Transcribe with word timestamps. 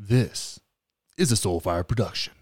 This 0.00 0.60
is 1.16 1.32
a 1.32 1.34
Soulfire 1.34 1.84
production. 1.84 2.32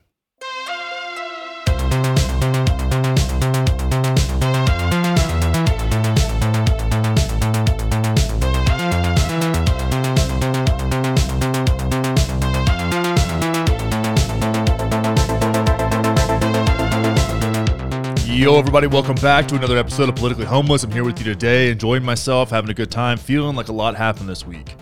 Yo, 18.28 18.58
everybody, 18.58 18.86
welcome 18.86 19.14
back 19.14 19.48
to 19.48 19.54
another 19.54 19.78
episode 19.78 20.10
of 20.10 20.16
Politically 20.16 20.44
Homeless. 20.44 20.84
I'm 20.84 20.90
here 20.90 21.04
with 21.04 21.18
you 21.18 21.24
today, 21.24 21.70
enjoying 21.70 22.04
myself, 22.04 22.50
having 22.50 22.68
a 22.70 22.74
good 22.74 22.90
time, 22.90 23.16
feeling 23.16 23.56
like 23.56 23.68
a 23.68 23.72
lot 23.72 23.96
happened 23.96 24.28
this 24.28 24.46
week. 24.46 24.75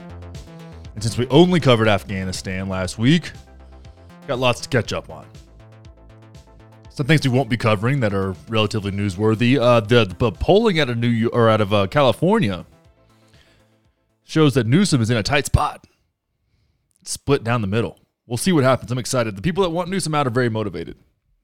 And 0.94 1.02
since 1.02 1.18
we 1.18 1.26
only 1.28 1.60
covered 1.60 1.88
Afghanistan 1.88 2.68
last 2.68 2.98
week, 2.98 3.32
got 4.26 4.38
lots 4.38 4.60
to 4.60 4.68
catch 4.68 4.92
up 4.92 5.10
on. 5.10 5.26
Some 6.90 7.06
things 7.06 7.26
we 7.26 7.36
won't 7.36 7.48
be 7.48 7.56
covering 7.56 8.00
that 8.00 8.14
are 8.14 8.36
relatively 8.48 8.92
newsworthy. 8.92 9.60
Uh, 9.60 9.80
the, 9.80 10.04
the 10.18 10.30
polling 10.30 10.78
out 10.78 10.88
of 10.88 10.98
New 10.98 11.28
or 11.30 11.50
out 11.50 11.60
of 11.60 11.72
uh, 11.72 11.88
California 11.88 12.64
shows 14.22 14.54
that 14.54 14.66
Newsom 14.66 15.02
is 15.02 15.10
in 15.10 15.16
a 15.16 15.22
tight 15.22 15.46
spot, 15.46 15.86
split 17.04 17.42
down 17.42 17.60
the 17.62 17.66
middle. 17.66 17.98
We'll 18.26 18.36
see 18.36 18.52
what 18.52 18.62
happens. 18.62 18.92
I'm 18.92 18.98
excited. 18.98 19.36
The 19.36 19.42
people 19.42 19.64
that 19.64 19.70
want 19.70 19.90
Newsom 19.90 20.14
out 20.14 20.26
are 20.28 20.30
very 20.30 20.48
motivated. 20.48 20.96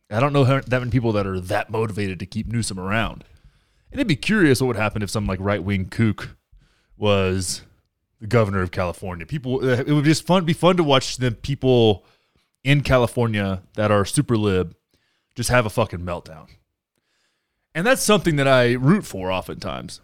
I 0.09 0.21
don't 0.21 0.33
know 0.33 0.45
how, 0.45 0.61
that 0.61 0.79
many 0.79 0.91
people 0.91 1.13
that 1.13 1.27
are 1.27 1.41
that 1.41 1.69
motivated 1.71 2.21
to 2.21 2.27
keep 2.27 2.47
Newsom 2.47 2.79
around. 2.79 3.25
And 3.91 3.99
it'd 4.01 4.07
be 4.07 4.17
curious 4.17 4.61
what 4.61 4.69
would 4.69 4.77
happen 4.77 5.03
if 5.03 5.11
some 5.11 5.27
like 5.27 5.41
right 5.41 5.63
wing 5.63 5.89
kook 5.89 6.37
was 6.97 7.63
the 8.21 8.27
governor 8.27 8.63
of 8.63 8.71
California. 8.71 9.27
People, 9.27 9.65
uh, 9.65 9.83
it 9.87 9.93
would 9.93 10.05
just 10.05 10.27
fun 10.27 10.45
be 10.45 10.53
fun 10.53 10.77
to 10.77 10.85
watch 10.85 11.17
the 11.17 11.31
people 11.33 12.05
in 12.63 12.83
California 12.83 13.63
that 13.75 13.91
are 13.91 14.05
super 14.05 14.37
lib 14.37 14.75
just 15.35 15.51
have 15.51 15.67
a 15.67 15.71
fucking 15.71 16.01
meltdown. 16.01 16.49
And 17.75 17.87
that's 17.87 18.03
something 18.03 18.37
that 18.37 18.49
I 18.49 18.73
root 18.73 19.07
for 19.07 19.31
oftentimes 19.31 20.01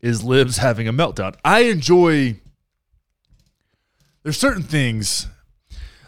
is 0.00 0.22
libs 0.22 0.58
having 0.58 0.86
a 0.86 0.92
meltdown. 0.92 1.34
I 1.44 1.60
enjoy 1.60 2.40
there's 4.22 4.38
certain 4.38 4.62
things 4.62 5.26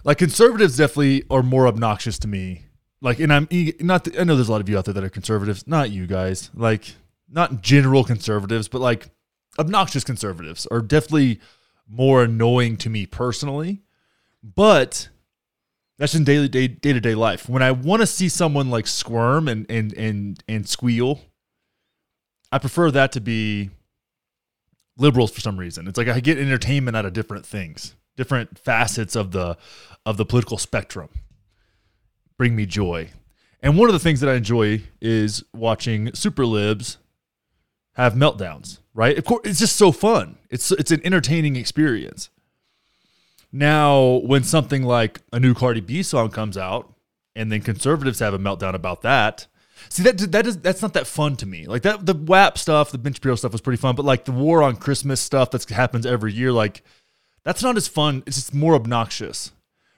like 0.05 0.19
conservatives 0.19 0.77
definitely 0.77 1.25
are 1.31 1.43
more 1.43 1.67
obnoxious 1.67 2.19
to 2.21 2.29
me. 2.29 2.67
Like 3.01 3.21
and 3.21 3.33
I'm 3.33 3.49
not 3.81 4.07
I 4.19 4.25
know 4.25 4.37
there's 4.37 4.49
a 4.49 4.53
lot 4.53 4.61
of 4.61 4.69
you 4.69 4.79
out 4.79 4.85
there 4.85 4.95
that 4.95 5.05
are 5.05 5.09
conservatives, 5.09 5.67
not 5.67 5.91
you 5.91 6.07
guys. 6.07 6.51
Like 6.55 6.95
not 7.29 7.63
general 7.63 8.05
conservatives, 8.05 8.69
but 8.69 8.81
like 8.81 9.09
obnoxious 9.59 10.05
conservatives 10.05 10.67
are 10.67 10.81
definitely 10.81 11.41
more 11.89 12.25
annoying 12.25 12.77
to 12.79 12.91
me 12.91 13.07
personally. 13.07 13.83
But 14.43 15.09
that's 15.99 16.15
in 16.15 16.25
daily 16.25 16.49
day 16.49 16.69
day 16.69 16.93
to 16.93 17.01
day 17.01 17.15
life. 17.15 17.49
When 17.49 17.63
I 17.63 17.73
want 17.73 18.01
to 18.01 18.07
see 18.07 18.29
someone 18.29 18.71
like 18.71 18.87
squirm 18.87 19.49
and 19.49 19.67
and 19.71 19.93
and 19.95 20.43
and 20.49 20.69
squeal, 20.69 21.21
I 22.53 22.59
prefer 22.59 22.91
that 22.93 23.13
to 23.13 23.21
be 23.21 23.71
liberals 24.97 25.31
for 25.31 25.41
some 25.41 25.59
reason. 25.59 25.89
It's 25.89 25.99
like 25.99 26.09
I 26.09 26.21
get 26.21 26.39
entertainment 26.39 26.97
out 26.97 27.07
of 27.07 27.13
different 27.13 27.45
things, 27.45 27.95
different 28.17 28.59
facets 28.59 29.17
of 29.17 29.33
the 29.33 29.57
of 30.07 30.17
the 30.17 30.25
political 30.25 30.59
spectrum. 30.59 31.09
Bring 32.37 32.55
me 32.55 32.67
joy. 32.67 33.11
And 33.61 33.77
one 33.77 33.89
of 33.89 33.93
the 33.93 33.99
things 33.99 34.21
that 34.21 34.31
I 34.31 34.35
enjoy 34.35 34.83
is 35.01 35.43
watching 35.53 36.15
super 36.15 36.47
libs 36.47 36.99
have 37.99 38.15
meltdowns, 38.15 38.79
right? 38.95 39.19
Of 39.19 39.25
course, 39.25 39.43
it's 39.45 39.59
just 39.59 39.77
so 39.77 39.93
fun. 39.93 40.39
It's 40.49 40.71
it's 40.71 40.93
an 40.93 41.03
entertaining 41.05 41.57
experience. 41.57 42.31
Now, 43.51 44.21
when 44.25 44.45
something 44.45 44.85
like 44.85 45.21
a 45.33 45.41
new 45.41 45.53
Cardi 45.53 45.81
B 45.81 46.03
song 46.03 46.31
comes 46.31 46.57
out, 46.57 46.95
and 47.35 47.51
then 47.51 47.61
conservatives 47.61 48.21
have 48.21 48.35
a 48.35 48.39
meltdown 48.39 48.75
about 48.75 49.03
that, 49.03 49.49
see 49.89 50.05
that 50.05 50.19
that 50.33 50.47
is 50.47 50.59
that's 50.59 50.81
not 50.81 50.95
that 50.95 51.09
fun 51.09 51.37
to 51.37 51.47
me. 51.47 51.67
Like 51.67 51.83
that 51.83 52.07
the 52.07 52.15
WAP 52.15 52.57
stuff, 52.57 52.93
the 52.93 52.99
Ben 52.99 53.13
Shapiro 53.13 53.35
stuff 53.35 53.53
was 53.53 53.61
pretty 53.61 53.81
fun, 53.81 53.97
but 53.97 54.05
like 54.05 54.25
the 54.25 54.33
war 54.33 54.63
on 54.63 54.77
Christmas 54.77 55.21
stuff 55.21 55.51
that 55.51 55.69
happens 55.69 56.07
every 56.07 56.33
year, 56.33 56.53
like 56.53 56.83
that's 57.43 57.63
not 57.63 57.77
as 57.77 57.89
fun. 57.89 58.23
It's 58.27 58.37
just 58.37 58.55
more 58.55 58.75
obnoxious. 58.75 59.53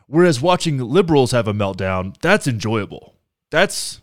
Whereas 0.06 0.40
watching 0.40 0.78
liberals 0.78 1.32
have 1.32 1.46
a 1.46 1.52
meltdown, 1.52 2.18
that's 2.20 2.48
enjoyable. 2.48 3.14
That's 3.50 4.00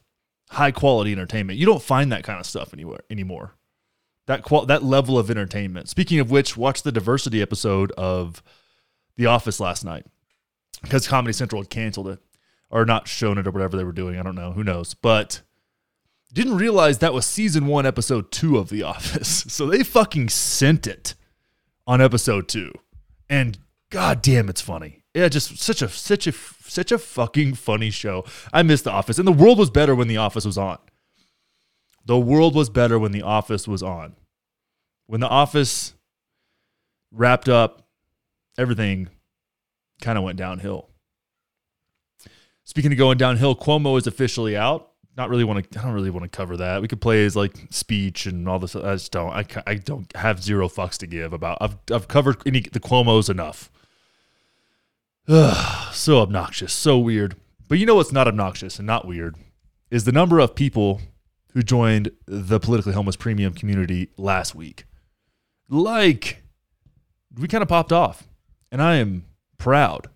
high 0.51 0.71
quality 0.71 1.11
entertainment. 1.11 1.59
You 1.59 1.65
don't 1.65 1.81
find 1.81 2.11
that 2.11 2.23
kind 2.23 2.39
of 2.39 2.45
stuff 2.45 2.73
anywhere 2.73 3.01
anymore. 3.09 3.56
That 4.27 4.43
qual- 4.43 4.65
that 4.67 4.83
level 4.83 5.17
of 5.17 5.29
entertainment. 5.31 5.89
Speaking 5.89 6.19
of 6.19 6.29
which, 6.31 6.55
watch 6.55 6.83
the 6.83 6.91
diversity 6.91 7.41
episode 7.41 7.91
of 7.93 8.41
The 9.17 9.25
Office 9.25 9.59
last 9.59 9.83
night 9.83 10.05
because 10.81 11.07
Comedy 11.07 11.33
Central 11.33 11.61
had 11.61 11.69
canceled 11.69 12.07
it 12.09 12.19
or 12.69 12.85
not 12.85 13.07
shown 13.07 13.37
it 13.37 13.47
or 13.47 13.51
whatever 13.51 13.75
they 13.77 13.83
were 13.83 13.91
doing. 13.91 14.19
I 14.19 14.23
don't 14.23 14.35
know. 14.35 14.51
Who 14.51 14.63
knows? 14.63 14.93
But 14.93 15.41
didn't 16.33 16.57
realize 16.57 16.99
that 16.99 17.13
was 17.13 17.25
season 17.25 17.67
one, 17.67 17.85
episode 17.85 18.31
two 18.31 18.57
of 18.57 18.69
The 18.69 18.83
Office. 18.83 19.45
So 19.49 19.65
they 19.65 19.83
fucking 19.83 20.29
sent 20.29 20.85
it 20.85 21.15
on 21.87 22.01
episode 22.01 22.47
two, 22.49 22.73
and 23.29 23.57
god 23.89 24.21
damn, 24.21 24.49
it's 24.49 24.59
funny. 24.61 25.03
Yeah, 25.13 25.29
just 25.29 25.57
such 25.57 25.81
a 25.81 25.87
such 25.87 26.27
a 26.27 26.33
such 26.33 26.91
a 26.91 26.97
fucking 26.97 27.53
funny 27.53 27.89
show. 27.89 28.25
I 28.51 28.61
miss 28.61 28.81
The 28.81 28.91
Office, 28.91 29.17
and 29.17 29.27
the 29.27 29.31
world 29.31 29.57
was 29.57 29.69
better 29.69 29.95
when 29.95 30.09
The 30.09 30.17
Office 30.17 30.43
was 30.45 30.57
on. 30.57 30.77
The 32.07 32.17
world 32.17 32.55
was 32.55 32.69
better 32.69 32.97
when 32.97 33.11
The 33.11 33.21
Office 33.21 33.67
was 33.67 33.83
on. 33.83 34.15
When 35.07 35.19
The 35.19 35.27
Office 35.27 35.93
wrapped 37.11 37.49
up, 37.49 37.85
everything 38.57 39.09
kind 40.01 40.17
of 40.17 40.23
went 40.23 40.37
downhill. 40.37 40.89
Speaking 42.63 42.93
of 42.93 42.97
going 42.97 43.17
downhill, 43.17 43.57
Cuomo 43.57 43.97
is 43.97 44.07
officially 44.07 44.55
out. 44.55 44.91
Not 45.17 45.29
really 45.29 45.43
want 45.43 45.69
to. 45.69 45.79
I 45.79 45.83
don't 45.83 45.93
really 45.93 46.09
want 46.09 46.23
to 46.23 46.29
cover 46.29 46.55
that. 46.55 46.81
We 46.81 46.87
could 46.87 47.01
play 47.01 47.23
his 47.23 47.35
like 47.35 47.57
speech 47.71 48.25
and 48.25 48.47
all 48.47 48.59
this. 48.59 48.73
I 48.75 48.93
just 48.93 49.11
don't. 49.11 49.31
I, 49.31 49.45
I 49.65 49.75
don't 49.75 50.09
have 50.15 50.41
zero 50.41 50.69
fucks 50.69 50.97
to 50.99 51.07
give 51.07 51.33
about. 51.33 51.57
I've 51.59 51.77
I've 51.91 52.07
covered 52.07 52.37
any 52.45 52.61
the 52.61 52.79
Cuomo's 52.79 53.29
enough. 53.29 53.69
Ugh, 55.27 55.93
so 55.93 56.19
obnoxious, 56.19 56.71
so 56.71 56.97
weird. 56.99 57.35
But 57.67 57.79
you 57.79 57.85
know 57.85 57.95
what's 57.95 58.13
not 58.13 58.29
obnoxious 58.29 58.77
and 58.77 58.85
not 58.85 59.05
weird 59.05 59.35
is 59.91 60.05
the 60.05 60.13
number 60.13 60.39
of 60.39 60.55
people 60.55 61.01
who 61.57 61.63
joined 61.63 62.11
the 62.27 62.59
politically 62.59 62.93
homeless 62.93 63.15
premium 63.15 63.51
community 63.51 64.11
last 64.15 64.53
week. 64.53 64.85
Like, 65.67 66.43
we 67.35 67.47
kind 67.47 67.63
of 67.63 67.67
popped 67.67 67.91
off, 67.91 68.27
and 68.71 68.79
I 68.79 68.97
am 68.97 69.25
proud. 69.57 70.07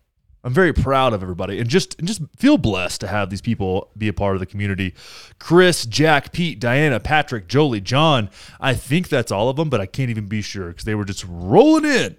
I'm 0.44 0.54
very 0.54 0.72
proud 0.72 1.14
of 1.14 1.24
everybody, 1.24 1.60
and 1.60 1.68
just 1.68 1.98
and 1.98 2.08
just 2.08 2.22
feel 2.38 2.60
blessed 2.60 3.02
to 3.02 3.08
have 3.08 3.32
these 3.32 3.42
people 3.42 3.90
be 3.98 4.08
a 4.08 4.14
part 4.14 4.36
of 4.36 4.40
the 4.40 4.46
community. 4.46 4.94
Chris, 5.40 5.88
Jack, 5.88 6.32
Pete, 6.32 6.60
Diana, 6.60 7.00
Patrick, 7.00 7.48
Jolie, 7.48 7.82
John. 7.82 8.30
I 8.60 8.76
think 8.76 9.10
that's 9.10 9.32
all 9.32 9.50
of 9.50 9.56
them, 9.56 9.68
but 9.68 9.82
I 9.82 9.88
can't 9.88 10.12
even 10.12 10.28
be 10.28 10.44
sure 10.44 10.68
because 10.68 10.86
they 10.86 10.94
were 10.94 11.06
just 11.06 11.26
rolling 11.28 11.86
in. 11.86 12.18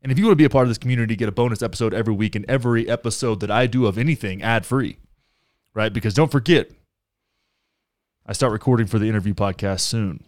And 0.00 0.12
if 0.12 0.18
you 0.18 0.26
want 0.26 0.34
to 0.34 0.36
be 0.36 0.44
a 0.44 0.50
part 0.50 0.62
of 0.62 0.70
this 0.70 0.78
community, 0.78 1.16
get 1.16 1.28
a 1.28 1.32
bonus 1.32 1.60
episode 1.60 1.92
every 1.92 2.14
week, 2.14 2.36
and 2.36 2.48
every 2.48 2.88
episode 2.88 3.40
that 3.40 3.50
I 3.50 3.66
do 3.66 3.86
of 3.86 3.98
anything 3.98 4.44
ad 4.44 4.64
free, 4.64 4.98
right? 5.74 5.92
Because 5.92 6.14
don't 6.14 6.30
forget, 6.30 6.70
I 8.24 8.32
start 8.32 8.52
recording 8.52 8.86
for 8.86 9.00
the 9.00 9.08
interview 9.08 9.34
podcast 9.34 9.80
soon 9.80 10.22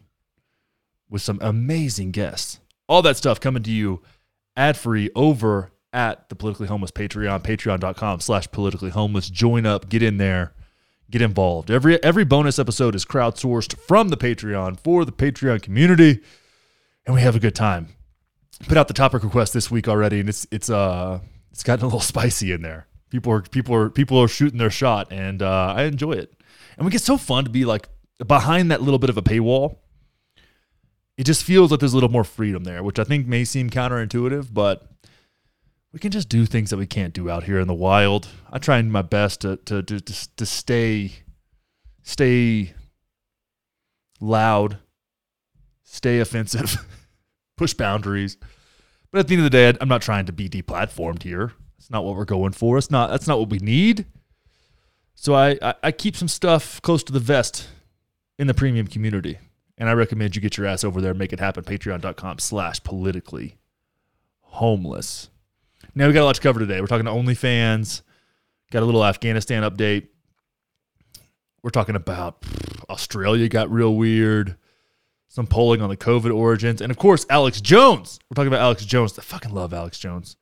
with 1.09 1.23
some 1.23 1.39
amazing 1.41 2.11
guests. 2.11 2.59
All 2.89 3.03
that 3.03 3.17
stuff 3.17 3.39
coming 3.39 3.63
to 3.63 3.71
you 3.71 4.03
ad 4.57 4.77
free 4.77 5.11
over 5.15 5.71
at 5.93 6.29
the 6.29 6.35
politically 6.35 6.67
homeless 6.67 6.91
Patreon, 6.91 7.45
patreon.com 7.45 8.19
slash 8.19 8.51
politically 8.51 8.91
homeless. 8.91 9.31
Join 9.31 9.65
up, 9.65 9.89
get 9.89 10.03
in 10.03 10.17
there, 10.17 10.55
get 11.09 11.23
involved. 11.23 11.71
Every 11.71 12.03
every 12.03 12.25
bonus 12.25 12.59
episode 12.59 12.97
is 12.97 13.05
crowdsourced 13.05 13.79
from 13.79 14.09
the 14.09 14.17
Patreon 14.17 14.81
for 14.81 15.05
the 15.05 15.13
Patreon 15.13 15.63
community, 15.63 16.21
and 17.07 17.15
we 17.15 17.21
have 17.21 17.37
a 17.37 17.41
good 17.41 17.55
time. 17.55 17.91
Put 18.67 18.77
out 18.77 18.89
the 18.89 18.95
topic 18.95 19.23
request 19.23 19.53
this 19.55 19.71
week 19.71 19.87
already, 19.87 20.19
and 20.19 20.29
it's 20.29 20.49
it's 20.51 20.69
uh 20.69 21.21
it's 21.53 21.63
gotten 21.63 21.85
a 21.85 21.87
little 21.87 22.01
spicy 22.15 22.51
in 22.51 22.63
there. 22.63 22.89
People 23.11 23.33
are 23.33 23.43
people 23.43 23.73
are 23.77 23.89
people 23.89 24.21
are 24.21 24.27
shooting 24.27 24.59
their 24.59 24.69
shot, 24.69 25.13
and 25.13 25.43
uh, 25.43 25.75
I 25.77 25.85
enjoy 25.85 26.13
it. 26.15 26.34
And 26.77 26.85
we 26.85 26.91
get 26.91 27.01
so 27.01 27.17
fun 27.17 27.45
to 27.45 27.51
be 27.51 27.65
like 27.65 27.89
behind 28.27 28.71
that 28.71 28.83
little 28.83 28.99
bit 28.99 29.11
of 29.11 29.17
a 29.17 29.23
paywall. 29.23 29.79
It 31.17 31.25
just 31.25 31.45
feels 31.45 31.71
like 31.71 31.81
there's 31.81 31.93
a 31.93 31.97
little 31.97 32.11
more 32.11 32.25
freedom 32.25 32.65
there, 32.65 32.83
which 32.83 32.99
I 32.99 33.05
think 33.05 33.27
may 33.27 33.45
seem 33.45 33.71
counterintuitive, 33.71 34.53
but 34.53 34.91
we 35.93 36.01
can 36.01 36.11
just 36.11 36.29
do 36.29 36.45
things 36.45 36.71
that 36.71 36.77
we 36.77 36.87
can't 36.87 37.15
do 37.15 37.31
out 37.31 37.45
here 37.45 37.61
in 37.61 37.69
the 37.69 37.75
wild. 37.75 38.27
I 38.51 38.59
try 38.59 38.83
my 38.83 39.03
best 39.03 39.43
to 39.43 39.57
to 39.59 39.83
to 39.83 40.01
to 40.01 40.47
stay 40.47 41.13
stay 42.03 42.75
loud, 44.21 44.79
stay 45.85 46.19
offensive, 46.19 46.85
push 47.57 47.75
boundaries. 47.75 48.37
But 49.13 49.21
at 49.21 49.29
the 49.29 49.35
end 49.35 49.45
of 49.45 49.51
the 49.53 49.57
day, 49.57 49.79
I'm 49.81 49.89
not 49.89 50.03
trying 50.03 50.27
to 50.27 50.33
be 50.33 50.49
deplatformed 50.49 51.23
here. 51.23 51.53
It's 51.79 51.91
not 51.91 52.05
what 52.05 52.17
we're 52.17 52.25
going 52.25 52.53
for. 52.53 52.77
It's 52.77 52.91
not 52.91 53.11
that's 53.11 53.29
not 53.29 53.39
what 53.39 53.51
we 53.51 53.59
need. 53.59 54.07
So 55.15 55.35
I, 55.35 55.59
I, 55.63 55.75
I 55.85 55.93
keep 55.93 56.17
some 56.17 56.29
stuff 56.29 56.81
close 56.83 57.03
to 57.05 57.13
the 57.13 57.21
vest 57.21 57.69
in 58.39 58.47
the 58.47 58.55
premium 58.55 58.87
community. 58.87 59.39
And 59.77 59.89
I 59.89 59.93
recommend 59.93 60.37
you 60.37 60.43
get 60.43 60.57
your 60.57 60.67
ass 60.67 60.85
over 60.85 61.01
there 61.01 61.11
and 61.11 61.19
make 61.19 61.33
it 61.33 61.41
happen. 61.41 61.65
Patreon.com 61.65 62.39
slash 62.39 62.83
politically 62.83 63.57
homeless. 64.41 65.31
Now 65.95 66.07
we 66.07 66.13
got 66.13 66.23
a 66.23 66.27
lot 66.27 66.37
to 66.37 66.41
cover 66.41 66.61
today. 66.61 66.81
We're 66.81 66.87
talking 66.87 67.07
to 67.07 67.11
OnlyFans. 67.11 68.03
Got 68.71 68.83
a 68.83 68.87
little 68.87 69.05
Afghanistan 69.05 69.63
update. 69.63 70.09
We're 71.63 71.71
talking 71.71 71.97
about 71.97 72.45
Australia 72.91 73.49
got 73.49 73.71
real 73.71 73.95
weird. 73.95 74.57
Some 75.29 75.47
polling 75.47 75.81
on 75.83 75.89
the 75.89 75.97
COVID 75.97 76.33
origins, 76.33 76.81
and 76.81 76.93
of 76.93 76.99
course 76.99 77.27
Alex 77.29 77.61
Jones. 77.61 78.21
We're 78.31 78.37
talking 78.37 78.49
about 78.49 78.61
Alex 78.61 78.85
Jones. 78.85 79.19
I 79.19 79.23
fucking 79.23 79.53
love 79.53 79.75
Alex 79.75 79.99
Jones. 79.99 80.37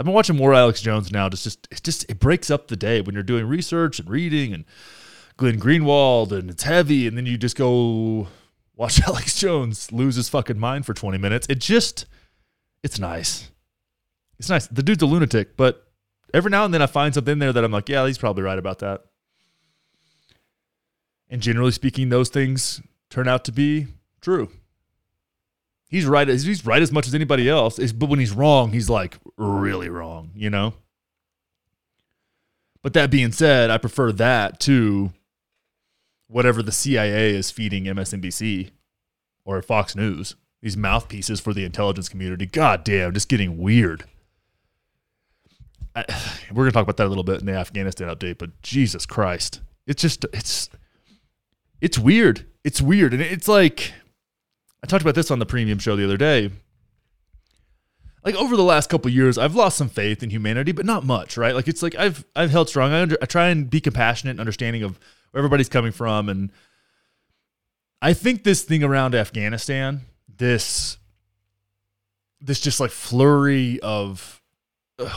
I've 0.00 0.06
been 0.06 0.14
watching 0.14 0.36
more 0.36 0.54
Alex 0.54 0.80
Jones 0.80 1.12
now. 1.12 1.28
Just, 1.28 1.44
just 1.44 1.68
it 1.70 1.82
just 1.82 2.10
it 2.10 2.18
breaks 2.18 2.50
up 2.50 2.68
the 2.68 2.76
day 2.76 3.02
when 3.02 3.12
you're 3.12 3.22
doing 3.22 3.44
research 3.44 3.98
and 3.98 4.08
reading 4.08 4.54
and 4.54 4.64
Glenn 5.36 5.60
Greenwald 5.60 6.32
and 6.32 6.48
it's 6.48 6.62
heavy, 6.62 7.06
and 7.06 7.18
then 7.18 7.26
you 7.26 7.36
just 7.36 7.54
go 7.54 8.26
watch 8.74 9.02
Alex 9.06 9.38
Jones 9.38 9.92
lose 9.92 10.14
his 10.16 10.30
fucking 10.30 10.58
mind 10.58 10.86
for 10.86 10.94
20 10.94 11.18
minutes. 11.18 11.46
It 11.50 11.60
just 11.60 12.06
it's 12.82 12.98
nice. 12.98 13.50
It's 14.38 14.48
nice. 14.48 14.66
The 14.68 14.82
dude's 14.82 15.02
a 15.02 15.06
lunatic, 15.06 15.54
but 15.54 15.86
every 16.32 16.50
now 16.50 16.64
and 16.64 16.72
then 16.72 16.80
I 16.80 16.86
find 16.86 17.12
something 17.12 17.38
there 17.38 17.52
that 17.52 17.62
I'm 17.62 17.70
like, 17.70 17.90
yeah, 17.90 18.06
he's 18.06 18.16
probably 18.16 18.42
right 18.42 18.58
about 18.58 18.78
that. 18.78 19.02
And 21.28 21.42
generally 21.42 21.72
speaking, 21.72 22.08
those 22.08 22.30
things 22.30 22.80
turn 23.10 23.28
out 23.28 23.44
to 23.44 23.52
be 23.52 23.88
true. 24.22 24.50
He's 25.90 26.06
right. 26.06 26.28
He's 26.28 26.64
right 26.64 26.80
as 26.80 26.92
much 26.92 27.08
as 27.08 27.14
anybody 27.14 27.48
else. 27.48 27.78
But 27.92 28.08
when 28.08 28.20
he's 28.20 28.32
wrong, 28.32 28.70
he's 28.70 28.88
like 28.88 29.18
really 29.36 29.88
wrong, 29.88 30.30
you 30.36 30.48
know? 30.48 30.74
But 32.80 32.94
that 32.94 33.10
being 33.10 33.32
said, 33.32 33.70
I 33.70 33.76
prefer 33.76 34.12
that 34.12 34.60
to 34.60 35.10
whatever 36.28 36.62
the 36.62 36.72
CIA 36.72 37.34
is 37.34 37.50
feeding 37.50 37.84
MSNBC 37.84 38.70
or 39.44 39.60
Fox 39.62 39.96
News. 39.96 40.36
These 40.62 40.76
mouthpieces 40.76 41.40
for 41.40 41.52
the 41.52 41.64
intelligence 41.64 42.08
community. 42.08 42.46
God 42.46 42.84
damn, 42.84 43.12
just 43.12 43.28
getting 43.28 43.58
weird. 43.58 44.04
I, 45.96 46.04
we're 46.52 46.64
gonna 46.64 46.72
talk 46.72 46.84
about 46.84 46.98
that 46.98 47.06
a 47.06 47.08
little 47.08 47.24
bit 47.24 47.40
in 47.40 47.46
the 47.46 47.54
Afghanistan 47.54 48.08
update, 48.08 48.38
but 48.38 48.62
Jesus 48.62 49.06
Christ, 49.06 49.60
it's 49.86 50.02
just 50.02 50.24
it's 50.32 50.70
it's 51.80 51.98
weird. 51.98 52.46
It's 52.62 52.80
weird, 52.80 53.12
and 53.14 53.22
it's 53.22 53.48
like 53.48 53.94
I 54.82 54.86
talked 54.86 55.02
about 55.02 55.14
this 55.14 55.30
on 55.30 55.38
the 55.38 55.46
premium 55.46 55.78
show 55.78 55.96
the 55.96 56.04
other 56.04 56.16
day. 56.16 56.50
Like 58.24 58.34
over 58.34 58.56
the 58.56 58.62
last 58.62 58.90
couple 58.90 59.10
years, 59.10 59.38
I've 59.38 59.54
lost 59.54 59.78
some 59.78 59.88
faith 59.88 60.22
in 60.22 60.30
humanity, 60.30 60.72
but 60.72 60.84
not 60.84 61.04
much, 61.04 61.36
right? 61.36 61.54
Like 61.54 61.68
it's 61.68 61.82
like 61.82 61.94
I've 61.94 62.24
I've 62.36 62.50
held 62.50 62.68
strong. 62.68 62.92
I, 62.92 63.02
under, 63.02 63.16
I 63.22 63.26
try 63.26 63.48
and 63.48 63.68
be 63.68 63.80
compassionate 63.80 64.32
and 64.32 64.40
understanding 64.40 64.82
of 64.82 64.98
where 65.30 65.40
everybody's 65.40 65.70
coming 65.70 65.92
from, 65.92 66.28
and 66.28 66.50
I 68.02 68.12
think 68.12 68.44
this 68.44 68.62
thing 68.62 68.84
around 68.84 69.14
Afghanistan, 69.14 70.02
this 70.28 70.98
this 72.40 72.60
just 72.60 72.80
like 72.80 72.90
flurry 72.90 73.80
of 73.80 74.40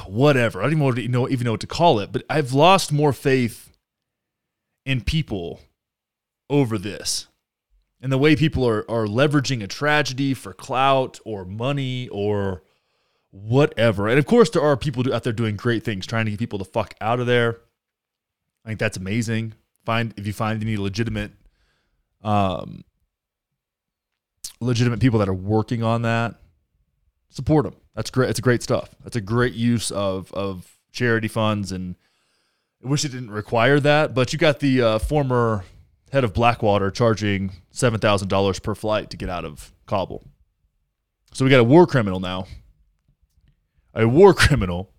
whatever. 0.08 0.62
I 0.62 0.70
don't 0.70 0.94
even 0.94 1.12
know, 1.12 1.28
even 1.30 1.46
know 1.46 1.52
what 1.52 1.62
to 1.62 1.68
call 1.68 2.00
it, 2.00 2.12
but 2.12 2.24
I've 2.30 2.54
lost 2.54 2.92
more 2.92 3.14
faith 3.14 3.72
in 4.86 5.02
people 5.02 5.62
over 6.50 6.78
this 6.78 7.28
and 8.04 8.12
the 8.12 8.18
way 8.18 8.36
people 8.36 8.68
are, 8.68 8.80
are 8.92 9.06
leveraging 9.06 9.64
a 9.64 9.68
tragedy 9.68 10.34
for 10.34 10.54
clout 10.54 11.22
or 11.24 11.46
money 11.46 12.10
or 12.10 12.62
whatever. 13.32 14.10
And 14.10 14.20
of 14.20 14.26
course, 14.26 14.50
there 14.50 14.62
are 14.62 14.76
people 14.76 15.12
out 15.14 15.24
there 15.24 15.32
doing 15.32 15.56
great 15.56 15.84
things, 15.84 16.06
trying 16.06 16.26
to 16.26 16.32
get 16.32 16.40
people 16.40 16.60
the 16.60 16.66
fuck 16.66 16.96
out 17.00 17.22
of 17.22 17.28
there. 17.28 17.62
I 18.66 18.70
think 18.70 18.80
that's 18.80 18.98
amazing. 18.98 19.54
Find 19.86 20.14
if 20.18 20.28
you 20.28 20.34
find 20.34 20.62
any 20.62 20.76
legitimate, 20.76 21.32
um, 22.22 22.84
legitimate 24.60 25.00
people 25.00 25.20
that 25.20 25.30
are 25.30 25.34
working 25.34 25.82
on 25.82 26.02
that, 26.02 26.36
support 27.30 27.64
them. 27.64 27.76
That's 27.96 28.10
great. 28.10 28.30
It's 28.30 28.40
great 28.42 28.62
stuff. 28.62 28.94
That's 29.04 29.16
a 29.16 29.22
great 29.22 29.54
use 29.54 29.92
of 29.92 30.32
of 30.34 30.78
charity 30.92 31.30
funds, 31.30 31.72
and 31.72 31.96
I 32.84 32.90
wish 32.90 33.06
it 33.06 33.14
didn't 33.14 33.32
require 33.32 33.80
that. 33.80 34.14
But 34.14 34.34
you 34.34 34.40
got 34.40 34.60
the 34.60 34.82
uh, 34.82 35.00
former 35.00 35.64
head 36.14 36.24
of 36.24 36.34
Blackwater 36.34 36.90
charging 36.90 37.52
seven 37.72 38.00
thousand 38.00 38.30
dollars 38.30 38.60
per 38.60 38.74
flight 38.74 39.10
to 39.10 39.18
get 39.18 39.30
out 39.30 39.44
of 39.44 39.74
Kabul. 39.86 40.24
So 41.34 41.44
we 41.44 41.52
got 41.52 41.60
a 41.60 41.66
war 41.66 41.86
criminal 41.86 42.20
now. 42.22 42.46
A 43.94 44.08
war 44.08 44.34
criminal 44.46 44.92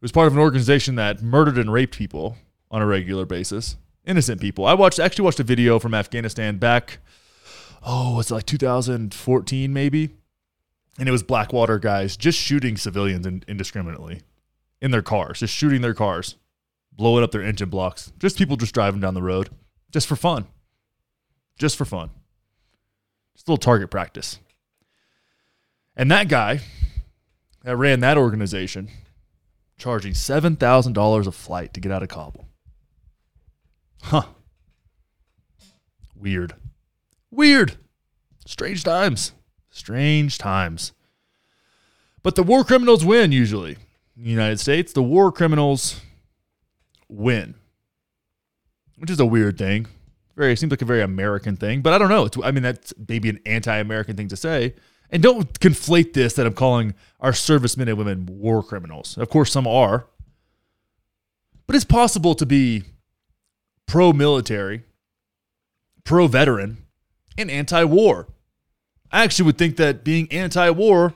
who 0.00 0.04
was 0.04 0.12
part 0.12 0.26
of 0.26 0.34
an 0.34 0.38
organization 0.38 0.96
that 0.96 1.22
murdered 1.22 1.56
and 1.56 1.72
raped 1.72 1.96
people 1.96 2.36
on 2.70 2.82
a 2.82 2.86
regular 2.86 3.24
basis, 3.24 3.76
innocent 4.04 4.40
people. 4.40 4.66
I 4.66 4.74
watched 4.74 4.98
actually 4.98 5.24
watched 5.24 5.40
a 5.40 5.44
video 5.44 5.78
from 5.78 5.94
Afghanistan 5.94 6.58
back. 6.58 6.98
Oh, 7.82 8.16
was 8.16 8.30
it 8.30 8.34
like 8.34 8.46
2014 8.46 9.72
maybe? 9.72 10.10
and 10.98 11.08
it 11.08 11.12
was 11.12 11.22
Blackwater 11.22 11.78
guys 11.78 12.16
just 12.16 12.38
shooting 12.38 12.76
civilians 12.76 13.24
indiscriminately 13.46 14.20
in 14.82 14.90
their 14.90 15.02
cars, 15.02 15.40
just 15.40 15.54
shooting 15.54 15.80
their 15.80 15.94
cars, 15.94 16.36
blowing 16.92 17.22
up 17.22 17.30
their 17.30 17.42
engine 17.42 17.70
blocks, 17.70 18.12
just 18.18 18.36
people 18.36 18.56
just 18.56 18.74
driving 18.74 19.00
down 19.00 19.14
the 19.14 19.22
road, 19.22 19.48
just 19.90 20.06
for 20.06 20.16
fun, 20.16 20.46
just 21.58 21.76
for 21.76 21.84
fun, 21.84 22.10
just 23.34 23.48
a 23.48 23.50
little 23.50 23.60
target 23.60 23.90
practice. 23.90 24.38
And 25.96 26.10
that 26.10 26.28
guy 26.28 26.60
that 27.64 27.76
ran 27.76 28.00
that 28.00 28.16
organization 28.16 28.88
charging 29.76 30.14
seven 30.14 30.56
thousand 30.56 30.92
dollars 30.92 31.26
a 31.26 31.32
flight 31.32 31.74
to 31.74 31.80
get 31.80 31.92
out 31.92 32.02
of 32.02 32.08
Kabul. 32.08 32.46
Huh. 34.02 34.22
Weird. 36.14 36.54
Weird. 37.30 37.76
Strange 38.46 38.84
times. 38.84 39.32
Strange 39.70 40.38
times. 40.38 40.92
But 42.22 42.34
the 42.34 42.42
war 42.42 42.64
criminals 42.64 43.04
win 43.04 43.32
usually. 43.32 43.76
In 44.16 44.24
the 44.24 44.30
United 44.30 44.58
States, 44.58 44.92
the 44.92 45.02
war 45.02 45.30
criminals 45.30 46.00
win, 47.08 47.54
which 48.98 49.10
is 49.10 49.20
a 49.20 49.26
weird 49.26 49.58
thing. 49.58 49.86
Very 50.36 50.54
seems 50.56 50.70
like 50.70 50.82
a 50.82 50.84
very 50.84 51.02
American 51.02 51.56
thing, 51.56 51.82
but 51.82 51.92
I 51.92 51.98
don't 51.98 52.08
know. 52.08 52.26
It's, 52.26 52.36
I 52.42 52.50
mean, 52.52 52.62
that's 52.62 52.94
maybe 53.08 53.28
an 53.28 53.40
anti-American 53.44 54.16
thing 54.16 54.28
to 54.28 54.36
say. 54.36 54.74
And 55.10 55.22
don't 55.22 55.58
conflate 55.58 56.12
this 56.12 56.34
that 56.34 56.46
I'm 56.46 56.54
calling 56.54 56.94
our 57.18 57.32
servicemen 57.32 57.88
and 57.88 57.98
women 57.98 58.26
war 58.26 58.62
criminals. 58.62 59.16
Of 59.16 59.30
course, 59.30 59.50
some 59.50 59.66
are, 59.66 60.06
but 61.66 61.74
it's 61.74 61.84
possible 61.84 62.34
to 62.34 62.46
be 62.46 62.84
pro-military, 63.86 64.84
pro-veteran, 66.04 66.84
and 67.36 67.50
anti-war. 67.50 68.28
I 69.10 69.24
actually 69.24 69.46
would 69.46 69.58
think 69.58 69.76
that 69.76 70.04
being 70.04 70.30
anti 70.30 70.70
war 70.70 71.14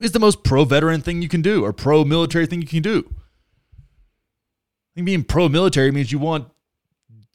is 0.00 0.12
the 0.12 0.18
most 0.18 0.42
pro 0.42 0.64
veteran 0.64 1.00
thing 1.00 1.22
you 1.22 1.28
can 1.28 1.42
do 1.42 1.64
or 1.64 1.72
pro 1.72 2.04
military 2.04 2.46
thing 2.46 2.60
you 2.60 2.68
can 2.68 2.82
do. 2.82 3.04
I 3.78 4.96
think 4.96 5.06
being 5.06 5.24
pro 5.24 5.48
military 5.48 5.90
means 5.90 6.12
you 6.12 6.18
want 6.18 6.48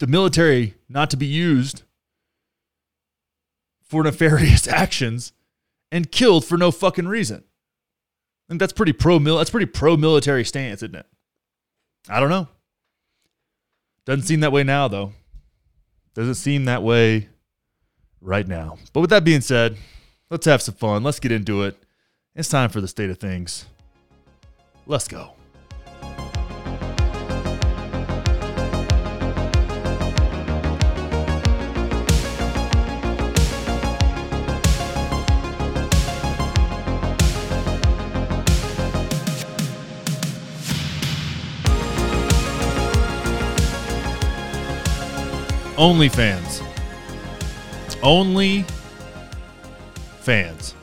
the 0.00 0.06
military 0.06 0.74
not 0.88 1.10
to 1.10 1.16
be 1.16 1.26
used 1.26 1.84
for 3.82 4.02
nefarious 4.02 4.66
actions 4.68 5.32
and 5.92 6.10
killed 6.10 6.44
for 6.44 6.58
no 6.58 6.70
fucking 6.70 7.06
reason. 7.06 7.44
Think 8.48 8.58
that's 8.58 8.72
pretty 8.72 8.92
pro 8.92 9.20
mil 9.20 9.36
that's 9.36 9.50
pretty 9.50 9.66
pro 9.66 9.96
military 9.96 10.44
stance, 10.44 10.82
isn't 10.82 10.96
it? 10.96 11.06
I 12.08 12.18
don't 12.18 12.30
know. 12.30 12.48
Doesn't 14.06 14.24
seem 14.24 14.40
that 14.40 14.52
way 14.52 14.64
now 14.64 14.88
though. 14.88 15.12
Doesn't 16.14 16.34
seem 16.34 16.64
that 16.64 16.82
way 16.82 17.28
right 18.20 18.48
now. 18.48 18.78
But 18.92 19.02
with 19.02 19.10
that 19.10 19.22
being 19.22 19.42
said, 19.42 19.76
let's 20.30 20.46
have 20.46 20.62
some 20.62 20.74
fun. 20.74 21.04
Let's 21.04 21.20
get 21.20 21.30
into 21.30 21.62
it. 21.62 21.76
It's 22.34 22.48
time 22.48 22.70
for 22.70 22.80
the 22.80 22.88
state 22.88 23.10
of 23.10 23.18
things. 23.18 23.66
Let's 24.86 25.06
go. 25.06 25.34
OnlyFans 45.80 46.62
only 48.02 48.66
fans. 50.18 50.74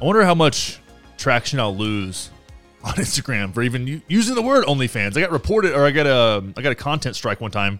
I 0.00 0.04
wonder 0.04 0.24
how 0.24 0.34
much 0.34 0.80
traction 1.18 1.60
I'll 1.60 1.76
lose 1.76 2.30
on 2.82 2.94
Instagram 2.96 3.54
for 3.54 3.62
even 3.62 4.02
using 4.08 4.34
the 4.34 4.42
word 4.42 4.64
OnlyFans. 4.64 5.16
I 5.16 5.20
got 5.20 5.30
reported, 5.30 5.72
or 5.72 5.86
I 5.86 5.92
got 5.92 6.08
a, 6.08 6.44
I 6.56 6.62
got 6.62 6.72
a 6.72 6.74
content 6.74 7.14
strike 7.14 7.40
one 7.40 7.52
time 7.52 7.78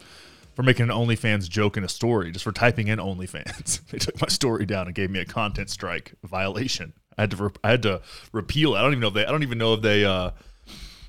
for 0.55 0.63
making 0.63 0.85
an 0.85 0.91
OnlyFans 0.91 1.49
joke 1.49 1.77
in 1.77 1.83
a 1.83 1.89
story, 1.89 2.31
just 2.31 2.45
for 2.45 2.53
typing 2.53 2.87
in 2.87 3.01
OnlyFans. 3.01 3.85
they 3.91 3.99
took 3.99 4.21
my 4.21 4.29
story 4.29 4.65
down 4.65 4.87
and 4.87 4.95
gave 4.95 5.11
me 5.11 5.19
a 5.19 5.25
content 5.25 5.71
strike 5.71 6.13
violation. 6.23 6.93
I 7.17 7.23
had 7.23 7.33
to, 7.33 7.37
re- 7.37 7.51
I 7.65 7.71
had 7.71 7.83
to 7.83 8.01
repeal 8.31 8.77
it. 8.77 8.79
I 8.79 8.83
don't 8.83 8.93
even 8.93 9.01
know 9.01 9.09
if 9.09 9.15
they, 9.15 9.27
I 9.27 9.33
don't 9.33 9.43
even 9.43 9.59
know 9.59 9.75
if 9.75 9.83
they, 9.83 10.05
uh, 10.05 10.31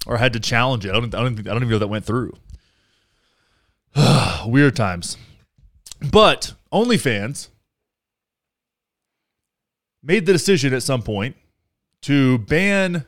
or 0.07 0.17
had 0.17 0.33
to 0.33 0.39
challenge 0.39 0.87
it. 0.87 0.89
I 0.89 0.93
don't, 0.93 1.13
I 1.13 1.21
don't, 1.21 1.39
I 1.41 1.43
don't 1.43 1.57
even 1.57 1.69
know 1.69 1.75
if 1.75 1.81
that 1.81 1.87
went 1.87 2.05
through. 2.05 2.33
Weird 4.45 4.75
times. 4.75 5.17
But 6.11 6.53
OnlyFans 6.71 7.49
made 10.01 10.25
the 10.25 10.33
decision 10.33 10.73
at 10.73 10.83
some 10.83 11.01
point 11.01 11.35
to 12.03 12.37
ban 12.37 13.05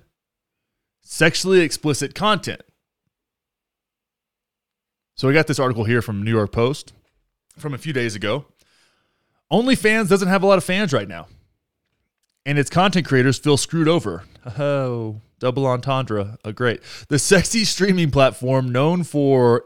sexually 1.02 1.62
explicit 1.62 2.14
content. 2.14 2.62
So 5.16 5.28
we 5.28 5.34
got 5.34 5.48
this 5.48 5.60
article 5.60 5.84
here 5.84 6.02
from 6.02 6.24
New 6.24 6.32
York 6.32 6.52
Post 6.52 6.94
from 7.58 7.74
a 7.74 7.78
few 7.78 7.94
days 7.94 8.16
ago. 8.16 8.46
OnlyFans 9.52 10.10
doesn't 10.10 10.30
have 10.30 10.44
a 10.44 10.48
lot 10.48 10.58
of 10.58 10.64
fans 10.64 10.94
right 10.94 11.08
now. 11.08 11.28
And 12.46 12.58
its 12.58 12.70
content 12.70 13.06
creators 13.06 13.38
feel 13.38 13.58
screwed 13.58 13.88
over. 13.88 14.24
Oh, 14.58 15.22
double 15.38 15.68
entendre. 15.68 16.40
Oh, 16.44 16.52
great. 16.52 16.82
The 17.10 17.20
sexy 17.20 17.64
streaming 17.64 18.10
platform 18.10 18.72
known 18.72 19.04
for 19.04 19.64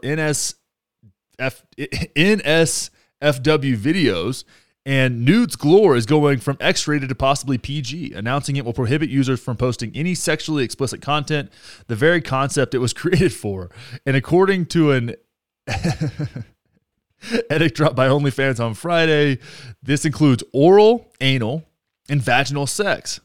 NSF, 1.38 2.90
NSFW 3.20 3.76
videos 3.76 4.44
and 4.86 5.24
Nudes 5.24 5.56
Galore 5.56 5.96
is 5.96 6.06
going 6.06 6.38
from 6.38 6.56
X 6.60 6.86
rated 6.86 7.08
to 7.08 7.14
possibly 7.16 7.58
PG, 7.58 8.12
announcing 8.12 8.54
it 8.54 8.64
will 8.64 8.72
prohibit 8.72 9.10
users 9.10 9.40
from 9.40 9.56
posting 9.56 9.90
any 9.96 10.14
sexually 10.14 10.62
explicit 10.62 11.02
content, 11.02 11.50
the 11.88 11.96
very 11.96 12.20
concept 12.20 12.72
it 12.72 12.78
was 12.78 12.92
created 12.94 13.32
for. 13.32 13.68
And 14.06 14.16
according 14.16 14.66
to 14.66 14.92
an 14.92 15.16
edict 17.50 17.76
dropped 17.76 17.96
by 17.96 18.06
OnlyFans 18.06 18.64
on 18.64 18.74
Friday, 18.74 19.40
this 19.82 20.04
includes 20.04 20.44
oral, 20.52 21.10
anal, 21.20 21.64
and 22.08 22.22
vaginal 22.22 22.68
sex 22.68 23.20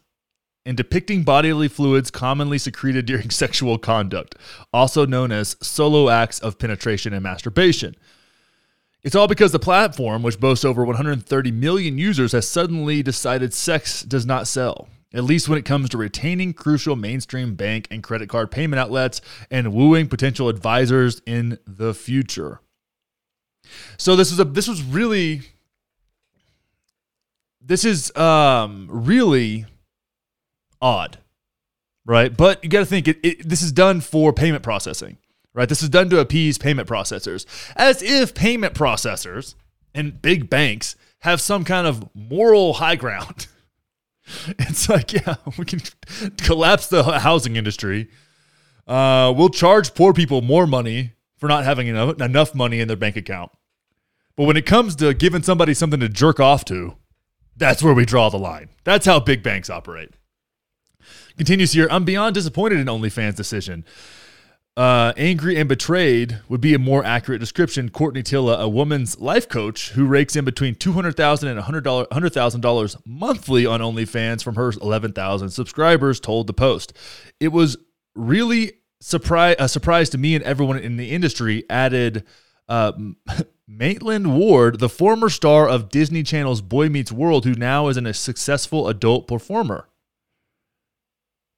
and 0.65 0.77
depicting 0.77 1.23
bodily 1.23 1.67
fluids 1.67 2.11
commonly 2.11 2.57
secreted 2.57 3.05
during 3.05 3.29
sexual 3.31 3.77
conduct, 3.77 4.35
also 4.73 5.05
known 5.05 5.31
as 5.31 5.55
solo 5.61 6.09
acts 6.09 6.39
of 6.39 6.57
penetration 6.57 7.13
and 7.13 7.23
masturbation. 7.23 7.95
It's 9.03 9.15
all 9.15 9.27
because 9.27 9.51
the 9.51 9.59
platform, 9.59 10.21
which 10.21 10.39
boasts 10.39 10.63
over 10.63 10.85
130 10.85 11.51
million 11.51 11.97
users, 11.97 12.33
has 12.33 12.47
suddenly 12.47 13.01
decided 13.01 13.53
sex 13.53 14.03
does 14.03 14.27
not 14.27 14.47
sell, 14.47 14.89
at 15.11 15.23
least 15.23 15.49
when 15.49 15.57
it 15.57 15.65
comes 15.65 15.89
to 15.89 15.97
retaining 15.97 16.53
crucial 16.53 16.95
mainstream 16.95 17.55
bank 17.55 17.87
and 17.89 18.03
credit 18.03 18.29
card 18.29 18.51
payment 18.51 18.79
outlets 18.79 19.19
and 19.49 19.73
wooing 19.73 20.07
potential 20.07 20.49
advisors 20.49 21.19
in 21.25 21.57
the 21.65 21.95
future. 21.95 22.59
So 23.97 24.15
this 24.15 24.31
is 24.31 24.39
a 24.39 24.43
this 24.43 24.67
was 24.67 24.83
really 24.83 25.41
this 27.59 27.85
is 27.85 28.15
um 28.15 28.87
really 28.91 29.65
odd, 30.81 31.17
right? 32.05 32.35
But 32.35 32.63
you 32.63 32.69
got 32.69 32.79
to 32.79 32.85
think 32.85 33.07
it, 33.07 33.19
it, 33.23 33.47
this 33.47 33.61
is 33.61 33.71
done 33.71 34.01
for 34.01 34.33
payment 34.33 34.63
processing 34.63 35.17
right? 35.53 35.69
This 35.69 35.83
is 35.83 35.89
done 35.89 36.09
to 36.09 36.19
appease 36.19 36.57
payment 36.57 36.87
processors, 36.87 37.45
as 37.75 38.01
if 38.01 38.33
payment 38.33 38.73
processors 38.73 39.55
and 39.93 40.21
big 40.21 40.49
banks 40.49 40.95
have 41.19 41.41
some 41.41 41.63
kind 41.63 41.87
of 41.87 42.09
moral 42.15 42.73
high 42.73 42.95
ground. 42.95 43.47
It's 44.59 44.87
like, 44.87 45.11
yeah, 45.11 45.35
we 45.57 45.65
can 45.65 45.81
collapse 46.37 46.87
the 46.87 47.03
housing 47.19 47.57
industry. 47.57 48.07
Uh, 48.87 49.33
we'll 49.35 49.49
charge 49.49 49.93
poor 49.93 50.13
people 50.13 50.41
more 50.41 50.65
money 50.65 51.13
for 51.35 51.49
not 51.49 51.65
having 51.65 51.87
enough, 51.87 52.21
enough 52.21 52.55
money 52.55 52.79
in 52.79 52.87
their 52.87 52.95
bank 52.95 53.17
account. 53.17 53.51
But 54.37 54.45
when 54.45 54.55
it 54.55 54.65
comes 54.65 54.95
to 54.97 55.13
giving 55.13 55.43
somebody 55.43 55.73
something 55.73 55.99
to 55.99 56.07
jerk 56.07 56.39
off 56.39 56.63
to, 56.65 56.95
that's 57.57 57.83
where 57.83 57.95
we 57.95 58.05
draw 58.05 58.29
the 58.29 58.37
line. 58.37 58.69
That's 58.85 59.05
how 59.05 59.19
big 59.19 59.43
banks 59.43 59.69
operate. 59.69 60.11
Continues 61.37 61.73
here. 61.73 61.87
I'm 61.91 62.05
beyond 62.05 62.35
disappointed 62.35 62.79
in 62.79 62.87
OnlyFans' 62.87 63.35
decision. 63.35 63.85
Uh, 64.77 65.11
angry 65.17 65.57
and 65.57 65.67
betrayed 65.67 66.39
would 66.47 66.61
be 66.61 66.73
a 66.73 66.79
more 66.79 67.03
accurate 67.03 67.41
description. 67.41 67.89
Courtney 67.89 68.23
Tillia, 68.23 68.55
a 68.55 68.69
woman's 68.69 69.19
life 69.19 69.49
coach 69.49 69.89
who 69.91 70.05
rakes 70.05 70.35
in 70.37 70.45
between 70.45 70.75
two 70.75 70.93
hundred 70.93 71.17
thousand 71.17 71.49
and 71.49 71.59
hundred 71.59 72.33
thousand 72.33 72.61
dollars 72.61 72.95
monthly 73.05 73.65
on 73.65 73.81
OnlyFans 73.81 74.41
from 74.41 74.55
her 74.55 74.71
eleven 74.81 75.11
thousand 75.11 75.49
subscribers, 75.49 76.21
told 76.21 76.47
the 76.47 76.53
Post. 76.53 76.93
It 77.41 77.49
was 77.49 77.77
really 78.15 78.71
surprise 79.01 79.57
a 79.59 79.67
surprise 79.67 80.09
to 80.11 80.17
me 80.17 80.35
and 80.35 80.43
everyone 80.45 80.79
in 80.79 80.95
the 80.95 81.11
industry. 81.11 81.65
Added 81.69 82.23
uh, 82.69 82.93
Maitland 83.67 84.37
Ward, 84.37 84.79
the 84.79 84.89
former 84.89 85.27
star 85.27 85.67
of 85.67 85.89
Disney 85.89 86.23
Channel's 86.23 86.61
Boy 86.61 86.87
Meets 86.87 87.11
World, 87.11 87.43
who 87.43 87.55
now 87.55 87.89
is 87.89 87.97
a 87.97 88.13
successful 88.13 88.87
adult 88.87 89.27
performer. 89.27 89.89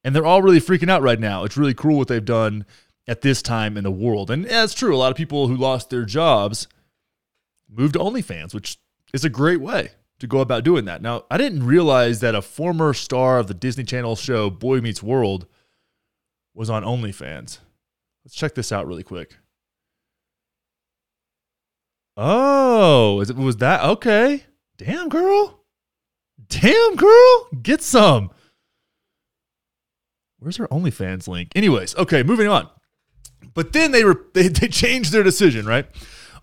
And 0.03 0.15
they're 0.15 0.25
all 0.25 0.41
really 0.41 0.59
freaking 0.59 0.89
out 0.89 1.01
right 1.01 1.19
now. 1.19 1.43
It's 1.43 1.57
really 1.57 1.73
cool 1.73 1.97
what 1.97 2.07
they've 2.07 2.23
done 2.23 2.65
at 3.07 3.21
this 3.21 3.41
time 3.41 3.77
in 3.77 3.83
the 3.83 3.91
world. 3.91 4.29
And 4.29 4.45
yeah, 4.45 4.65
true. 4.67 4.95
A 4.95 4.97
lot 4.97 5.11
of 5.11 5.17
people 5.17 5.47
who 5.47 5.55
lost 5.55 5.89
their 5.89 6.05
jobs 6.05 6.67
moved 7.69 7.93
to 7.93 7.99
OnlyFans, 7.99 8.53
which 8.53 8.77
is 9.13 9.23
a 9.23 9.29
great 9.29 9.61
way 9.61 9.91
to 10.19 10.27
go 10.27 10.39
about 10.39 10.63
doing 10.63 10.85
that. 10.85 11.01
Now, 11.01 11.23
I 11.29 11.37
didn't 11.37 11.65
realize 11.65 12.19
that 12.19 12.35
a 12.35 12.41
former 12.41 12.93
star 12.93 13.39
of 13.39 13.47
the 13.47 13.53
Disney 13.53 13.83
Channel 13.83 14.15
show 14.15 14.49
Boy 14.49 14.79
Meets 14.79 15.03
World 15.03 15.47
was 16.53 16.69
on 16.69 16.83
OnlyFans. 16.83 17.59
Let's 18.23 18.35
check 18.35 18.55
this 18.55 18.71
out 18.71 18.87
really 18.87 19.03
quick. 19.03 19.37
Oh, 22.15 23.21
is 23.21 23.29
it 23.29 23.35
was 23.35 23.57
that 23.57 23.83
okay? 23.83 24.43
Damn 24.77 25.09
girl. 25.09 25.61
Damn 26.47 26.95
girl, 26.95 27.47
get 27.61 27.81
some. 27.81 28.29
Where's 30.43 30.57
her 30.57 30.67
OnlyFans 30.67 31.27
link? 31.27 31.53
Anyways, 31.55 31.95
okay, 31.95 32.21
moving 32.21 32.49
on. 32.49 32.69
But 33.53 33.71
then 33.71 33.91
they, 33.91 34.03
were, 34.03 34.25
they, 34.33 34.49
they 34.49 34.67
changed 34.67 35.13
their 35.13 35.23
decision, 35.23 35.65
right? 35.65 35.87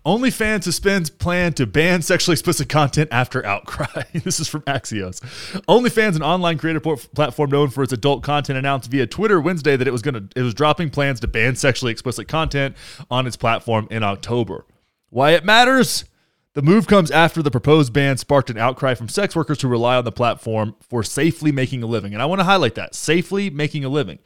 OnlyFans 0.05 0.63
suspends 0.63 1.11
plan 1.11 1.53
to 1.53 1.67
ban 1.67 2.01
sexually 2.01 2.33
explicit 2.33 2.67
content 2.67 3.09
after 3.11 3.45
outcry. 3.45 4.03
this 4.13 4.39
is 4.39 4.47
from 4.47 4.61
Axios. 4.63 5.21
OnlyFans, 5.67 6.15
an 6.15 6.23
online 6.23 6.57
creator 6.57 6.79
platform 6.79 7.51
known 7.51 7.69
for 7.69 7.83
its 7.83 7.93
adult 7.93 8.23
content, 8.23 8.57
announced 8.57 8.89
via 8.89 9.05
Twitter 9.05 9.39
Wednesday 9.39 9.77
that 9.77 9.87
it 9.87 9.91
was 9.91 10.01
going 10.01 10.15
to 10.15 10.27
it 10.35 10.41
was 10.41 10.55
dropping 10.55 10.89
plans 10.89 11.19
to 11.19 11.27
ban 11.27 11.55
sexually 11.55 11.91
explicit 11.91 12.27
content 12.27 12.75
on 13.11 13.27
its 13.27 13.37
platform 13.37 13.87
in 13.91 14.01
October. 14.01 14.65
Why 15.09 15.31
it 15.31 15.45
matters? 15.45 16.05
The 16.53 16.61
move 16.61 16.85
comes 16.85 17.11
after 17.11 17.41
the 17.41 17.51
proposed 17.51 17.93
ban 17.93 18.17
sparked 18.17 18.49
an 18.49 18.57
outcry 18.57 18.93
from 18.93 19.07
sex 19.07 19.35
workers 19.35 19.61
who 19.61 19.69
rely 19.69 19.95
on 19.95 20.03
the 20.03 20.11
platform 20.11 20.75
for 20.81 21.01
safely 21.01 21.51
making 21.51 21.81
a 21.81 21.85
living. 21.85 22.13
And 22.13 22.21
I 22.21 22.25
want 22.25 22.39
to 22.39 22.45
highlight 22.45 22.75
that 22.75 22.93
safely 22.93 23.49
making 23.49 23.85
a 23.85 23.89
living. 23.89 24.19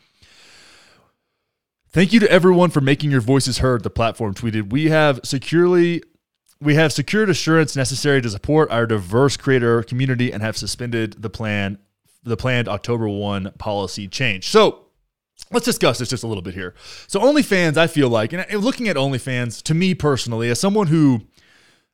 Thank 1.89 2.13
you 2.13 2.20
to 2.20 2.32
everyone 2.32 2.72
for 2.72 2.82
making 2.82 3.12
your 3.12 3.22
voices 3.22 3.60
heard, 3.60 3.84
the 3.84 3.89
platform 3.91 4.34
tweeted. 4.34 4.72
We 4.72 4.89
have 4.89 5.20
securely 5.24 6.01
we 6.60 6.75
have 6.75 6.91
secured 6.91 7.29
assurance 7.29 7.75
necessary 7.75 8.22
to 8.22 8.29
support 8.29 8.72
our 8.72 8.88
diverse 8.88 9.38
creator 9.38 9.84
community 9.84 10.32
and 10.32 10.41
have 10.41 10.58
suspended 10.58 11.22
the 11.22 11.29
plan 11.29 11.77
the 12.24 12.36
planned 12.36 12.67
October 12.67 13.08
1 13.08 13.51
policy 13.60 14.08
change. 14.08 14.50
So, 14.50 14.86
let's 15.51 15.65
discuss 15.65 16.00
this 16.00 16.10
just 16.10 16.24
a 16.24 16.27
little 16.27 16.41
bit 16.41 16.55
here. 16.55 16.74
So, 17.08 17.20
OnlyFans, 17.20 17.77
I 17.77 17.86
feel 17.86 18.10
like, 18.10 18.34
and 18.34 18.44
looking 18.63 18.88
at 18.88 18.96
OnlyFans, 18.96 19.62
to 19.63 19.75
me 19.75 19.94
personally, 19.94 20.50
as 20.50 20.60
someone 20.60 20.88
who 20.88 21.22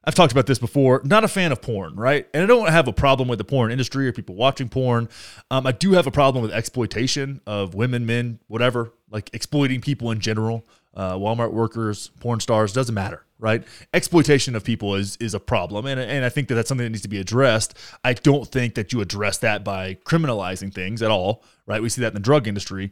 I've 0.03 0.15
talked 0.15 0.31
about 0.31 0.47
this 0.47 0.57
before. 0.57 1.01
Not 1.03 1.23
a 1.23 1.27
fan 1.27 1.51
of 1.51 1.61
porn, 1.61 1.95
right? 1.95 2.27
And 2.33 2.43
I 2.43 2.45
don't 2.47 2.69
have 2.69 2.87
a 2.87 2.93
problem 2.93 3.29
with 3.29 3.37
the 3.37 3.43
porn 3.43 3.71
industry 3.71 4.07
or 4.07 4.11
people 4.11 4.35
watching 4.35 4.67
porn. 4.67 5.09
Um, 5.51 5.67
I 5.67 5.71
do 5.71 5.91
have 5.93 6.07
a 6.07 6.11
problem 6.11 6.41
with 6.41 6.51
exploitation 6.51 7.41
of 7.45 7.75
women, 7.75 8.05
men, 8.05 8.39
whatever, 8.47 8.93
like 9.11 9.29
exploiting 9.33 9.79
people 9.81 10.09
in 10.11 10.19
general. 10.19 10.65
Uh, 10.93 11.13
Walmart 11.13 11.53
workers, 11.53 12.09
porn 12.19 12.39
stars, 12.39 12.73
doesn't 12.73 12.95
matter, 12.95 13.23
right? 13.39 13.63
Exploitation 13.93 14.55
of 14.55 14.63
people 14.63 14.95
is 14.95 15.15
is 15.21 15.33
a 15.33 15.39
problem, 15.39 15.85
and 15.85 15.97
and 15.97 16.25
I 16.25 16.29
think 16.29 16.49
that 16.49 16.55
that's 16.55 16.67
something 16.67 16.83
that 16.83 16.89
needs 16.89 17.03
to 17.03 17.07
be 17.07 17.19
addressed. 17.19 17.77
I 18.03 18.11
don't 18.11 18.45
think 18.45 18.75
that 18.75 18.91
you 18.91 18.99
address 18.99 19.37
that 19.37 19.63
by 19.63 19.95
criminalizing 20.03 20.73
things 20.73 21.01
at 21.01 21.09
all, 21.09 21.45
right? 21.65 21.81
We 21.81 21.87
see 21.87 22.01
that 22.01 22.09
in 22.09 22.15
the 22.15 22.19
drug 22.19 22.45
industry 22.45 22.91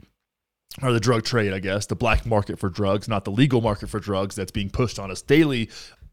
or 0.81 0.93
the 0.93 0.99
drug 0.99 1.23
trade, 1.23 1.51
I 1.51 1.59
guess, 1.59 1.87
the 1.87 1.95
black 1.95 2.25
market 2.25 2.59
for 2.59 2.69
drugs, 2.69 3.07
not 3.07 3.25
the 3.25 3.31
legal 3.31 3.59
market 3.59 3.89
for 3.89 3.99
drugs 3.99 4.35
that's 4.35 4.51
being 4.51 4.69
pushed 4.69 4.99
on 4.99 5.11
us 5.11 5.21
daily 5.21 5.69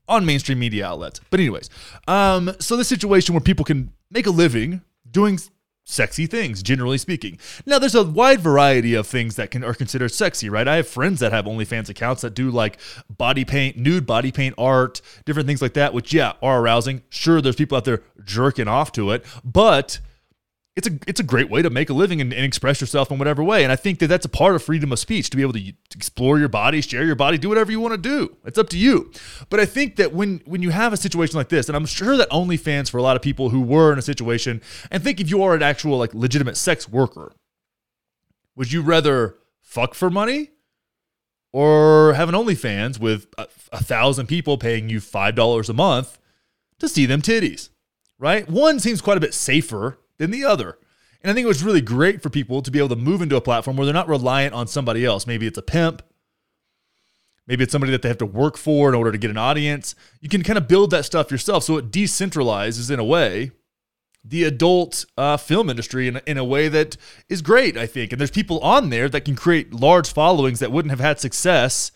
on 0.08 0.26
mainstream 0.26 0.58
media 0.58 0.86
outlets. 0.86 1.20
But 1.30 1.40
anyways, 1.40 1.70
um, 2.06 2.52
so 2.60 2.76
the 2.76 2.84
situation 2.84 3.34
where 3.34 3.40
people 3.40 3.64
can 3.64 3.92
make 4.10 4.26
a 4.26 4.30
living 4.30 4.82
doing 5.10 5.38
sexy 5.88 6.26
things, 6.26 6.62
generally 6.62 6.98
speaking. 6.98 7.38
Now, 7.64 7.78
there's 7.78 7.94
a 7.94 8.02
wide 8.02 8.40
variety 8.40 8.94
of 8.94 9.06
things 9.06 9.36
that 9.36 9.52
can 9.52 9.62
are 9.62 9.72
considered 9.72 10.12
sexy, 10.12 10.48
right? 10.48 10.66
I 10.66 10.76
have 10.76 10.88
friends 10.88 11.20
that 11.20 11.32
have 11.32 11.44
OnlyFans 11.44 11.88
accounts 11.88 12.22
that 12.22 12.34
do 12.34 12.50
like 12.50 12.78
body 13.08 13.44
paint, 13.44 13.76
nude 13.76 14.04
body 14.04 14.32
paint 14.32 14.56
art, 14.58 15.00
different 15.24 15.46
things 15.46 15.62
like 15.62 15.74
that, 15.74 15.94
which 15.94 16.12
yeah 16.12 16.32
are 16.42 16.60
arousing. 16.60 17.02
Sure, 17.08 17.40
there's 17.40 17.56
people 17.56 17.76
out 17.76 17.84
there 17.84 18.02
jerking 18.24 18.68
off 18.68 18.90
to 18.92 19.12
it, 19.12 19.24
but 19.44 20.00
it's 20.76 20.86
a 20.86 20.90
it's 21.06 21.20
a 21.20 21.22
great 21.22 21.48
way 21.48 21.62
to 21.62 21.70
make 21.70 21.88
a 21.88 21.94
living 21.94 22.20
and, 22.20 22.34
and, 22.34 22.44
express 22.44 22.82
yourself 22.82 23.10
in 23.10 23.18
whatever 23.18 23.42
way. 23.42 23.62
And 23.62 23.72
I 23.72 23.76
think 23.76 23.98
that 24.00 24.08
that's 24.08 24.26
a 24.26 24.28
part 24.28 24.54
of 24.54 24.62
freedom 24.62 24.92
of 24.92 24.98
speech 24.98 25.30
to 25.30 25.36
be 25.36 25.42
able 25.42 25.54
to, 25.54 25.72
to 25.72 25.96
explore 25.96 26.38
your 26.38 26.50
body, 26.50 26.82
share 26.82 27.04
your 27.04 27.14
body, 27.14 27.38
do 27.38 27.48
whatever 27.48 27.72
you 27.72 27.80
want 27.80 27.94
to 27.94 27.98
do. 27.98 28.36
It's 28.44 28.58
up 28.58 28.68
to 28.68 28.78
you. 28.78 29.10
But 29.48 29.58
I 29.58 29.64
think 29.64 29.96
that 29.96 30.12
when 30.12 30.42
when 30.44 30.62
you 30.62 30.70
have 30.70 30.92
a 30.92 30.98
situation 30.98 31.36
like 31.36 31.48
this, 31.48 31.68
and 31.68 31.76
I'm 31.76 31.86
sure 31.86 32.18
that 32.18 32.28
OnlyFans 32.28 32.90
for 32.90 32.98
a 32.98 33.02
lot 33.02 33.16
of 33.16 33.22
people 33.22 33.48
who 33.48 33.62
were 33.62 33.90
in 33.90 33.98
a 33.98 34.02
situation, 34.02 34.60
and 34.90 35.02
think 35.02 35.18
if 35.18 35.30
you 35.30 35.42
are 35.42 35.54
an 35.54 35.62
actual 35.62 35.96
like 35.96 36.12
legitimate 36.12 36.58
sex 36.58 36.86
worker, 36.86 37.32
would 38.54 38.70
you 38.70 38.82
rather 38.82 39.36
fuck 39.62 39.94
for 39.94 40.10
money 40.10 40.50
or 41.54 42.12
have 42.14 42.28
an 42.28 42.34
OnlyFans 42.34 43.00
with 43.00 43.28
a, 43.38 43.48
a 43.72 43.82
thousand 43.82 44.26
people 44.26 44.58
paying 44.58 44.90
you 44.90 45.00
five 45.00 45.34
dollars 45.34 45.70
a 45.70 45.74
month 45.74 46.18
to 46.80 46.86
see 46.86 47.06
them 47.06 47.22
titties? 47.22 47.70
Right? 48.18 48.48
One 48.48 48.78
seems 48.78 49.00
quite 49.00 49.16
a 49.16 49.20
bit 49.20 49.32
safer 49.32 49.98
than 50.18 50.30
the 50.30 50.44
other. 50.44 50.78
And 51.22 51.30
I 51.30 51.34
think 51.34 51.44
it 51.44 51.48
was 51.48 51.62
really 51.62 51.80
great 51.80 52.22
for 52.22 52.30
people 52.30 52.62
to 52.62 52.70
be 52.70 52.78
able 52.78 52.90
to 52.90 52.96
move 52.96 53.22
into 53.22 53.36
a 53.36 53.40
platform 53.40 53.76
where 53.76 53.84
they're 53.84 53.94
not 53.94 54.08
reliant 54.08 54.54
on 54.54 54.66
somebody 54.66 55.04
else. 55.04 55.26
Maybe 55.26 55.46
it's 55.46 55.58
a 55.58 55.62
pimp, 55.62 56.02
maybe 57.46 57.64
it's 57.64 57.72
somebody 57.72 57.92
that 57.92 58.02
they 58.02 58.08
have 58.08 58.18
to 58.18 58.26
work 58.26 58.56
for 58.56 58.88
in 58.88 58.94
order 58.94 59.12
to 59.12 59.18
get 59.18 59.30
an 59.30 59.36
audience. 59.36 59.94
You 60.20 60.28
can 60.28 60.42
kind 60.42 60.58
of 60.58 60.68
build 60.68 60.90
that 60.90 61.04
stuff 61.04 61.30
yourself. 61.30 61.64
So 61.64 61.78
it 61.78 61.90
decentralizes 61.90 62.90
in 62.90 62.98
a 62.98 63.04
way 63.04 63.50
the 64.24 64.44
adult 64.44 65.06
uh, 65.16 65.36
film 65.36 65.70
industry 65.70 66.08
in, 66.08 66.20
in 66.26 66.36
a 66.36 66.44
way 66.44 66.68
that 66.68 66.96
is 67.28 67.42
great, 67.42 67.76
I 67.76 67.86
think. 67.86 68.12
And 68.12 68.20
there's 68.20 68.30
people 68.30 68.58
on 68.60 68.90
there 68.90 69.08
that 69.08 69.24
can 69.24 69.36
create 69.36 69.72
large 69.72 70.12
followings 70.12 70.58
that 70.58 70.72
wouldn't 70.72 70.90
have 70.90 71.00
had 71.00 71.20
success 71.20 71.92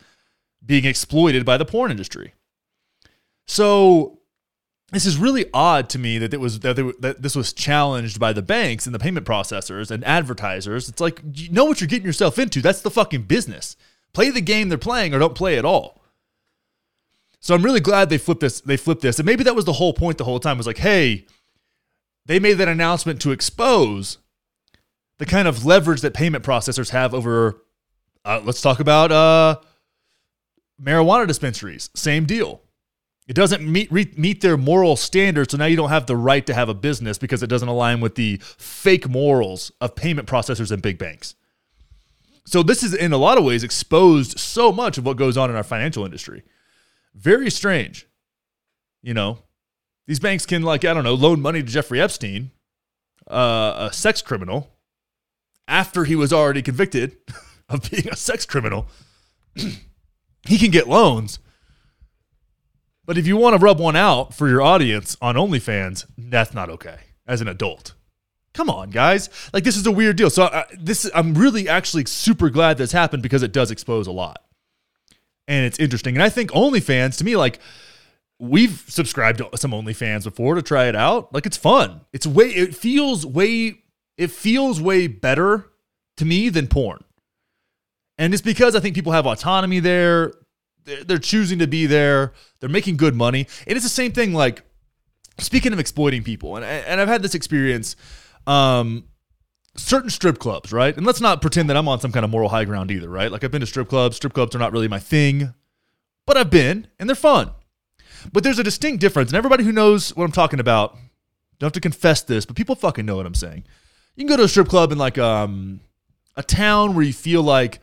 being 0.64 0.84
exploited 0.84 1.44
by 1.44 1.56
the 1.56 1.64
porn 1.64 1.90
industry. 1.90 2.34
So 3.46 4.19
this 4.92 5.06
is 5.06 5.16
really 5.16 5.46
odd 5.54 5.88
to 5.90 5.98
me 5.98 6.18
that 6.18 6.34
it 6.34 6.40
was 6.40 6.60
that, 6.60 6.76
that 7.00 7.22
this 7.22 7.36
was 7.36 7.52
challenged 7.52 8.18
by 8.18 8.32
the 8.32 8.42
banks 8.42 8.86
and 8.86 8.94
the 8.94 8.98
payment 8.98 9.26
processors 9.26 9.90
and 9.90 10.04
advertisers. 10.04 10.88
It's 10.88 11.00
like 11.00 11.20
you 11.34 11.50
know 11.50 11.64
what 11.64 11.80
you're 11.80 11.88
getting 11.88 12.06
yourself 12.06 12.38
into. 12.38 12.60
That's 12.60 12.82
the 12.82 12.90
fucking 12.90 13.22
business. 13.22 13.76
Play 14.12 14.30
the 14.30 14.40
game 14.40 14.68
they're 14.68 14.78
playing 14.78 15.14
or 15.14 15.18
don't 15.18 15.34
play 15.36 15.58
at 15.58 15.64
all. 15.64 16.02
So 17.38 17.54
I'm 17.54 17.62
really 17.62 17.80
glad 17.80 18.10
they 18.10 18.18
flipped 18.18 18.40
this. 18.40 18.60
They 18.60 18.76
flipped 18.76 19.02
this, 19.02 19.18
and 19.18 19.26
maybe 19.26 19.44
that 19.44 19.54
was 19.54 19.64
the 19.64 19.74
whole 19.74 19.92
point 19.92 20.18
the 20.18 20.24
whole 20.24 20.40
time. 20.40 20.58
Was 20.58 20.66
like, 20.66 20.78
hey, 20.78 21.26
they 22.26 22.38
made 22.38 22.54
that 22.54 22.68
announcement 22.68 23.20
to 23.22 23.30
expose 23.30 24.18
the 25.18 25.26
kind 25.26 25.46
of 25.46 25.64
leverage 25.64 26.00
that 26.00 26.14
payment 26.14 26.44
processors 26.44 26.90
have 26.90 27.14
over. 27.14 27.62
Uh, 28.24 28.40
let's 28.44 28.60
talk 28.60 28.80
about 28.80 29.10
uh, 29.10 29.58
marijuana 30.82 31.26
dispensaries. 31.26 31.90
Same 31.94 32.26
deal. 32.26 32.60
It 33.30 33.36
doesn't 33.36 33.62
meet 33.62 33.92
re, 33.92 34.12
meet 34.16 34.40
their 34.40 34.56
moral 34.56 34.96
standards, 34.96 35.52
so 35.52 35.56
now 35.56 35.66
you 35.66 35.76
don't 35.76 35.90
have 35.90 36.06
the 36.06 36.16
right 36.16 36.44
to 36.46 36.52
have 36.52 36.68
a 36.68 36.74
business 36.74 37.16
because 37.16 37.44
it 37.44 37.46
doesn't 37.46 37.68
align 37.68 38.00
with 38.00 38.16
the 38.16 38.38
fake 38.42 39.08
morals 39.08 39.70
of 39.80 39.94
payment 39.94 40.26
processors 40.26 40.72
and 40.72 40.82
big 40.82 40.98
banks. 40.98 41.36
So 42.44 42.64
this 42.64 42.82
is 42.82 42.92
in 42.92 43.12
a 43.12 43.16
lot 43.16 43.38
of 43.38 43.44
ways 43.44 43.62
exposed 43.62 44.40
so 44.40 44.72
much 44.72 44.98
of 44.98 45.06
what 45.06 45.16
goes 45.16 45.36
on 45.36 45.48
in 45.48 45.54
our 45.54 45.62
financial 45.62 46.04
industry. 46.04 46.42
Very 47.14 47.52
strange. 47.52 48.08
You 49.00 49.14
know, 49.14 49.38
these 50.08 50.18
banks 50.18 50.44
can 50.44 50.62
like 50.62 50.84
I 50.84 50.92
don't 50.92 51.04
know 51.04 51.14
loan 51.14 51.40
money 51.40 51.62
to 51.62 51.68
Jeffrey 51.68 52.00
Epstein, 52.00 52.50
uh, 53.30 53.90
a 53.90 53.92
sex 53.92 54.22
criminal, 54.22 54.72
after 55.68 56.02
he 56.02 56.16
was 56.16 56.32
already 56.32 56.62
convicted 56.62 57.16
of 57.68 57.88
being 57.92 58.08
a 58.08 58.16
sex 58.16 58.44
criminal. 58.44 58.88
he 59.54 60.58
can 60.58 60.72
get 60.72 60.88
loans 60.88 61.38
but 63.10 63.18
if 63.18 63.26
you 63.26 63.36
want 63.36 63.58
to 63.58 63.58
rub 63.58 63.80
one 63.80 63.96
out 63.96 64.32
for 64.34 64.48
your 64.48 64.62
audience 64.62 65.16
on 65.20 65.34
OnlyFans, 65.34 66.06
that's 66.16 66.54
not 66.54 66.70
okay 66.70 66.96
as 67.26 67.40
an 67.40 67.48
adult. 67.48 67.94
Come 68.54 68.70
on, 68.70 68.90
guys. 68.90 69.28
Like 69.52 69.64
this 69.64 69.76
is 69.76 69.84
a 69.84 69.90
weird 69.90 70.14
deal. 70.14 70.30
So 70.30 70.44
uh, 70.44 70.62
this 70.78 71.10
I'm 71.12 71.34
really 71.34 71.68
actually 71.68 72.04
super 72.04 72.50
glad 72.50 72.78
this 72.78 72.92
happened 72.92 73.24
because 73.24 73.42
it 73.42 73.50
does 73.50 73.72
expose 73.72 74.06
a 74.06 74.12
lot. 74.12 74.44
And 75.48 75.66
it's 75.66 75.76
interesting. 75.80 76.14
And 76.14 76.22
I 76.22 76.28
think 76.28 76.52
OnlyFans 76.52 77.18
to 77.18 77.24
me 77.24 77.36
like 77.36 77.58
we've 78.38 78.84
subscribed 78.86 79.38
to 79.38 79.50
some 79.56 79.72
OnlyFans 79.72 80.22
before 80.22 80.54
to 80.54 80.62
try 80.62 80.84
it 80.84 80.94
out. 80.94 81.34
Like 81.34 81.46
it's 81.46 81.56
fun. 81.56 82.02
It's 82.12 82.28
way 82.28 82.50
it 82.50 82.76
feels 82.76 83.26
way 83.26 83.82
it 84.16 84.30
feels 84.30 84.80
way 84.80 85.08
better 85.08 85.68
to 86.18 86.24
me 86.24 86.48
than 86.48 86.68
porn. 86.68 87.02
And 88.18 88.32
it's 88.34 88.40
because 88.40 88.76
I 88.76 88.78
think 88.78 88.94
people 88.94 89.10
have 89.10 89.26
autonomy 89.26 89.80
there 89.80 90.32
they're, 90.84 91.04
they're 91.04 91.18
choosing 91.18 91.58
to 91.58 91.66
be 91.66 91.86
there. 91.86 92.32
They're 92.60 92.68
making 92.68 92.96
good 92.96 93.14
money. 93.14 93.46
And 93.66 93.76
it's 93.76 93.84
the 93.84 93.90
same 93.90 94.12
thing 94.12 94.32
like 94.32 94.62
speaking 95.38 95.72
of 95.72 95.78
exploiting 95.78 96.22
people, 96.22 96.56
and, 96.56 96.64
and 96.64 97.00
I've 97.00 97.08
had 97.08 97.22
this 97.22 97.34
experience. 97.34 97.96
Um, 98.46 99.04
certain 99.76 100.10
strip 100.10 100.38
clubs, 100.38 100.72
right? 100.72 100.96
And 100.96 101.06
let's 101.06 101.20
not 101.20 101.40
pretend 101.40 101.70
that 101.70 101.76
I'm 101.76 101.88
on 101.88 102.00
some 102.00 102.12
kind 102.12 102.24
of 102.24 102.30
moral 102.30 102.48
high 102.48 102.64
ground 102.64 102.90
either, 102.90 103.08
right? 103.08 103.30
Like 103.30 103.44
I've 103.44 103.50
been 103.50 103.60
to 103.60 103.66
strip 103.66 103.88
clubs. 103.88 104.16
Strip 104.16 104.32
clubs 104.32 104.54
are 104.54 104.58
not 104.58 104.72
really 104.72 104.88
my 104.88 104.98
thing, 104.98 105.54
but 106.26 106.36
I've 106.36 106.50
been 106.50 106.88
and 106.98 107.08
they're 107.08 107.16
fun. 107.16 107.52
But 108.32 108.42
there's 108.44 108.58
a 108.58 108.64
distinct 108.64 109.00
difference, 109.00 109.30
and 109.30 109.36
everybody 109.36 109.64
who 109.64 109.72
knows 109.72 110.14
what 110.14 110.24
I'm 110.24 110.32
talking 110.32 110.60
about, 110.60 110.96
don't 111.58 111.68
have 111.68 111.72
to 111.72 111.80
confess 111.80 112.22
this, 112.22 112.44
but 112.44 112.56
people 112.56 112.74
fucking 112.74 113.06
know 113.06 113.16
what 113.16 113.26
I'm 113.26 113.34
saying. 113.34 113.64
You 114.16 114.24
can 114.24 114.28
go 114.28 114.36
to 114.36 114.44
a 114.44 114.48
strip 114.48 114.68
club 114.68 114.92
in 114.92 114.98
like 114.98 115.16
um, 115.18 115.80
a 116.36 116.42
town 116.42 116.94
where 116.94 117.04
you 117.04 117.12
feel 117.12 117.42
like 117.42 117.80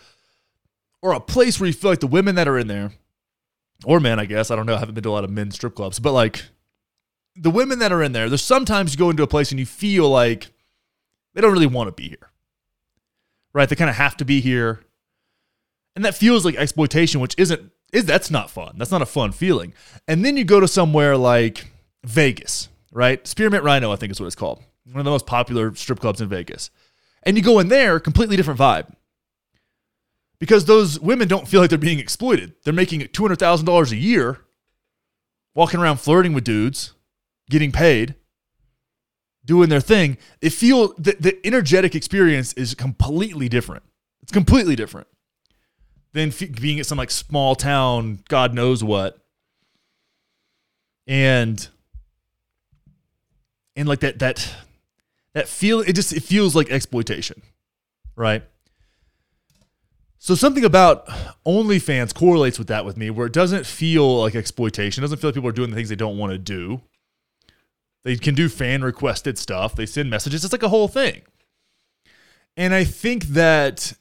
or 1.01 1.13
a 1.13 1.19
place 1.19 1.59
where 1.59 1.67
you 1.67 1.73
feel 1.73 1.91
like 1.91 1.99
the 1.99 2.07
women 2.07 2.35
that 2.35 2.47
are 2.47 2.57
in 2.57 2.67
there, 2.67 2.91
or 3.85 3.99
men, 3.99 4.19
I 4.19 4.25
guess, 4.25 4.51
I 4.51 4.55
don't 4.55 4.65
know, 4.65 4.75
I 4.75 4.79
haven't 4.79 4.95
been 4.95 5.03
to 5.03 5.09
a 5.09 5.11
lot 5.11 5.23
of 5.23 5.29
men's 5.29 5.55
strip 5.55 5.75
clubs, 5.75 5.99
but 5.99 6.11
like 6.11 6.43
the 7.35 7.51
women 7.51 7.79
that 7.79 7.91
are 7.91 8.01
in 8.01 8.11
there, 8.11 8.29
there's 8.29 8.43
sometimes 8.43 8.93
you 8.93 8.97
go 8.97 9.09
into 9.09 9.23
a 9.23 9.27
place 9.27 9.51
and 9.51 9.59
you 9.59 9.65
feel 9.65 10.09
like 10.09 10.51
they 11.33 11.41
don't 11.41 11.53
really 11.53 11.67
want 11.67 11.87
to 11.87 11.91
be 11.91 12.09
here. 12.09 12.31
Right? 13.53 13.69
They 13.69 13.75
kind 13.75 13.89
of 13.89 13.95
have 13.95 14.17
to 14.17 14.25
be 14.25 14.41
here. 14.41 14.81
And 15.95 16.05
that 16.05 16.15
feels 16.15 16.45
like 16.45 16.55
exploitation, 16.55 17.21
which 17.21 17.35
isn't 17.37 17.71
is 17.93 18.05
that's 18.05 18.29
not 18.29 18.49
fun. 18.49 18.75
That's 18.77 18.91
not 18.91 19.01
a 19.01 19.05
fun 19.05 19.31
feeling. 19.31 19.73
And 20.07 20.25
then 20.25 20.35
you 20.35 20.43
go 20.43 20.59
to 20.59 20.67
somewhere 20.67 21.15
like 21.15 21.71
Vegas, 22.03 22.69
right? 22.91 23.25
Spearmint 23.25 23.63
Rhino, 23.63 23.91
I 23.91 23.95
think 23.95 24.11
is 24.11 24.19
what 24.19 24.25
it's 24.25 24.35
called. 24.35 24.61
One 24.85 24.99
of 24.99 25.05
the 25.05 25.11
most 25.11 25.25
popular 25.25 25.73
strip 25.75 25.99
clubs 25.99 26.21
in 26.21 26.27
Vegas. 26.27 26.69
And 27.23 27.37
you 27.37 27.43
go 27.43 27.59
in 27.59 27.69
there, 27.69 27.99
completely 27.99 28.35
different 28.35 28.59
vibe 28.59 28.93
because 30.39 30.65
those 30.65 30.99
women 30.99 31.27
don't 31.27 31.47
feel 31.47 31.61
like 31.61 31.69
they're 31.69 31.79
being 31.79 31.99
exploited. 31.99 32.53
They're 32.63 32.73
making 32.73 33.01
$200,000 33.01 33.91
a 33.91 33.95
year, 33.95 34.39
walking 35.55 35.79
around 35.79 35.97
flirting 35.97 36.33
with 36.33 36.43
dudes, 36.43 36.93
getting 37.49 37.71
paid, 37.71 38.15
doing 39.45 39.69
their 39.69 39.81
thing. 39.81 40.17
They 40.41 40.49
feel 40.49 40.93
that 40.99 41.21
the 41.21 41.39
energetic 41.45 41.95
experience 41.95 42.53
is 42.53 42.75
completely 42.75 43.49
different. 43.49 43.83
It's 44.21 44.31
completely 44.31 44.75
different 44.75 45.07
than 46.13 46.29
f- 46.29 46.51
being 46.59 46.79
at 46.79 46.85
some 46.85 46.97
like 46.97 47.11
small 47.11 47.55
town, 47.55 48.19
God 48.27 48.53
knows 48.53 48.83
what. 48.83 49.17
And 51.07 51.65
and 53.77 53.87
like 53.87 54.01
that 54.01 54.19
that 54.19 54.53
that 55.33 55.47
feel 55.47 55.79
it 55.79 55.93
just 55.93 56.11
it 56.11 56.23
feels 56.23 56.55
like 56.55 56.69
exploitation, 56.69 57.41
right? 58.15 58.43
So 60.27 60.35
something 60.35 60.65
about 60.65 61.07
OnlyFans 61.45 62.13
correlates 62.13 62.59
with 62.59 62.67
that 62.67 62.83
with 62.83 62.97
me, 62.97 63.09
where 63.09 63.27
it 63.27 63.31
doesn't 63.31 63.65
feel 63.65 64.19
like 64.19 64.35
exploitation. 64.35 65.01
It 65.01 65.05
doesn't 65.05 65.19
feel 65.19 65.29
like 65.29 65.35
people 65.35 65.47
are 65.47 65.53
doing 65.53 65.69
the 65.69 65.75
things 65.77 65.87
they 65.87 65.95
don't 65.95 66.17
want 66.17 66.33
to 66.33 66.37
do. 66.37 66.81
They 68.03 68.17
can 68.17 68.35
do 68.35 68.49
fan 68.49 68.81
requested 68.81 69.37
stuff. 69.37 69.73
They 69.73 69.85
send 69.85 70.09
messages. 70.09 70.43
It's 70.43 70.51
like 70.51 70.63
a 70.63 70.67
whole 70.67 70.89
thing. 70.89 71.21
And 72.57 72.73
I 72.73 72.83
think 72.83 73.23
that 73.27 73.93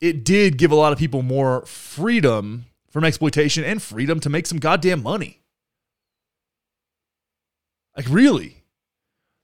it 0.00 0.24
did 0.24 0.58
give 0.58 0.72
a 0.72 0.74
lot 0.74 0.92
of 0.92 0.98
people 0.98 1.22
more 1.22 1.64
freedom 1.66 2.64
from 2.90 3.04
exploitation 3.04 3.62
and 3.62 3.80
freedom 3.80 4.18
to 4.18 4.28
make 4.28 4.48
some 4.48 4.58
goddamn 4.58 5.04
money. 5.04 5.38
Like 7.96 8.06
really. 8.08 8.63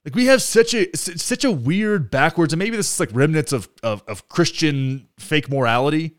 Like 0.03 0.15
we 0.15 0.25
have 0.25 0.41
such 0.41 0.73
a 0.73 0.95
such 0.97 1.43
a 1.43 1.51
weird 1.51 2.09
backwards, 2.09 2.53
and 2.53 2.59
maybe 2.59 2.75
this 2.75 2.91
is 2.91 2.99
like 2.99 3.09
remnants 3.13 3.51
of 3.51 3.69
of, 3.83 4.03
of 4.07 4.27
Christian 4.27 5.07
fake 5.19 5.47
morality, 5.47 6.15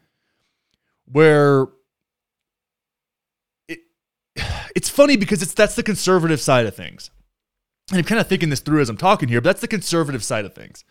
where 1.06 1.66
it 3.66 3.80
it's 4.76 4.88
funny 4.88 5.16
because 5.16 5.42
it's 5.42 5.54
that's 5.54 5.74
the 5.74 5.82
conservative 5.82 6.40
side 6.40 6.66
of 6.66 6.76
things, 6.76 7.10
and 7.90 7.98
I'm 7.98 8.04
kind 8.04 8.20
of 8.20 8.28
thinking 8.28 8.50
this 8.50 8.60
through 8.60 8.82
as 8.82 8.88
I'm 8.88 8.96
talking 8.96 9.28
here, 9.28 9.40
but 9.40 9.48
that's 9.48 9.60
the 9.62 9.68
conservative 9.68 10.22
side 10.22 10.44
of 10.44 10.54
things. 10.54 10.84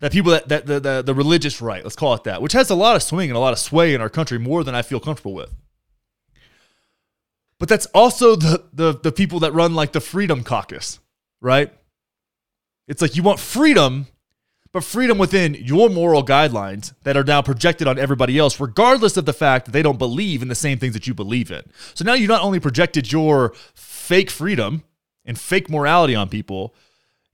That 0.00 0.12
people 0.12 0.32
that, 0.32 0.48
that 0.48 0.66
the, 0.66 0.80
the 0.80 1.02
the 1.02 1.14
religious 1.14 1.62
right, 1.62 1.82
let's 1.82 1.96
call 1.96 2.12
it 2.12 2.24
that, 2.24 2.42
which 2.42 2.52
has 2.52 2.68
a 2.68 2.74
lot 2.74 2.94
of 2.94 3.02
swing 3.02 3.30
and 3.30 3.36
a 3.38 3.40
lot 3.40 3.54
of 3.54 3.58
sway 3.58 3.94
in 3.94 4.02
our 4.02 4.10
country, 4.10 4.36
more 4.36 4.64
than 4.64 4.74
I 4.74 4.82
feel 4.82 5.00
comfortable 5.00 5.32
with. 5.32 5.54
But 7.58 7.70
that's 7.70 7.86
also 7.86 8.36
the 8.36 8.66
the 8.70 8.92
the 8.92 9.12
people 9.12 9.40
that 9.40 9.54
run 9.54 9.74
like 9.74 9.92
the 9.92 10.00
Freedom 10.00 10.44
Caucus 10.44 10.98
right? 11.42 11.70
It's 12.88 13.02
like 13.02 13.16
you 13.16 13.22
want 13.22 13.40
freedom, 13.40 14.06
but 14.72 14.84
freedom 14.84 15.18
within 15.18 15.54
your 15.54 15.90
moral 15.90 16.24
guidelines 16.24 16.94
that 17.02 17.16
are 17.16 17.24
now 17.24 17.42
projected 17.42 17.86
on 17.86 17.98
everybody 17.98 18.38
else, 18.38 18.58
regardless 18.58 19.18
of 19.18 19.26
the 19.26 19.32
fact 19.34 19.66
that 19.66 19.72
they 19.72 19.82
don't 19.82 19.98
believe 19.98 20.40
in 20.40 20.48
the 20.48 20.54
same 20.54 20.78
things 20.78 20.94
that 20.94 21.06
you 21.06 21.12
believe 21.12 21.50
in. 21.50 21.62
So 21.94 22.04
now 22.04 22.14
you 22.14 22.26
not 22.26 22.42
only 22.42 22.60
projected 22.60 23.12
your 23.12 23.52
fake 23.74 24.30
freedom 24.30 24.84
and 25.24 25.38
fake 25.38 25.68
morality 25.68 26.14
on 26.14 26.28
people, 26.28 26.74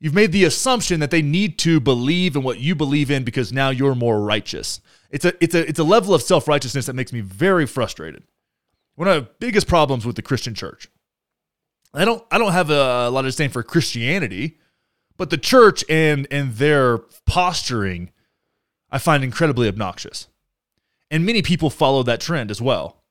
you've 0.00 0.14
made 0.14 0.32
the 0.32 0.44
assumption 0.44 1.00
that 1.00 1.10
they 1.10 1.22
need 1.22 1.58
to 1.60 1.78
believe 1.78 2.34
in 2.34 2.42
what 2.42 2.58
you 2.58 2.74
believe 2.74 3.10
in 3.10 3.24
because 3.24 3.52
now 3.52 3.70
you're 3.70 3.94
more 3.94 4.20
righteous. 4.20 4.80
It's 5.10 5.24
a 5.24 5.32
it's 5.42 5.54
a 5.54 5.66
it's 5.66 5.78
a 5.78 5.84
level 5.84 6.14
of 6.14 6.22
self-righteousness 6.22 6.86
that 6.86 6.94
makes 6.94 7.12
me 7.12 7.20
very 7.20 7.66
frustrated. 7.66 8.24
One 8.94 9.08
of 9.08 9.14
the 9.14 9.30
biggest 9.38 9.68
problems 9.68 10.04
with 10.04 10.16
the 10.16 10.22
Christian 10.22 10.54
church 10.54 10.88
I 11.98 12.04
don't 12.04 12.24
I 12.30 12.38
don't 12.38 12.52
have 12.52 12.70
a, 12.70 13.10
lot 13.10 13.20
of 13.20 13.26
disdain 13.26 13.50
for 13.50 13.62
Christianity, 13.62 14.58
but 15.16 15.30
the 15.30 15.36
church 15.36 15.84
and 15.88 16.28
and 16.30 16.54
their 16.54 16.98
posturing 17.26 18.10
I 18.90 18.98
find 18.98 19.24
incredibly 19.24 19.68
obnoxious. 19.68 20.28
And 21.10 21.26
many 21.26 21.42
people 21.42 21.70
follow 21.70 22.02
that 22.04 22.20
trend 22.20 22.50
as 22.50 22.62
well. 22.62 23.02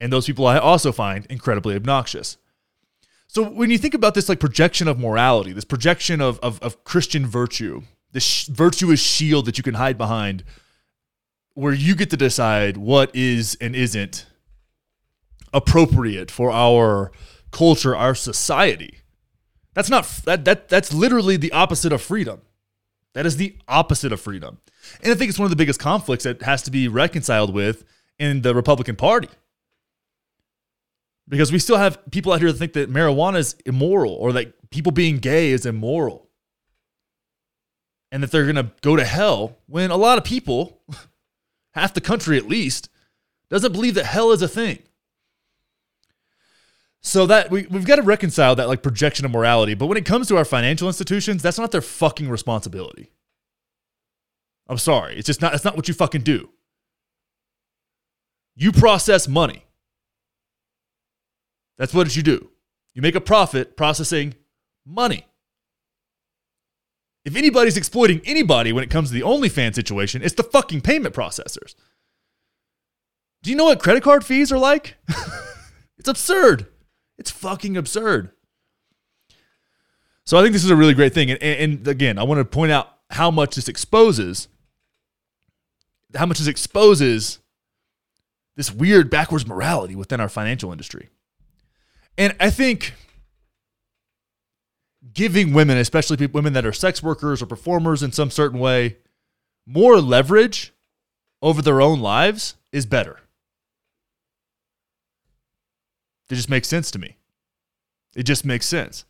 And 0.00 0.12
those 0.12 0.26
people 0.26 0.46
I 0.46 0.58
also 0.58 0.92
find 0.92 1.26
incredibly 1.26 1.74
obnoxious. 1.74 2.36
So 3.26 3.42
when 3.42 3.70
you 3.70 3.78
think 3.78 3.94
about 3.94 4.14
this 4.14 4.28
like 4.28 4.38
projection 4.38 4.86
of 4.86 4.98
morality, 4.98 5.52
this 5.52 5.64
projection 5.64 6.20
of 6.20 6.38
of, 6.38 6.60
of 6.62 6.84
Christian 6.84 7.26
virtue, 7.26 7.82
this 8.12 8.24
sh- 8.24 8.46
virtuous 8.46 9.00
shield 9.00 9.46
that 9.46 9.58
you 9.58 9.64
can 9.64 9.74
hide 9.74 9.98
behind, 9.98 10.44
where 11.54 11.72
you 11.72 11.96
get 11.96 12.10
to 12.10 12.16
decide 12.16 12.76
what 12.76 13.14
is 13.14 13.56
and 13.60 13.74
isn't 13.74 14.26
appropriate 15.52 16.30
for 16.30 16.52
our 16.52 17.10
culture, 17.54 17.96
our 17.96 18.14
society. 18.14 18.98
That's 19.72 19.88
not 19.88 20.04
that 20.24 20.44
that 20.44 20.68
that's 20.68 20.92
literally 20.92 21.36
the 21.36 21.52
opposite 21.52 21.92
of 21.92 22.02
freedom. 22.02 22.42
That 23.14 23.26
is 23.26 23.36
the 23.36 23.56
opposite 23.68 24.12
of 24.12 24.20
freedom. 24.20 24.58
And 25.02 25.12
I 25.12 25.14
think 25.14 25.30
it's 25.30 25.38
one 25.38 25.46
of 25.46 25.50
the 25.50 25.56
biggest 25.56 25.80
conflicts 25.80 26.24
that 26.24 26.42
has 26.42 26.62
to 26.62 26.70
be 26.70 26.88
reconciled 26.88 27.54
with 27.54 27.84
in 28.18 28.42
the 28.42 28.54
Republican 28.54 28.96
Party. 28.96 29.28
Because 31.26 31.50
we 31.50 31.58
still 31.58 31.78
have 31.78 31.98
people 32.10 32.32
out 32.32 32.40
here 32.40 32.52
that 32.52 32.58
think 32.58 32.74
that 32.74 32.92
marijuana 32.92 33.38
is 33.38 33.56
immoral 33.64 34.12
or 34.12 34.32
that 34.32 34.70
people 34.70 34.92
being 34.92 35.18
gay 35.18 35.52
is 35.52 35.64
immoral. 35.64 36.28
And 38.12 38.22
that 38.22 38.30
they're 38.30 38.44
going 38.44 38.56
to 38.56 38.70
go 38.82 38.94
to 38.96 39.04
hell 39.04 39.58
when 39.66 39.90
a 39.90 39.96
lot 39.96 40.18
of 40.18 40.24
people, 40.24 40.82
half 41.72 41.94
the 41.94 42.00
country 42.00 42.36
at 42.36 42.46
least, 42.46 42.90
doesn't 43.48 43.72
believe 43.72 43.94
that 43.94 44.06
hell 44.06 44.32
is 44.32 44.42
a 44.42 44.48
thing. 44.48 44.82
So 47.06 47.26
that 47.26 47.50
we, 47.50 47.66
we've 47.66 47.84
got 47.84 47.96
to 47.96 48.02
reconcile 48.02 48.56
that 48.56 48.66
like 48.66 48.82
projection 48.82 49.26
of 49.26 49.30
morality. 49.30 49.74
But 49.74 49.86
when 49.86 49.98
it 49.98 50.06
comes 50.06 50.26
to 50.28 50.38
our 50.38 50.44
financial 50.44 50.88
institutions, 50.88 51.42
that's 51.42 51.58
not 51.58 51.70
their 51.70 51.82
fucking 51.82 52.30
responsibility. 52.30 53.12
I'm 54.68 54.78
sorry. 54.78 55.18
It's 55.18 55.26
just 55.26 55.42
not, 55.42 55.52
that's 55.52 55.64
not 55.64 55.76
what 55.76 55.86
you 55.86 55.92
fucking 55.92 56.22
do. 56.22 56.48
You 58.56 58.72
process 58.72 59.28
money. 59.28 59.66
That's 61.76 61.92
what 61.92 62.16
you 62.16 62.22
do. 62.22 62.50
You 62.94 63.02
make 63.02 63.14
a 63.14 63.20
profit 63.20 63.76
processing 63.76 64.34
money. 64.86 65.26
If 67.26 67.36
anybody's 67.36 67.76
exploiting 67.76 68.22
anybody 68.24 68.72
when 68.72 68.82
it 68.82 68.90
comes 68.90 69.10
to 69.10 69.14
the 69.14 69.22
OnlyFans 69.22 69.74
situation, 69.74 70.22
it's 70.22 70.34
the 70.34 70.42
fucking 70.42 70.80
payment 70.80 71.14
processors. 71.14 71.74
Do 73.42 73.50
you 73.50 73.56
know 73.56 73.64
what 73.64 73.82
credit 73.82 74.02
card 74.02 74.24
fees 74.24 74.50
are 74.50 74.58
like? 74.58 74.96
it's 75.98 76.08
absurd. 76.08 76.68
It's 77.18 77.30
fucking 77.30 77.76
absurd. 77.76 78.30
So 80.24 80.38
I 80.38 80.42
think 80.42 80.52
this 80.52 80.64
is 80.64 80.70
a 80.70 80.76
really 80.76 80.94
great 80.94 81.12
thing. 81.12 81.30
And, 81.30 81.42
and, 81.42 81.86
again, 81.86 82.18
I 82.18 82.22
want 82.22 82.38
to 82.38 82.44
point 82.44 82.72
out 82.72 82.88
how 83.10 83.30
much 83.30 83.56
this 83.56 83.68
exposes, 83.68 84.48
how 86.14 86.26
much 86.26 86.38
this 86.38 86.46
exposes 86.46 87.40
this 88.56 88.72
weird 88.72 89.10
backwards 89.10 89.46
morality 89.46 89.94
within 89.94 90.20
our 90.20 90.28
financial 90.28 90.72
industry. 90.72 91.08
And 92.16 92.34
I 92.40 92.50
think 92.50 92.94
giving 95.12 95.52
women, 95.52 95.76
especially 95.76 96.26
women 96.26 96.52
that 96.54 96.64
are 96.64 96.72
sex 96.72 97.02
workers 97.02 97.42
or 97.42 97.46
performers 97.46 98.02
in 98.02 98.12
some 98.12 98.30
certain 98.30 98.58
way, 98.58 98.96
more 99.66 100.00
leverage 100.00 100.72
over 101.42 101.60
their 101.60 101.80
own 101.80 102.00
lives 102.00 102.54
is 102.72 102.86
better. 102.86 103.20
It 106.30 106.34
just 106.36 106.50
makes 106.50 106.68
sense 106.68 106.90
to 106.92 106.98
me. 106.98 107.16
It 108.16 108.22
just 108.24 108.44
makes 108.44 108.66
sense. 108.66 109.04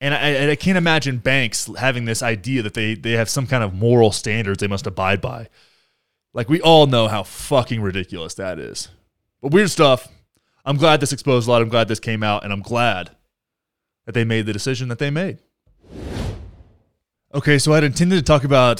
And 0.00 0.14
I, 0.14 0.50
I 0.50 0.56
can't 0.56 0.78
imagine 0.78 1.18
banks 1.18 1.70
having 1.78 2.06
this 2.06 2.22
idea 2.22 2.62
that 2.62 2.74
they, 2.74 2.94
they 2.94 3.12
have 3.12 3.28
some 3.28 3.46
kind 3.46 3.62
of 3.62 3.72
moral 3.72 4.10
standards 4.10 4.58
they 4.58 4.66
must 4.66 4.86
abide 4.86 5.20
by. 5.20 5.48
Like, 6.34 6.48
we 6.48 6.60
all 6.60 6.86
know 6.86 7.08
how 7.08 7.22
fucking 7.22 7.80
ridiculous 7.80 8.34
that 8.34 8.58
is. 8.58 8.88
But 9.40 9.52
weird 9.52 9.70
stuff. 9.70 10.08
I'm 10.64 10.76
glad 10.76 11.00
this 11.00 11.12
exposed 11.12 11.46
a 11.46 11.50
lot. 11.50 11.62
I'm 11.62 11.68
glad 11.68 11.88
this 11.88 12.00
came 12.00 12.22
out, 12.22 12.42
and 12.42 12.52
I'm 12.52 12.62
glad 12.62 13.10
that 14.06 14.12
they 14.12 14.24
made 14.24 14.46
the 14.46 14.52
decision 14.52 14.88
that 14.88 14.98
they 14.98 15.10
made. 15.10 15.38
Okay, 17.34 17.58
so 17.58 17.72
I'd 17.72 17.84
intended 17.84 18.16
to 18.16 18.22
talk 18.22 18.44
about 18.44 18.78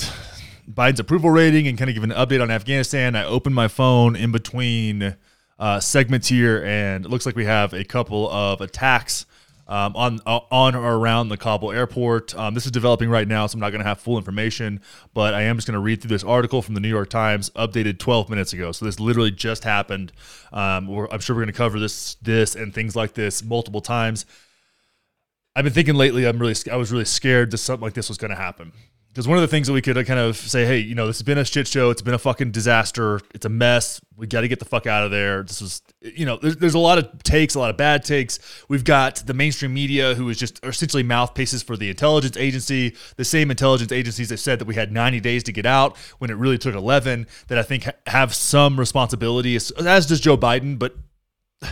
Biden's 0.68 1.00
approval 1.00 1.30
rating 1.30 1.68
and 1.68 1.78
kind 1.78 1.88
of 1.88 1.94
give 1.94 2.04
an 2.04 2.10
update 2.10 2.42
on 2.42 2.50
Afghanistan. 2.50 3.14
I 3.14 3.24
opened 3.24 3.54
my 3.54 3.68
phone 3.68 4.16
in 4.16 4.32
between 4.32 5.16
uh, 5.62 5.78
segments 5.78 6.26
here, 6.26 6.64
and 6.64 7.04
it 7.06 7.08
looks 7.08 7.24
like 7.24 7.36
we 7.36 7.44
have 7.44 7.72
a 7.72 7.84
couple 7.84 8.28
of 8.28 8.60
attacks 8.60 9.26
um, 9.68 9.94
on 9.94 10.18
uh, 10.26 10.40
on 10.50 10.74
or 10.74 10.96
around 10.96 11.28
the 11.28 11.36
Kabul 11.36 11.70
airport. 11.70 12.34
Um, 12.34 12.54
this 12.54 12.66
is 12.66 12.72
developing 12.72 13.08
right 13.08 13.28
now, 13.28 13.46
so 13.46 13.54
I'm 13.54 13.60
not 13.60 13.70
going 13.70 13.80
to 13.80 13.86
have 13.86 14.00
full 14.00 14.18
information, 14.18 14.80
but 15.14 15.34
I 15.34 15.42
am 15.42 15.56
just 15.56 15.68
going 15.68 15.76
to 15.76 15.80
read 15.80 16.00
through 16.00 16.08
this 16.08 16.24
article 16.24 16.62
from 16.62 16.74
the 16.74 16.80
New 16.80 16.88
York 16.88 17.10
Times, 17.10 17.48
updated 17.50 18.00
12 18.00 18.28
minutes 18.28 18.52
ago. 18.52 18.72
So 18.72 18.84
this 18.84 18.98
literally 18.98 19.30
just 19.30 19.62
happened. 19.62 20.10
Um, 20.52 20.90
I'm 21.12 21.20
sure 21.20 21.36
we're 21.36 21.42
going 21.42 21.52
to 21.52 21.56
cover 21.56 21.78
this 21.78 22.16
this 22.16 22.56
and 22.56 22.74
things 22.74 22.96
like 22.96 23.14
this 23.14 23.44
multiple 23.44 23.80
times. 23.80 24.26
I've 25.54 25.62
been 25.62 25.72
thinking 25.72 25.94
lately. 25.94 26.26
I'm 26.26 26.40
really 26.40 26.56
I 26.72 26.74
was 26.74 26.90
really 26.90 27.04
scared 27.04 27.52
that 27.52 27.58
something 27.58 27.84
like 27.84 27.94
this 27.94 28.08
was 28.08 28.18
going 28.18 28.32
to 28.32 28.36
happen. 28.36 28.72
Because 29.12 29.28
one 29.28 29.36
of 29.36 29.42
the 29.42 29.48
things 29.48 29.66
that 29.66 29.74
we 29.74 29.82
could 29.82 29.94
kind 30.06 30.18
of 30.18 30.38
say, 30.38 30.64
hey, 30.64 30.78
you 30.78 30.94
know, 30.94 31.06
this 31.06 31.18
has 31.18 31.22
been 31.22 31.36
a 31.36 31.44
shit 31.44 31.68
show. 31.68 31.90
It's 31.90 32.00
been 32.00 32.14
a 32.14 32.18
fucking 32.18 32.50
disaster. 32.50 33.20
It's 33.34 33.44
a 33.44 33.50
mess. 33.50 34.00
We 34.16 34.26
got 34.26 34.40
to 34.40 34.48
get 34.48 34.58
the 34.58 34.64
fuck 34.64 34.86
out 34.86 35.04
of 35.04 35.10
there. 35.10 35.42
This 35.42 35.60
was, 35.60 35.82
you 36.00 36.24
know, 36.24 36.38
there's, 36.38 36.56
there's 36.56 36.72
a 36.72 36.78
lot 36.78 36.96
of 36.96 37.22
takes, 37.22 37.54
a 37.54 37.58
lot 37.58 37.68
of 37.68 37.76
bad 37.76 38.04
takes. 38.04 38.38
We've 38.70 38.84
got 38.84 39.16
the 39.16 39.34
mainstream 39.34 39.74
media 39.74 40.14
who 40.14 40.30
is 40.30 40.38
just 40.38 40.64
essentially 40.64 41.02
mouthpieces 41.02 41.62
for 41.62 41.76
the 41.76 41.90
intelligence 41.90 42.38
agency, 42.38 42.96
the 43.16 43.24
same 43.24 43.50
intelligence 43.50 43.92
agencies 43.92 44.30
that 44.30 44.38
said 44.38 44.58
that 44.60 44.64
we 44.64 44.76
had 44.76 44.90
90 44.90 45.20
days 45.20 45.42
to 45.42 45.52
get 45.52 45.66
out 45.66 45.98
when 46.18 46.30
it 46.30 46.38
really 46.38 46.56
took 46.56 46.74
11, 46.74 47.26
that 47.48 47.58
I 47.58 47.62
think 47.62 47.86
have 48.06 48.34
some 48.34 48.80
responsibility, 48.80 49.56
as 49.56 49.72
does 50.06 50.20
Joe 50.20 50.38
Biden. 50.38 50.78
But 50.78 50.96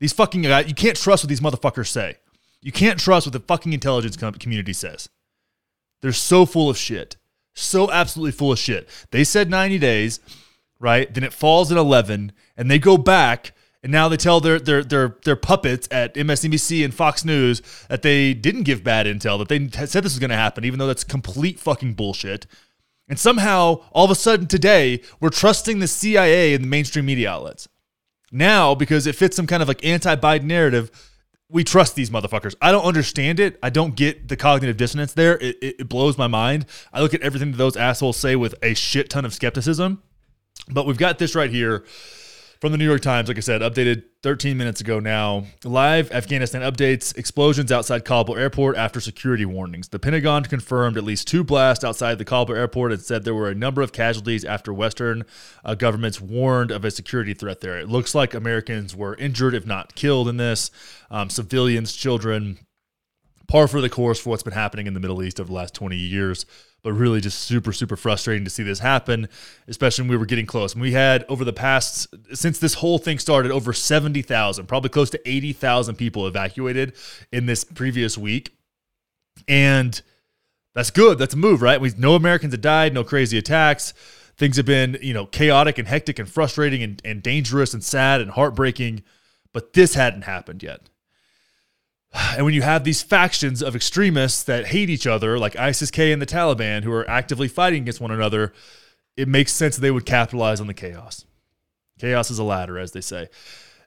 these 0.00 0.12
fucking 0.12 0.42
guys, 0.42 0.66
you 0.66 0.74
can't 0.74 0.96
trust 0.96 1.22
what 1.22 1.28
these 1.28 1.40
motherfuckers 1.40 1.86
say. 1.86 2.16
You 2.60 2.72
can't 2.72 2.98
trust 2.98 3.24
what 3.24 3.34
the 3.34 3.38
fucking 3.38 3.72
intelligence 3.72 4.16
community 4.16 4.72
says. 4.72 5.08
They're 6.06 6.12
so 6.12 6.46
full 6.46 6.70
of 6.70 6.78
shit. 6.78 7.16
So 7.52 7.90
absolutely 7.90 8.30
full 8.30 8.52
of 8.52 8.60
shit. 8.60 8.88
They 9.10 9.24
said 9.24 9.50
90 9.50 9.76
days, 9.80 10.20
right? 10.78 11.12
Then 11.12 11.24
it 11.24 11.32
falls 11.32 11.72
at 11.72 11.78
11 11.78 12.30
and 12.56 12.70
they 12.70 12.78
go 12.78 12.96
back 12.96 13.52
and 13.82 13.90
now 13.90 14.08
they 14.08 14.16
tell 14.16 14.38
their 14.38 14.60
their 14.60 14.84
their 14.84 15.16
their 15.24 15.34
puppets 15.34 15.88
at 15.90 16.14
MSNBC 16.14 16.84
and 16.84 16.94
Fox 16.94 17.24
News 17.24 17.60
that 17.88 18.02
they 18.02 18.34
didn't 18.34 18.62
give 18.62 18.84
bad 18.84 19.06
intel, 19.06 19.36
that 19.40 19.48
they 19.48 19.68
said 19.84 20.04
this 20.04 20.12
was 20.12 20.20
going 20.20 20.30
to 20.30 20.36
happen 20.36 20.64
even 20.64 20.78
though 20.78 20.86
that's 20.86 21.02
complete 21.02 21.58
fucking 21.58 21.94
bullshit. 21.94 22.46
And 23.08 23.18
somehow 23.18 23.82
all 23.90 24.04
of 24.04 24.12
a 24.12 24.14
sudden 24.14 24.46
today 24.46 25.02
we're 25.18 25.30
trusting 25.30 25.80
the 25.80 25.88
CIA 25.88 26.54
and 26.54 26.62
the 26.62 26.68
mainstream 26.68 27.06
media 27.06 27.32
outlets. 27.32 27.68
Now 28.30 28.76
because 28.76 29.08
it 29.08 29.16
fits 29.16 29.34
some 29.34 29.48
kind 29.48 29.60
of 29.60 29.66
like 29.66 29.84
anti-Biden 29.84 30.44
narrative, 30.44 31.15
we 31.48 31.62
trust 31.62 31.94
these 31.94 32.10
motherfuckers. 32.10 32.54
I 32.60 32.72
don't 32.72 32.84
understand 32.84 33.38
it. 33.38 33.58
I 33.62 33.70
don't 33.70 33.94
get 33.94 34.28
the 34.28 34.36
cognitive 34.36 34.76
dissonance 34.76 35.12
there. 35.12 35.38
It, 35.38 35.56
it, 35.62 35.76
it, 35.80 35.88
blows 35.88 36.18
my 36.18 36.26
mind. 36.26 36.66
I 36.92 37.00
look 37.00 37.14
at 37.14 37.20
everything 37.20 37.52
that 37.52 37.58
those 37.58 37.76
assholes 37.76 38.16
say 38.16 38.34
with 38.34 38.54
a 38.62 38.74
shit 38.74 39.10
ton 39.10 39.24
of 39.24 39.32
skepticism. 39.32 40.02
But 40.68 40.86
we've 40.86 40.98
got 40.98 41.18
this 41.18 41.34
right 41.34 41.50
here 41.50 41.84
from 42.60 42.72
the 42.72 42.78
New 42.78 42.86
York 42.86 43.02
Times, 43.02 43.28
like 43.28 43.36
I 43.36 43.40
said, 43.40 43.60
updated 43.60 44.04
13 44.26 44.56
minutes 44.56 44.80
ago 44.80 44.98
now. 44.98 45.44
Live 45.62 46.10
Afghanistan 46.10 46.60
updates 46.60 47.16
explosions 47.16 47.70
outside 47.70 48.04
Kabul 48.04 48.36
airport 48.36 48.76
after 48.76 48.98
security 48.98 49.44
warnings. 49.46 49.86
The 49.86 50.00
Pentagon 50.00 50.42
confirmed 50.42 50.96
at 50.96 51.04
least 51.04 51.28
two 51.28 51.44
blasts 51.44 51.84
outside 51.84 52.18
the 52.18 52.24
Kabul 52.24 52.56
airport 52.56 52.90
and 52.90 53.00
said 53.00 53.22
there 53.22 53.36
were 53.36 53.48
a 53.48 53.54
number 53.54 53.82
of 53.82 53.92
casualties 53.92 54.44
after 54.44 54.74
Western 54.74 55.22
uh, 55.64 55.76
governments 55.76 56.20
warned 56.20 56.72
of 56.72 56.84
a 56.84 56.90
security 56.90 57.34
threat 57.34 57.60
there. 57.60 57.78
It 57.78 57.88
looks 57.88 58.16
like 58.16 58.34
Americans 58.34 58.96
were 58.96 59.14
injured, 59.14 59.54
if 59.54 59.64
not 59.64 59.94
killed, 59.94 60.26
in 60.26 60.38
this. 60.38 60.72
Um, 61.08 61.30
civilians, 61.30 61.92
children, 61.92 62.58
par 63.46 63.68
for 63.68 63.80
the 63.80 63.88
course 63.88 64.18
for 64.18 64.30
what's 64.30 64.42
been 64.42 64.54
happening 64.54 64.88
in 64.88 64.94
the 64.94 64.98
Middle 64.98 65.22
East 65.22 65.38
over 65.38 65.46
the 65.46 65.54
last 65.54 65.72
20 65.72 65.94
years 65.94 66.46
but 66.86 66.92
really 66.92 67.20
just 67.20 67.40
super, 67.40 67.72
super 67.72 67.96
frustrating 67.96 68.44
to 68.44 68.50
see 68.50 68.62
this 68.62 68.78
happen, 68.78 69.28
especially 69.66 70.02
when 70.02 70.10
we 70.10 70.16
were 70.16 70.24
getting 70.24 70.46
close. 70.46 70.72
And 70.72 70.80
we 70.80 70.92
had 70.92 71.24
over 71.28 71.44
the 71.44 71.52
past, 71.52 72.06
since 72.32 72.60
this 72.60 72.74
whole 72.74 72.98
thing 72.98 73.18
started, 73.18 73.50
over 73.50 73.72
70,000, 73.72 74.66
probably 74.66 74.90
close 74.90 75.10
to 75.10 75.28
80,000 75.28 75.96
people 75.96 76.28
evacuated 76.28 76.92
in 77.32 77.46
this 77.46 77.64
previous 77.64 78.16
week. 78.16 78.56
And 79.48 80.00
that's 80.76 80.92
good. 80.92 81.18
That's 81.18 81.34
a 81.34 81.36
move, 81.36 81.60
right? 81.60 81.80
We 81.80 81.90
no 81.98 82.14
Americans 82.14 82.52
have 82.52 82.60
died, 82.60 82.94
no 82.94 83.02
crazy 83.02 83.36
attacks. 83.36 83.92
Things 84.36 84.56
have 84.56 84.66
been, 84.66 84.96
you 85.02 85.12
know, 85.12 85.26
chaotic 85.26 85.78
and 85.78 85.88
hectic 85.88 86.20
and 86.20 86.28
frustrating 86.28 86.84
and, 86.84 87.02
and 87.04 87.20
dangerous 87.20 87.74
and 87.74 87.82
sad 87.82 88.20
and 88.20 88.30
heartbreaking, 88.30 89.02
but 89.52 89.72
this 89.72 89.94
hadn't 89.94 90.22
happened 90.22 90.62
yet. 90.62 90.82
And 92.36 92.44
when 92.44 92.54
you 92.54 92.62
have 92.62 92.84
these 92.84 93.02
factions 93.02 93.62
of 93.62 93.76
extremists 93.76 94.42
that 94.44 94.68
hate 94.68 94.90
each 94.90 95.06
other, 95.06 95.38
like 95.38 95.56
ISIS 95.56 95.90
K 95.90 96.12
and 96.12 96.20
the 96.20 96.26
Taliban, 96.26 96.82
who 96.82 96.92
are 96.92 97.08
actively 97.08 97.48
fighting 97.48 97.82
against 97.82 98.00
one 98.00 98.10
another, 98.10 98.52
it 99.16 99.28
makes 99.28 99.52
sense 99.52 99.76
that 99.76 99.82
they 99.82 99.90
would 99.90 100.06
capitalize 100.06 100.60
on 100.60 100.66
the 100.66 100.74
chaos. 100.74 101.24
Chaos 101.98 102.30
is 102.30 102.38
a 102.38 102.44
ladder, 102.44 102.78
as 102.78 102.92
they 102.92 103.00
say. 103.00 103.28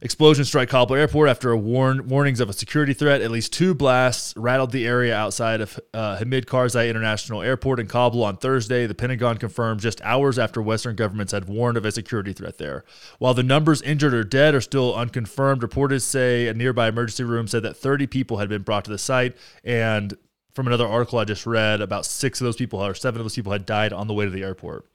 Explosions 0.02 0.48
strike 0.48 0.70
Kabul 0.70 0.96
airport 0.96 1.28
after 1.28 1.54
warn, 1.58 2.08
warnings 2.08 2.40
of 2.40 2.50
a 2.50 2.54
security 2.54 2.94
threat. 2.94 3.22
At 3.22 3.32
least 3.32 3.52
two 3.52 3.74
blasts 3.74 4.34
rattled 4.38 4.72
the 4.72 4.88
area 4.88 5.14
outside 5.14 5.60
of 5.60 5.78
uh, 5.94 6.16
Hamid 6.16 6.46
Karzai 6.46 6.90
International 6.90 7.42
Airport 7.42 7.82
in 7.82 7.88
Kabul 7.88 8.24
on 8.24 8.38
Thursday. 8.38 8.88
The 8.88 8.96
Pentagon 8.96 9.38
confirmed 9.38 9.82
just 9.82 10.00
hours 10.02 10.40
after 10.40 10.62
Western 10.62 10.96
governments 10.96 11.34
had 11.34 11.50
warned 11.50 11.76
of 11.76 11.84
a 11.84 11.92
security 11.92 12.32
threat 12.32 12.58
there. 12.58 12.86
While 13.18 13.34
the 13.34 13.44
numbers 13.44 13.82
injured 13.82 14.14
or 14.14 14.24
dead 14.24 14.56
are 14.56 14.62
still 14.62 14.96
unconfirmed, 14.96 15.62
reporters 15.62 16.06
say 16.06 16.48
a 16.48 16.54
nearby 16.54 16.88
emergency 16.88 17.26
room 17.26 17.50
said 17.50 17.64
that 17.64 17.76
30 17.76 18.08
people 18.08 18.38
had 18.38 18.48
been 18.48 18.62
brought 18.62 18.86
to 18.86 18.92
the 18.92 18.98
site. 18.98 19.36
And 19.66 20.16
from 20.54 20.68
another 20.68 20.88
article 20.88 21.20
I 21.20 21.26
just 21.26 21.46
read, 21.46 21.82
about 21.82 22.06
six 22.06 22.40
of 22.40 22.46
those 22.46 22.56
people 22.56 22.80
or 22.80 22.94
seven 22.94 23.20
of 23.20 23.26
those 23.26 23.36
people 23.36 23.52
had 23.52 23.66
died 23.66 23.92
on 23.92 24.08
the 24.08 24.14
way 24.14 24.24
to 24.24 24.32
the 24.32 24.44
airport 24.44 24.86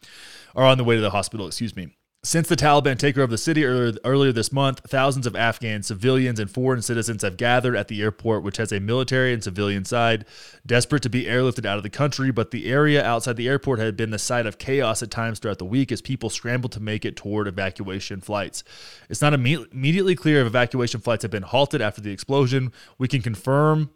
or 0.54 0.64
on 0.64 0.78
the 0.78 0.84
way 0.84 0.94
to 0.94 1.02
the 1.02 1.10
hospital, 1.10 1.46
excuse 1.46 1.76
me. 1.76 1.94
Since 2.24 2.48
the 2.48 2.56
Taliban 2.56 2.96
takeover 2.96 3.24
of 3.24 3.28
the 3.28 3.36
city 3.36 3.66
earlier, 3.66 3.92
earlier 4.02 4.32
this 4.32 4.50
month, 4.50 4.80
thousands 4.88 5.26
of 5.26 5.36
Afghan 5.36 5.82
civilians 5.82 6.40
and 6.40 6.50
foreign 6.50 6.80
citizens 6.80 7.20
have 7.20 7.36
gathered 7.36 7.76
at 7.76 7.88
the 7.88 8.00
airport, 8.00 8.42
which 8.42 8.56
has 8.56 8.72
a 8.72 8.80
military 8.80 9.34
and 9.34 9.44
civilian 9.44 9.84
side, 9.84 10.24
desperate 10.64 11.02
to 11.02 11.10
be 11.10 11.26
airlifted 11.26 11.66
out 11.66 11.76
of 11.76 11.82
the 11.82 11.90
country. 11.90 12.30
But 12.30 12.50
the 12.50 12.64
area 12.72 13.04
outside 13.04 13.36
the 13.36 13.46
airport 13.46 13.78
had 13.78 13.94
been 13.94 14.10
the 14.10 14.18
site 14.18 14.46
of 14.46 14.56
chaos 14.56 15.02
at 15.02 15.10
times 15.10 15.38
throughout 15.38 15.58
the 15.58 15.66
week 15.66 15.92
as 15.92 16.00
people 16.00 16.30
scrambled 16.30 16.72
to 16.72 16.80
make 16.80 17.04
it 17.04 17.14
toward 17.14 17.46
evacuation 17.46 18.22
flights. 18.22 18.64
It's 19.10 19.20
not 19.20 19.34
imme- 19.34 19.70
immediately 19.70 20.16
clear 20.16 20.40
if 20.40 20.46
evacuation 20.46 21.02
flights 21.02 21.24
have 21.24 21.30
been 21.30 21.42
halted 21.42 21.82
after 21.82 22.00
the 22.00 22.10
explosion. 22.10 22.72
We 22.96 23.06
can 23.06 23.20
confirm 23.20 23.90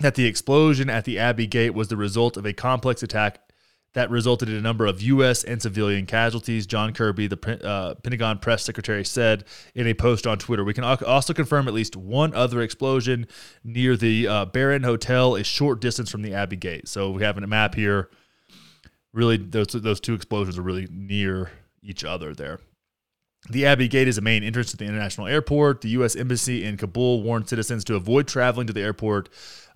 that 0.00 0.16
the 0.16 0.26
explosion 0.26 0.90
at 0.90 1.04
the 1.04 1.20
Abbey 1.20 1.46
Gate 1.46 1.72
was 1.72 1.86
the 1.86 1.96
result 1.96 2.36
of 2.36 2.44
a 2.44 2.52
complex 2.52 3.00
attack 3.04 3.43
that 3.94 4.10
resulted 4.10 4.48
in 4.48 4.56
a 4.56 4.60
number 4.60 4.86
of 4.86 5.00
U.S. 5.02 5.42
and 5.44 5.62
civilian 5.62 6.04
casualties. 6.04 6.66
John 6.66 6.92
Kirby, 6.92 7.28
the 7.28 7.64
uh, 7.64 7.94
Pentagon 7.94 8.38
press 8.38 8.62
secretary, 8.64 9.04
said 9.04 9.44
in 9.74 9.86
a 9.86 9.94
post 9.94 10.26
on 10.26 10.38
Twitter. 10.38 10.64
We 10.64 10.74
can 10.74 10.84
also 10.84 11.32
confirm 11.32 11.66
at 11.68 11.74
least 11.74 11.96
one 11.96 12.34
other 12.34 12.60
explosion 12.60 13.26
near 13.62 13.96
the 13.96 14.28
uh, 14.28 14.44
Baron 14.46 14.82
Hotel, 14.82 15.36
a 15.36 15.44
short 15.44 15.80
distance 15.80 16.10
from 16.10 16.22
the 16.22 16.34
Abbey 16.34 16.56
Gate. 16.56 16.88
So 16.88 17.10
we 17.10 17.22
have 17.22 17.38
a 17.38 17.46
map 17.46 17.74
here. 17.74 18.10
Really, 19.12 19.36
those 19.36 19.68
those 19.68 20.00
two 20.00 20.14
explosions 20.14 20.58
are 20.58 20.62
really 20.62 20.88
near 20.90 21.52
each 21.82 22.04
other 22.04 22.34
there. 22.34 22.58
The 23.50 23.66
Abbey 23.66 23.88
Gate 23.88 24.08
is 24.08 24.16
a 24.16 24.22
main 24.22 24.42
entrance 24.42 24.70
to 24.70 24.76
the 24.76 24.86
international 24.86 25.26
airport. 25.26 25.82
The 25.82 25.90
U.S. 25.90 26.16
Embassy 26.16 26.64
in 26.64 26.78
Kabul 26.78 27.22
warned 27.22 27.48
citizens 27.48 27.84
to 27.84 27.94
avoid 27.94 28.26
traveling 28.26 28.66
to 28.66 28.72
the 28.72 28.80
airport 28.80 29.28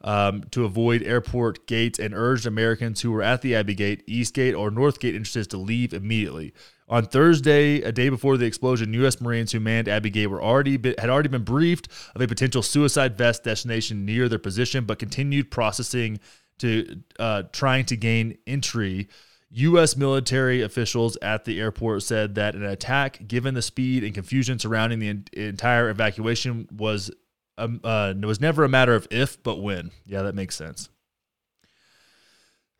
um, 0.03 0.45
to 0.51 0.65
avoid 0.65 1.03
airport 1.03 1.67
gates 1.67 1.99
and 1.99 2.15
urged 2.15 2.47
Americans 2.47 3.01
who 3.01 3.11
were 3.11 3.23
at 3.23 3.43
the 3.43 3.55
Abbey 3.55 3.75
Gate, 3.75 4.05
East 4.07 4.35
Gate, 4.35 4.55
or 4.55 4.71
North 4.71 5.01
Gate 5.01 5.15
entrances 5.15 5.47
to 5.49 5.57
leave 5.57 5.93
immediately. 5.93 6.55
On 6.89 7.05
Thursday, 7.05 7.83
a 7.83 7.93
day 7.93 8.09
before 8.09 8.37
the 8.37 8.47
explosion, 8.47 8.95
U.S. 8.95 9.21
Marines 9.21 9.53
who 9.53 9.61
manned 9.61 9.89
Abbey 9.89 10.11
Gate 10.11 10.29
were 10.29 10.43
already 10.43 10.79
had 10.99 11.11
already 11.11 11.29
been 11.29 11.45
briefed 11.45 11.89
of 12.15 12.23
a 12.23 12.27
potential 12.27 12.63
suicide 12.63 13.19
vest 13.19 13.45
destination 13.45 14.07
near 14.07 14.29
their 14.29 14.39
position, 14.39 14.85
but 14.85 14.99
continued 14.99 15.51
processing 15.51 16.19
to 16.59 17.03
uh, 17.19 17.43
trying 17.53 17.85
to 17.87 17.97
gain 17.97 18.39
entry. 18.47 19.09
U.S. 19.51 19.97
military 19.97 20.63
officials 20.63 21.17
at 21.23 21.45
the 21.45 21.59
airport 21.59 22.03
said 22.03 22.35
that 22.35 22.55
an 22.55 22.65
attack, 22.65 23.27
given 23.27 23.55
the 23.55 23.63
speed 23.63 24.05
and 24.05 24.15
confusion 24.15 24.59
surrounding 24.59 24.99
the 24.99 25.23
entire 25.33 25.89
evacuation, 25.89 26.69
was 26.71 27.11
um, 27.59 27.81
uh, 27.85 28.14
it 28.16 28.25
was 28.25 28.40
never 28.40 28.64
a 28.64 28.68
matter 28.68 28.94
of 28.94 29.07
if, 29.11 29.42
but 29.42 29.57
when. 29.57 29.90
Yeah, 30.07 30.23
that 30.23 30.35
makes 30.35 30.57
sense. 30.57 30.88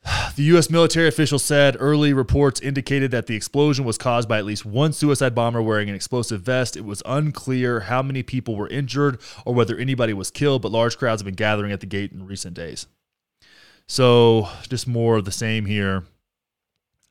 The 0.37 0.45
U.S. 0.45 0.71
military 0.71 1.09
official 1.09 1.41
said 1.41 1.77
early 1.81 2.12
reports 2.12 2.61
indicated 2.61 3.11
that 3.11 3.27
the 3.27 3.35
explosion 3.35 3.85
was 3.85 3.99
caused 3.99 4.29
by 4.29 4.38
at 4.38 4.45
least 4.45 4.64
one 4.64 4.93
suicide 4.93 5.35
bomber 5.35 5.61
wearing 5.61 5.88
an 5.88 5.97
explosive 5.97 6.43
vest. 6.43 6.77
It 6.77 6.85
was 6.85 7.03
unclear 7.05 7.81
how 7.81 8.03
many 8.03 8.23
people 8.23 8.55
were 8.55 8.69
injured 8.69 9.21
or 9.45 9.53
whether 9.53 9.77
anybody 9.77 10.12
was 10.12 10.31
killed, 10.31 10.62
but 10.62 10.71
large 10.71 10.97
crowds 10.97 11.21
have 11.21 11.25
been 11.25 11.35
gathering 11.35 11.73
at 11.73 11.81
the 11.81 11.87
gate 11.87 12.12
in 12.12 12.25
recent 12.25 12.55
days. 12.55 12.87
So, 13.88 14.49
just 14.69 14.87
more 14.87 15.17
of 15.17 15.25
the 15.25 15.33
same 15.33 15.67
here. 15.67 16.05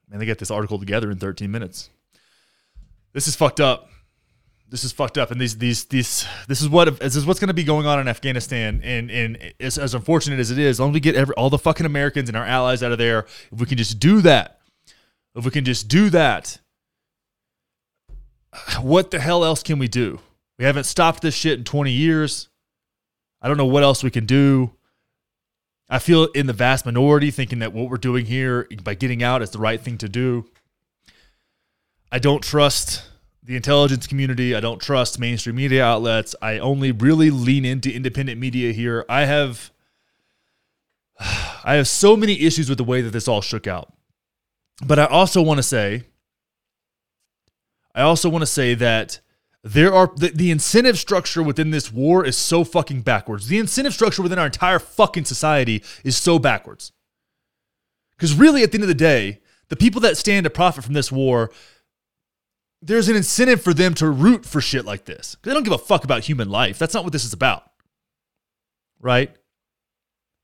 And 0.10 0.22
they 0.22 0.26
get 0.26 0.40
this 0.40 0.52
article 0.52 0.80
together 0.80 1.12
in 1.12 1.18
13 1.18 1.52
minutes. 1.52 1.90
This 3.12 3.28
is 3.28 3.36
fucked 3.36 3.60
up 3.60 3.90
this 4.70 4.84
is 4.84 4.92
fucked 4.92 5.18
up 5.18 5.32
and 5.32 5.40
these 5.40 5.58
these 5.58 5.86
these 5.86 6.26
this 6.48 6.62
is 6.62 6.68
what 6.68 7.00
this 7.00 7.16
is 7.16 7.26
what's 7.26 7.40
going 7.40 7.48
to 7.48 7.54
be 7.54 7.64
going 7.64 7.86
on 7.86 8.00
in 8.00 8.08
Afghanistan 8.08 8.82
and 8.84 9.10
and 9.10 9.54
as, 9.60 9.78
as 9.78 9.94
unfortunate 9.94 10.40
as 10.40 10.52
it 10.52 10.58
is 10.58 10.72
as 10.72 10.80
long 10.80 10.90
as 10.90 10.94
we 10.94 11.00
get 11.00 11.16
every, 11.16 11.34
all 11.36 11.50
the 11.50 11.58
fucking 11.58 11.86
Americans 11.86 12.30
and 12.30 12.38
our 12.38 12.46
allies 12.46 12.84
out 12.84 12.92
of 12.92 12.98
there 12.98 13.26
if 13.52 13.60
we 13.60 13.66
can 13.66 13.78
just 13.78 14.00
do 14.00 14.22
that. 14.22 14.60
If 15.36 15.46
we 15.46 15.52
can 15.52 15.66
just 15.66 15.88
do 15.88 16.10
that. 16.10 16.60
What 18.82 19.12
the 19.12 19.20
hell 19.20 19.46
else 19.46 19.62
can 19.62 19.78
we 19.78 19.88
do? 19.88 20.20
We 20.58 20.66
haven't 20.66 20.86
stopped 20.86 21.22
this 21.22 21.36
shit 21.36 21.60
in 21.60 21.64
20 21.64 21.92
years. 21.92 22.50
I 23.40 23.48
don't 23.48 23.58
know 23.58 23.68
what 23.68 23.84
else 23.84 24.04
we 24.04 24.10
can 24.10 24.26
do. 24.26 24.72
I 25.90 26.00
feel 26.00 26.26
in 26.26 26.48
the 26.48 26.54
vast 26.54 26.86
minority 26.86 27.30
thinking 27.30 27.60
that 27.60 27.72
what 27.72 27.90
we're 27.90 27.98
doing 27.98 28.26
here 28.26 28.68
by 28.84 28.96
getting 28.96 29.22
out 29.22 29.44
is 29.44 29.52
the 29.52 29.60
right 29.60 29.80
thing 29.80 30.00
to 30.00 30.10
do. 30.10 30.50
I 32.12 32.18
don't 32.18 32.42
trust 32.42 33.04
the 33.48 33.56
intelligence 33.56 34.06
community. 34.06 34.54
I 34.54 34.60
don't 34.60 34.82
trust 34.82 35.20
mainstream 35.20 35.56
media 35.56 35.84
outlets. 35.84 36.36
I 36.42 36.60
only 36.60 36.92
really 36.92 37.32
lean 37.32 37.64
into 37.64 37.90
independent 37.90 38.40
media 38.40 38.74
here. 38.74 39.06
I 39.10 39.24
have 39.24 39.72
I 41.20 41.76
have 41.76 41.88
so 41.88 42.16
many 42.16 42.42
issues 42.42 42.70
with 42.70 42.78
the 42.78 42.84
way 42.84 43.02
that 43.02 43.12
this 43.12 43.28
all 43.28 43.42
shook 43.42 43.66
out. 43.66 43.94
But 44.86 45.00
I 45.00 45.06
also 45.06 45.42
want 45.42 45.58
to 45.58 45.64
say 45.64 46.04
I 47.96 48.02
also 48.02 48.30
want 48.30 48.42
to 48.42 48.48
say 48.48 48.76
that 48.76 49.22
there 49.64 49.94
are 49.94 50.12
the, 50.16 50.28
the 50.28 50.52
incentive 50.52 51.00
structure 51.00 51.42
within 51.42 51.72
this 51.72 51.92
war 51.92 52.26
is 52.26 52.38
so 52.38 52.66
fucking 52.66 53.02
backwards. 53.02 53.48
The 53.48 53.60
incentive 53.60 53.94
structure 53.94 54.22
within 54.22 54.40
our 54.40 54.46
entire 54.46 54.78
fucking 54.78 55.26
society 55.26 55.84
is 56.04 56.18
so 56.18 56.38
backwards. 56.38 56.92
Cuz 58.20 58.36
really 58.36 58.62
at 58.62 58.72
the 58.72 58.76
end 58.76 58.84
of 58.84 58.90
the 58.90 58.94
day, 58.94 59.40
the 59.70 59.78
people 59.78 60.02
that 60.02 60.18
stand 60.18 60.44
to 60.44 60.50
profit 60.50 60.84
from 60.84 60.94
this 60.94 61.14
war 61.14 61.50
there's 62.82 63.10
an 63.10 63.16
incentive 63.16 63.62
for 63.62 63.74
them 63.74 63.94
to 63.96 64.10
root 64.10 64.46
for 64.46 64.62
shit 64.62 64.86
like 64.86 65.06
this. 65.06 65.38
They 65.44 65.54
don't 65.54 65.64
give 65.64 65.74
a 65.74 65.78
fuck 65.78 66.04
about 66.04 66.24
human 66.24 66.50
life. 66.50 66.78
That's 66.78 66.94
not 66.94 67.04
what 67.04 67.14
this 67.14 67.26
is 67.26 67.34
about. 67.34 67.64
Right? 69.00 69.36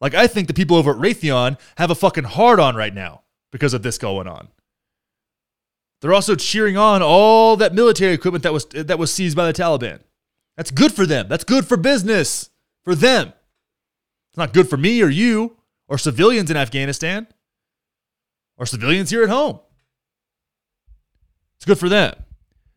Like, 0.01 0.13
I 0.13 0.27
think 0.27 0.47
the 0.47 0.53
people 0.53 0.75
over 0.75 0.91
at 0.91 0.97
Raytheon 0.97 1.59
have 1.77 1.91
a 1.91 1.95
fucking 1.95 2.25
hard 2.25 2.59
on 2.59 2.75
right 2.75 2.93
now 2.93 3.21
because 3.51 3.73
of 3.73 3.83
this 3.83 3.97
going 3.97 4.27
on. 4.27 4.49
They're 6.01 6.13
also 6.13 6.35
cheering 6.35 6.75
on 6.75 7.01
all 7.01 7.55
that 7.55 7.73
military 7.73 8.11
equipment 8.11 8.43
that 8.43 8.51
was 8.51 8.65
that 8.65 8.99
was 8.99 9.13
seized 9.13 9.37
by 9.37 9.49
the 9.49 9.53
Taliban. 9.53 10.01
That's 10.57 10.69
good 10.69 10.91
for 10.91 11.05
them. 11.05 11.29
That's 11.29 11.45
good 11.45 11.65
for 11.65 11.77
business 11.77 12.49
for 12.83 12.93
them. 12.93 13.31
It's 14.29 14.37
not 14.37 14.51
good 14.51 14.69
for 14.69 14.75
me 14.75 15.01
or 15.01 15.07
you 15.07 15.55
or 15.87 15.97
civilians 15.97 16.51
in 16.51 16.57
Afghanistan 16.57 17.27
or 18.57 18.65
civilians 18.65 19.11
here 19.11 19.23
at 19.23 19.29
home. 19.29 19.61
It's 21.63 21.65
good 21.69 21.79
for 21.79 21.87
them. 21.87 22.13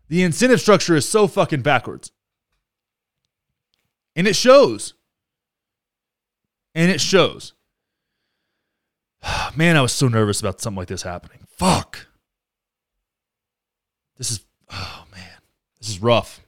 The 0.07 0.22
incentive 0.22 0.61
structure 0.61 0.94
is 0.94 1.09
so 1.09 1.27
fucking 1.27 1.62
backwards. 1.62 2.12
And 4.14 4.29
it 4.29 4.37
shows. 4.37 4.94
And 6.72 6.88
it 6.88 7.01
shows. 7.01 7.55
Man, 9.57 9.77
I 9.77 9.81
was 9.81 9.90
so 9.90 10.07
nervous 10.07 10.38
about 10.38 10.61
something 10.61 10.79
like 10.79 10.87
this 10.87 11.03
happening. 11.03 11.40
Fuck. 11.49 12.07
This 14.18 14.31
is, 14.31 14.44
oh 14.70 15.05
man, 15.12 15.40
this 15.81 15.88
is 15.88 16.01
rough. 16.01 16.40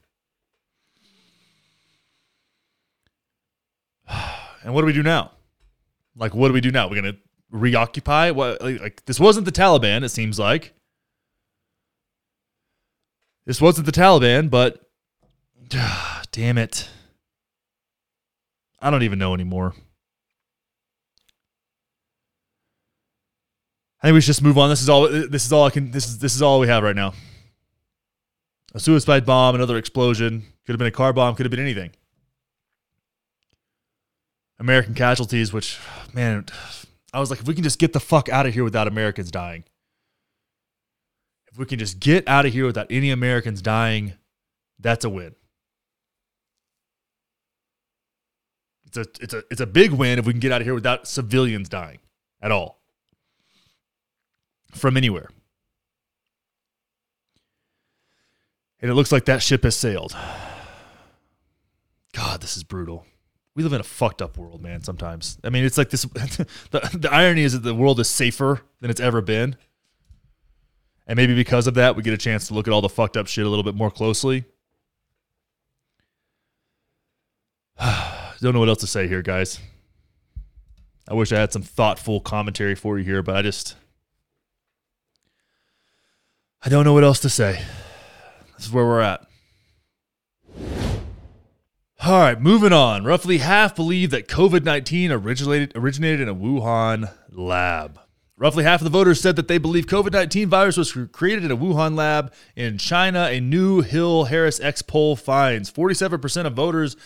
And 4.62 4.72
what 4.74 4.82
do 4.82 4.86
we 4.86 4.92
do 4.92 5.02
now? 5.02 5.32
Like, 6.14 6.34
what 6.34 6.48
do 6.48 6.54
we 6.54 6.60
do 6.60 6.70
now? 6.70 6.88
We're 6.88 7.02
going 7.02 7.14
to 7.14 7.18
reoccupy? 7.50 8.30
What, 8.30 8.60
like, 8.60 8.80
like, 8.80 9.04
this 9.06 9.18
wasn't 9.18 9.44
the 9.44 9.52
Taliban, 9.52 10.04
it 10.04 10.10
seems 10.10 10.38
like. 10.38 10.74
This 13.48 13.62
wasn't 13.62 13.86
the 13.86 13.92
Taliban, 13.92 14.50
but 14.50 14.78
damn 16.32 16.58
it. 16.58 16.86
I 18.78 18.90
don't 18.90 19.02
even 19.02 19.18
know 19.18 19.32
anymore. 19.32 19.74
I 24.02 24.08
think 24.08 24.14
we 24.14 24.20
should 24.20 24.26
just 24.26 24.42
move 24.42 24.58
on. 24.58 24.68
This 24.68 24.82
is 24.82 24.90
all. 24.90 25.08
This 25.08 25.46
is 25.46 25.52
all 25.52 25.64
I 25.64 25.70
can. 25.70 25.92
This 25.92 26.06
is 26.06 26.18
this 26.18 26.34
is 26.34 26.42
all 26.42 26.60
we 26.60 26.68
have 26.68 26.82
right 26.82 26.94
now. 26.94 27.14
A 28.74 28.80
suicide 28.80 29.24
bomb, 29.24 29.54
another 29.54 29.78
explosion. 29.78 30.42
Could 30.66 30.74
have 30.74 30.78
been 30.78 30.86
a 30.86 30.90
car 30.90 31.14
bomb. 31.14 31.34
Could 31.34 31.46
have 31.46 31.50
been 31.50 31.58
anything. 31.58 31.92
American 34.58 34.92
casualties, 34.92 35.54
which 35.54 35.78
man, 36.12 36.44
I 37.14 37.18
was 37.18 37.30
like, 37.30 37.40
if 37.40 37.48
we 37.48 37.54
can 37.54 37.64
just 37.64 37.78
get 37.78 37.94
the 37.94 38.00
fuck 38.00 38.28
out 38.28 38.44
of 38.44 38.52
here 38.52 38.62
without 38.62 38.86
Americans 38.86 39.30
dying 39.30 39.64
we 41.58 41.66
can 41.66 41.78
just 41.78 41.98
get 41.98 42.26
out 42.28 42.46
of 42.46 42.52
here 42.52 42.66
without 42.66 42.86
any 42.88 43.10
Americans 43.10 43.60
dying, 43.60 44.14
that's 44.78 45.04
a 45.04 45.10
win. 45.10 45.34
It's 48.86 48.96
a 48.96 49.06
it's 49.20 49.34
a 49.34 49.42
it's 49.50 49.60
a 49.60 49.66
big 49.66 49.90
win 49.92 50.18
if 50.18 50.24
we 50.24 50.32
can 50.32 50.40
get 50.40 50.52
out 50.52 50.62
of 50.62 50.66
here 50.66 50.74
without 50.74 51.06
civilians 51.06 51.68
dying 51.68 51.98
at 52.40 52.50
all 52.50 52.80
from 54.72 54.96
anywhere. 54.96 55.28
And 58.80 58.90
it 58.90 58.94
looks 58.94 59.10
like 59.10 59.24
that 59.24 59.42
ship 59.42 59.64
has 59.64 59.76
sailed. 59.76 60.16
God, 62.14 62.40
this 62.40 62.56
is 62.56 62.62
brutal. 62.62 63.04
We 63.54 63.64
live 63.64 63.72
in 63.72 63.80
a 63.80 63.84
fucked 63.84 64.22
up 64.22 64.38
world, 64.38 64.62
man. 64.62 64.82
Sometimes, 64.84 65.38
I 65.42 65.50
mean, 65.50 65.64
it's 65.64 65.76
like 65.76 65.90
this. 65.90 66.02
the, 66.70 66.90
the 66.94 67.10
irony 67.12 67.42
is 67.42 67.54
that 67.54 67.64
the 67.64 67.74
world 67.74 67.98
is 67.98 68.08
safer 68.08 68.62
than 68.80 68.88
it's 68.88 69.00
ever 69.00 69.20
been, 69.20 69.56
and 71.08 71.16
maybe 71.16 71.34
because 71.34 71.66
of 71.66 71.74
that, 71.74 71.96
we 71.96 72.02
get 72.02 72.14
a 72.14 72.18
chance 72.18 72.46
to 72.48 72.54
look 72.54 72.68
at 72.68 72.72
all 72.72 72.82
the 72.82 72.88
fucked 72.88 73.16
up 73.16 73.26
shit 73.26 73.46
a 73.46 73.48
little 73.48 73.64
bit 73.64 73.74
more 73.74 73.90
closely. 73.90 74.44
Don't 78.40 78.52
know 78.52 78.60
what 78.60 78.68
else 78.68 78.80
to 78.80 78.86
say 78.86 79.08
here, 79.08 79.22
guys. 79.22 79.58
I 81.08 81.14
wish 81.14 81.32
I 81.32 81.40
had 81.40 81.52
some 81.52 81.62
thoughtful 81.62 82.20
commentary 82.20 82.74
for 82.74 82.98
you 82.98 83.04
here, 83.04 83.22
but 83.22 83.34
I 83.34 83.42
just 83.42 83.74
I 86.62 86.68
don't 86.68 86.84
know 86.84 86.92
what 86.92 87.04
else 87.04 87.20
to 87.20 87.30
say. 87.30 87.62
This 88.56 88.66
is 88.66 88.72
where 88.72 88.84
we're 88.84 89.00
at. 89.00 89.24
All 92.04 92.20
right, 92.20 92.40
moving 92.40 92.72
on. 92.72 93.04
Roughly 93.04 93.38
half 93.38 93.74
believe 93.74 94.10
that 94.10 94.28
COVID 94.28 94.64
19 94.64 95.10
originated, 95.10 95.72
originated 95.74 96.20
in 96.20 96.28
a 96.28 96.34
Wuhan 96.34 97.12
lab. 97.30 97.98
Roughly 98.38 98.62
half 98.62 98.80
of 98.80 98.84
the 98.84 98.90
voters 98.90 99.20
said 99.20 99.34
that 99.34 99.48
they 99.48 99.58
believe 99.58 99.86
COVID 99.86 100.12
19 100.12 100.48
virus 100.48 100.76
was 100.76 100.96
created 101.10 101.44
in 101.44 101.50
a 101.50 101.56
Wuhan 101.56 101.96
lab 101.96 102.32
in 102.54 102.78
China, 102.78 103.24
a 103.24 103.40
new 103.40 103.80
Hill 103.80 104.24
Harris 104.24 104.60
X 104.60 104.80
poll 104.80 105.16
finds. 105.16 105.72
47% 105.72 106.46
of 106.46 106.52
voters 106.52 106.96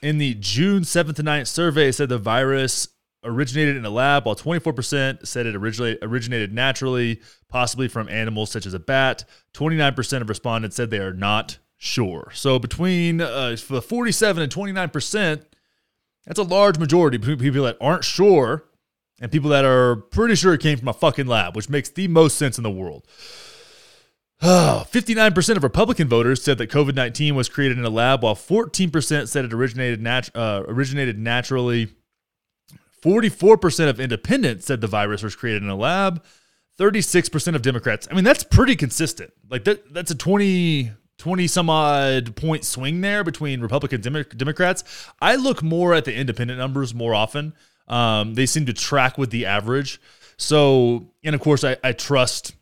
in 0.00 0.18
the 0.18 0.34
June 0.34 0.82
7th 0.82 1.16
to 1.16 1.24
9th 1.24 1.48
survey 1.48 1.90
said 1.90 2.08
the 2.08 2.18
virus 2.18 2.86
originated 3.24 3.76
in 3.76 3.84
a 3.84 3.90
lab, 3.90 4.24
while 4.24 4.36
24% 4.36 5.26
said 5.26 5.44
it 5.44 5.56
originated 5.56 6.52
naturally, 6.52 7.20
possibly 7.48 7.88
from 7.88 8.08
animals 8.08 8.52
such 8.52 8.64
as 8.64 8.72
a 8.72 8.78
bat. 8.78 9.24
29% 9.54 10.22
of 10.22 10.28
respondents 10.28 10.76
said 10.76 10.90
they 10.90 10.98
are 10.98 11.12
not 11.12 11.58
sure. 11.78 12.30
So 12.32 12.60
between 12.60 13.20
uh, 13.20 13.56
the 13.68 13.82
47 13.82 14.44
and 14.44 14.52
29%, 14.52 15.42
that's 16.26 16.38
a 16.38 16.44
large 16.44 16.78
majority 16.78 17.18
between 17.18 17.38
people 17.38 17.64
that 17.64 17.76
aren't 17.80 18.04
sure 18.04 18.69
and 19.20 19.30
people 19.30 19.50
that 19.50 19.64
are 19.64 19.96
pretty 19.96 20.34
sure 20.34 20.54
it 20.54 20.60
came 20.60 20.78
from 20.78 20.88
a 20.88 20.92
fucking 20.92 21.26
lab, 21.26 21.54
which 21.54 21.68
makes 21.68 21.90
the 21.90 22.08
most 22.08 22.36
sense 22.36 22.56
in 22.56 22.62
the 22.62 22.70
world. 22.70 23.06
59% 24.42 25.56
of 25.56 25.62
Republican 25.62 26.08
voters 26.08 26.42
said 26.42 26.56
that 26.58 26.70
COVID 26.70 26.94
19 26.94 27.34
was 27.34 27.48
created 27.48 27.78
in 27.78 27.84
a 27.84 27.90
lab, 27.90 28.22
while 28.22 28.34
14% 28.34 29.28
said 29.28 29.44
it 29.44 29.52
originated, 29.52 30.00
nat- 30.00 30.30
uh, 30.34 30.62
originated 30.66 31.18
naturally. 31.18 31.88
44% 33.02 33.88
of 33.88 34.00
independents 34.00 34.66
said 34.66 34.80
the 34.80 34.86
virus 34.86 35.22
was 35.22 35.36
created 35.36 35.62
in 35.62 35.68
a 35.68 35.76
lab. 35.76 36.24
36% 36.78 37.54
of 37.54 37.60
Democrats. 37.60 38.08
I 38.10 38.14
mean, 38.14 38.24
that's 38.24 38.42
pretty 38.42 38.74
consistent. 38.74 39.32
Like 39.50 39.64
that 39.64 39.92
that's 39.92 40.10
a 40.10 40.14
20 40.14 40.92
20 41.18 41.46
some 41.46 41.68
odd 41.68 42.34
point 42.34 42.64
swing 42.64 43.02
there 43.02 43.22
between 43.22 43.60
Republicans 43.60 44.06
and 44.06 44.26
Democrats. 44.38 45.06
I 45.20 45.36
look 45.36 45.62
more 45.62 45.92
at 45.92 46.06
the 46.06 46.14
independent 46.14 46.58
numbers 46.58 46.94
more 46.94 47.14
often. 47.14 47.52
Um, 47.90 48.34
they 48.34 48.46
seem 48.46 48.64
to 48.66 48.72
track 48.72 49.18
with 49.18 49.30
the 49.30 49.44
average. 49.44 50.00
So, 50.38 51.08
and 51.22 51.34
of 51.34 51.42
course, 51.42 51.64
I, 51.64 51.76
I 51.84 51.92
trust. 51.92 52.54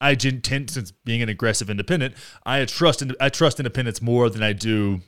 I 0.00 0.16
tend, 0.16 0.70
since 0.70 0.90
being 0.90 1.22
an 1.22 1.28
aggressive 1.28 1.70
independent, 1.70 2.14
I 2.44 2.64
trust 2.64 3.02
I 3.20 3.28
trust 3.28 3.60
independents 3.60 4.02
more 4.02 4.28
than 4.28 4.42
I 4.42 4.52
do 4.52 5.00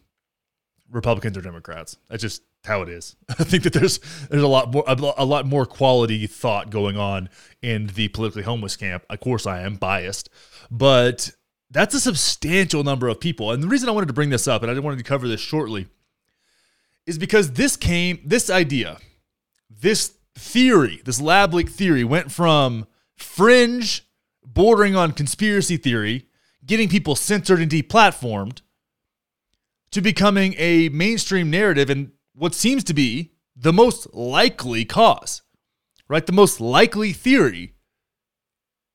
Republicans 0.90 1.36
or 1.36 1.40
Democrats. 1.40 1.96
That's 2.08 2.22
just 2.22 2.42
how 2.64 2.82
it 2.82 2.88
is. 2.88 3.16
I 3.28 3.44
think 3.44 3.64
that 3.64 3.72
there's 3.72 3.98
there's 4.30 4.42
a 4.42 4.46
lot 4.46 4.72
more 4.72 4.84
a 4.86 5.24
lot 5.24 5.46
more 5.46 5.66
quality 5.66 6.26
thought 6.26 6.70
going 6.70 6.96
on 6.96 7.28
in 7.62 7.88
the 7.88 8.08
politically 8.08 8.44
homeless 8.44 8.76
camp. 8.76 9.04
Of 9.10 9.20
course, 9.20 9.46
I 9.46 9.62
am 9.62 9.74
biased, 9.74 10.28
but 10.70 11.32
that's 11.70 11.94
a 11.94 12.00
substantial 12.00 12.84
number 12.84 13.08
of 13.08 13.20
people. 13.20 13.50
And 13.50 13.62
the 13.62 13.68
reason 13.68 13.88
I 13.88 13.92
wanted 13.92 14.06
to 14.06 14.12
bring 14.12 14.30
this 14.30 14.46
up, 14.46 14.62
and 14.62 14.70
I 14.70 14.78
wanted 14.78 14.98
to 14.98 15.04
cover 15.04 15.26
this 15.26 15.40
shortly, 15.40 15.88
is 17.06 17.18
because 17.18 17.52
this 17.52 17.76
came, 17.76 18.20
this 18.24 18.50
idea, 18.50 18.98
this 19.80 20.14
theory, 20.34 21.02
this 21.04 21.20
lab 21.20 21.54
leak 21.54 21.70
theory 21.70 22.04
went 22.04 22.30
from 22.30 22.86
fringe, 23.16 24.06
bordering 24.44 24.96
on 24.96 25.12
conspiracy 25.12 25.76
theory, 25.76 26.26
getting 26.64 26.88
people 26.88 27.16
censored 27.16 27.60
and 27.60 27.70
deplatformed, 27.70 28.60
to 29.90 30.00
becoming 30.00 30.54
a 30.58 30.88
mainstream 30.90 31.50
narrative 31.50 31.88
and 31.88 32.10
what 32.34 32.54
seems 32.54 32.84
to 32.84 32.94
be 32.94 33.32
the 33.56 33.72
most 33.72 34.12
likely 34.12 34.84
cause, 34.84 35.42
right? 36.08 36.26
The 36.26 36.32
most 36.32 36.60
likely 36.60 37.12
theory 37.12 37.74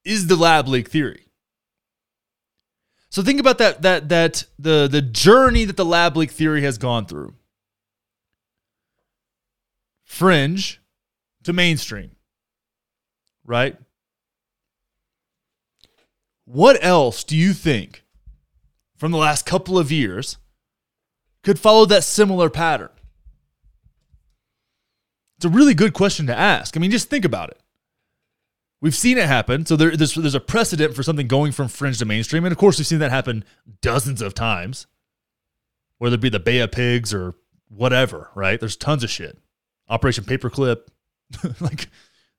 is 0.05 0.27
the 0.27 0.35
lab 0.35 0.67
leak 0.67 0.89
theory. 0.89 1.25
So 3.09 3.21
think 3.21 3.39
about 3.39 3.57
that 3.57 3.81
that 3.81 4.09
that 4.09 4.45
the 4.57 4.87
the 4.89 5.01
journey 5.01 5.65
that 5.65 5.75
the 5.75 5.85
lab 5.85 6.15
leak 6.15 6.31
theory 6.31 6.61
has 6.61 6.77
gone 6.77 7.05
through. 7.05 7.33
Fringe 10.11 10.81
to 11.43 11.53
mainstream. 11.53 12.11
Right? 13.45 13.77
What 16.43 16.83
else 16.83 17.23
do 17.23 17.37
you 17.37 17.53
think 17.53 18.03
from 18.97 19.13
the 19.13 19.17
last 19.17 19.45
couple 19.45 19.79
of 19.79 19.89
years 19.89 20.37
could 21.43 21.57
follow 21.57 21.85
that 21.85 22.03
similar 22.03 22.49
pattern? 22.49 22.89
It's 25.37 25.45
a 25.45 25.49
really 25.49 25.73
good 25.73 25.93
question 25.93 26.27
to 26.27 26.37
ask. 26.37 26.75
I 26.75 26.81
mean, 26.81 26.91
just 26.91 27.09
think 27.09 27.23
about 27.23 27.49
it. 27.49 27.61
We've 28.81 28.93
seen 28.93 29.17
it 29.17 29.27
happen. 29.27 29.65
So 29.65 29.77
there, 29.77 29.95
there's, 29.95 30.15
there's 30.15 30.35
a 30.35 30.41
precedent 30.41 30.93
for 30.93 31.03
something 31.03 31.27
going 31.27 31.53
from 31.53 31.69
fringe 31.69 31.99
to 31.99 32.05
mainstream. 32.05 32.43
And 32.43 32.51
of 32.51 32.57
course, 32.57 32.77
we've 32.77 32.85
seen 32.85 32.99
that 32.99 33.11
happen 33.11 33.45
dozens 33.81 34.21
of 34.21 34.33
times, 34.33 34.87
whether 35.99 36.15
it 36.15 36.21
be 36.21 36.27
the 36.27 36.39
Bay 36.39 36.59
of 36.59 36.73
Pigs 36.73 37.13
or 37.13 37.35
whatever, 37.69 38.29
right? 38.35 38.59
There's 38.59 38.75
tons 38.75 39.05
of 39.05 39.09
shit. 39.09 39.37
Operation 39.91 40.23
Paperclip. 40.23 40.87
like, 41.61 41.89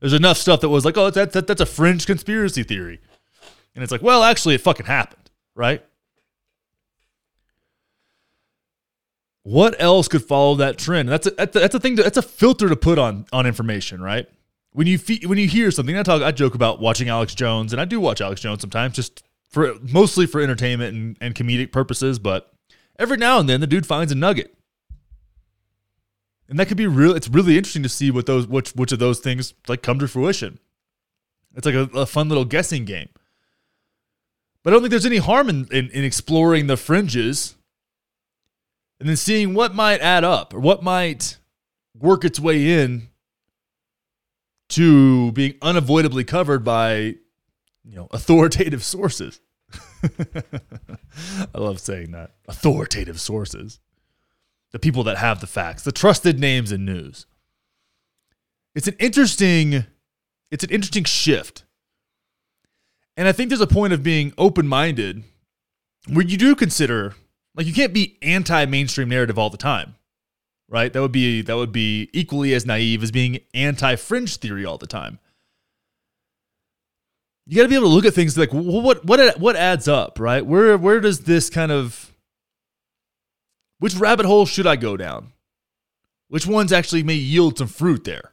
there's 0.01 0.13
enough 0.13 0.37
stuff 0.37 0.61
that 0.63 0.69
was 0.69 0.85
like, 0.85 0.97
oh, 0.97 1.11
that, 1.11 1.33
that, 1.33 1.47
that's 1.47 1.61
a 1.61 1.67
fringe 1.67 2.07
conspiracy 2.07 2.65
theory. 2.65 3.01
And 3.75 3.83
it's 3.83 3.93
like, 3.93 4.03
well, 4.03 4.25
actually, 4.25 4.57
it 4.57 4.61
fucking 4.61 4.87
happened, 4.87 5.31
right? 5.55 5.85
What 9.45 9.81
else 9.81 10.09
could 10.09 10.25
follow 10.25 10.57
that 10.57 10.79
trend? 10.79 11.09
That's 11.09 11.27
a, 11.27 11.31
that's 11.31 11.75
a 11.75 11.81
thing. 11.81 11.97
To, 11.97 12.03
that's 12.03 12.17
a 12.17 12.23
filter 12.23 12.69
to 12.69 12.77
put 12.77 12.99
on 12.99 13.27
on 13.33 13.47
information, 13.47 14.03
right? 14.03 14.29
when 14.73 14.87
you 14.87 14.99
fe- 14.99 15.27
when 15.27 15.39
you 15.39 15.47
hear 15.47 15.71
something, 15.71 15.97
I 15.97 16.03
talk, 16.03 16.23
I 16.23 16.33
joke 16.33 16.55
about 16.55 16.81
watching 16.81 17.09
Alex 17.09 17.35
Jones, 17.35 17.73
and 17.73 17.81
I 17.81 17.85
do 17.85 18.01
watch 18.01 18.21
Alex 18.21 18.41
Jones 18.41 18.61
sometimes, 18.61 18.95
just 18.95 19.23
for 19.49 19.75
mostly 19.83 20.27
for 20.27 20.41
entertainment 20.41 20.95
and, 20.95 21.17
and 21.21 21.35
comedic 21.35 21.73
purposes. 21.73 22.19
But 22.19 22.51
every 22.99 23.19
now 23.19 23.39
and 23.39 23.49
then, 23.49 23.61
the 23.61 23.67
dude 23.67 23.87
finds 23.87 24.13
a 24.13 24.15
nugget, 24.15 24.55
and 26.49 26.59
that 26.59 26.69
could 26.69 26.77
be 26.77 26.87
real. 26.87 27.15
It's 27.15 27.29
really 27.29 27.57
interesting 27.57 27.83
to 27.83 27.89
see 27.89 28.11
what 28.11 28.27
those 28.27 28.47
which 28.47 28.71
which 28.73 28.93
of 28.93 28.99
those 28.99 29.21
things 29.21 29.55
like 29.69 29.83
come 29.83 29.99
to 29.99 30.09
fruition. 30.09 30.59
It's 31.55 31.67
like 31.67 31.75
a, 31.75 31.89
a 31.95 32.07
fun 32.07 32.29
little 32.29 32.45
guessing 32.45 32.85
game. 32.85 33.09
But 34.63 34.71
I 34.71 34.75
don't 34.75 34.83
think 34.83 34.91
there's 34.91 35.07
any 35.07 35.19
harm 35.19 35.49
in, 35.49 35.67
in, 35.73 35.91
in 35.91 36.05
exploring 36.05 36.67
the 36.67 36.77
fringes 36.77 37.57
and 39.01 39.09
then 39.09 39.17
seeing 39.17 39.55
what 39.55 39.75
might 39.75 40.01
add 40.01 40.23
up 40.23 40.55
or 40.55 40.61
what 40.61 40.83
might 40.83 41.39
work 41.99 42.25
its 42.25 42.39
way 42.39 42.81
in 42.81 43.09
to 44.69 45.33
being 45.33 45.55
unavoidably 45.61 46.25
covered 46.25 46.65
by 46.65 46.95
you 47.85 47.97
know 47.97 48.09
authoritative 48.13 48.85
sources. 48.85 49.41
I 50.05 51.59
love 51.59 51.81
saying 51.81 52.13
that. 52.13 52.33
Authoritative 52.47 53.21
sources. 53.21 53.81
The 54.73 54.79
people 54.79 55.05
that 55.05 55.19
have 55.19 55.41
the 55.41 55.47
facts, 55.47 55.83
the 55.83 55.93
trusted 55.93 56.39
names 56.39 56.73
in 56.73 56.85
news. 56.85 57.27
It's 58.75 58.89
an 58.89 58.97
interesting 58.99 59.85
it's 60.51 60.65
an 60.65 60.71
interesting 60.71 61.05
shift. 61.05 61.65
And 63.17 63.29
I 63.29 63.33
think 63.33 63.49
there's 63.49 63.61
a 63.61 63.67
point 63.67 63.93
of 63.93 64.03
being 64.03 64.33
open-minded 64.39 65.25
where 66.09 66.25
you 66.25 66.37
do 66.37 66.55
consider 66.55 67.15
like 67.55 67.67
you 67.67 67.75
can't 67.75 67.93
be 67.93 68.19
anti-mainstream 68.23 69.09
narrative 69.09 69.39
all 69.39 69.51
the 69.51 69.59
time 69.59 69.95
right? 70.73 70.93
That 70.93 71.03
would 71.03 71.13
be 71.13 71.43
that 71.43 71.55
would 71.55 71.71
be 71.71 72.09
equally 72.13 72.55
as 72.55 72.67
naive 72.67 73.03
as 73.03 73.13
being 73.13 73.41
anti-fringe 73.55 74.39
theory 74.39 74.65
all 74.65 74.79
the 74.79 74.87
time. 74.87 75.21
You 77.47 77.57
got 77.57 77.65
to 77.65 77.69
be 77.69 77.75
able 77.75 77.89
to 77.89 77.95
look 77.95 78.07
at 78.07 78.15
things 78.15 78.37
like 78.39 78.51
what 78.53 79.05
what 79.05 79.39
what 79.39 79.57
adds 79.57 79.87
up, 79.87 80.19
right? 80.19 80.45
Where 80.45 80.77
where 80.79 81.01
does 81.01 81.21
this 81.21 81.51
kind 81.51 81.71
of 81.71 82.12
which 83.83 83.97
rabbit 83.97 84.25
hole 84.27 84.47
should 84.47 84.65
I 84.65 84.77
go 84.77 84.97
down? 84.97 85.33
Which 86.29 86.47
ones 86.47 86.73
actually 86.73 87.03
may 87.03 87.15
yield 87.15 87.59
some 87.59 87.67
fruit 87.67 88.05
there? 88.05 88.33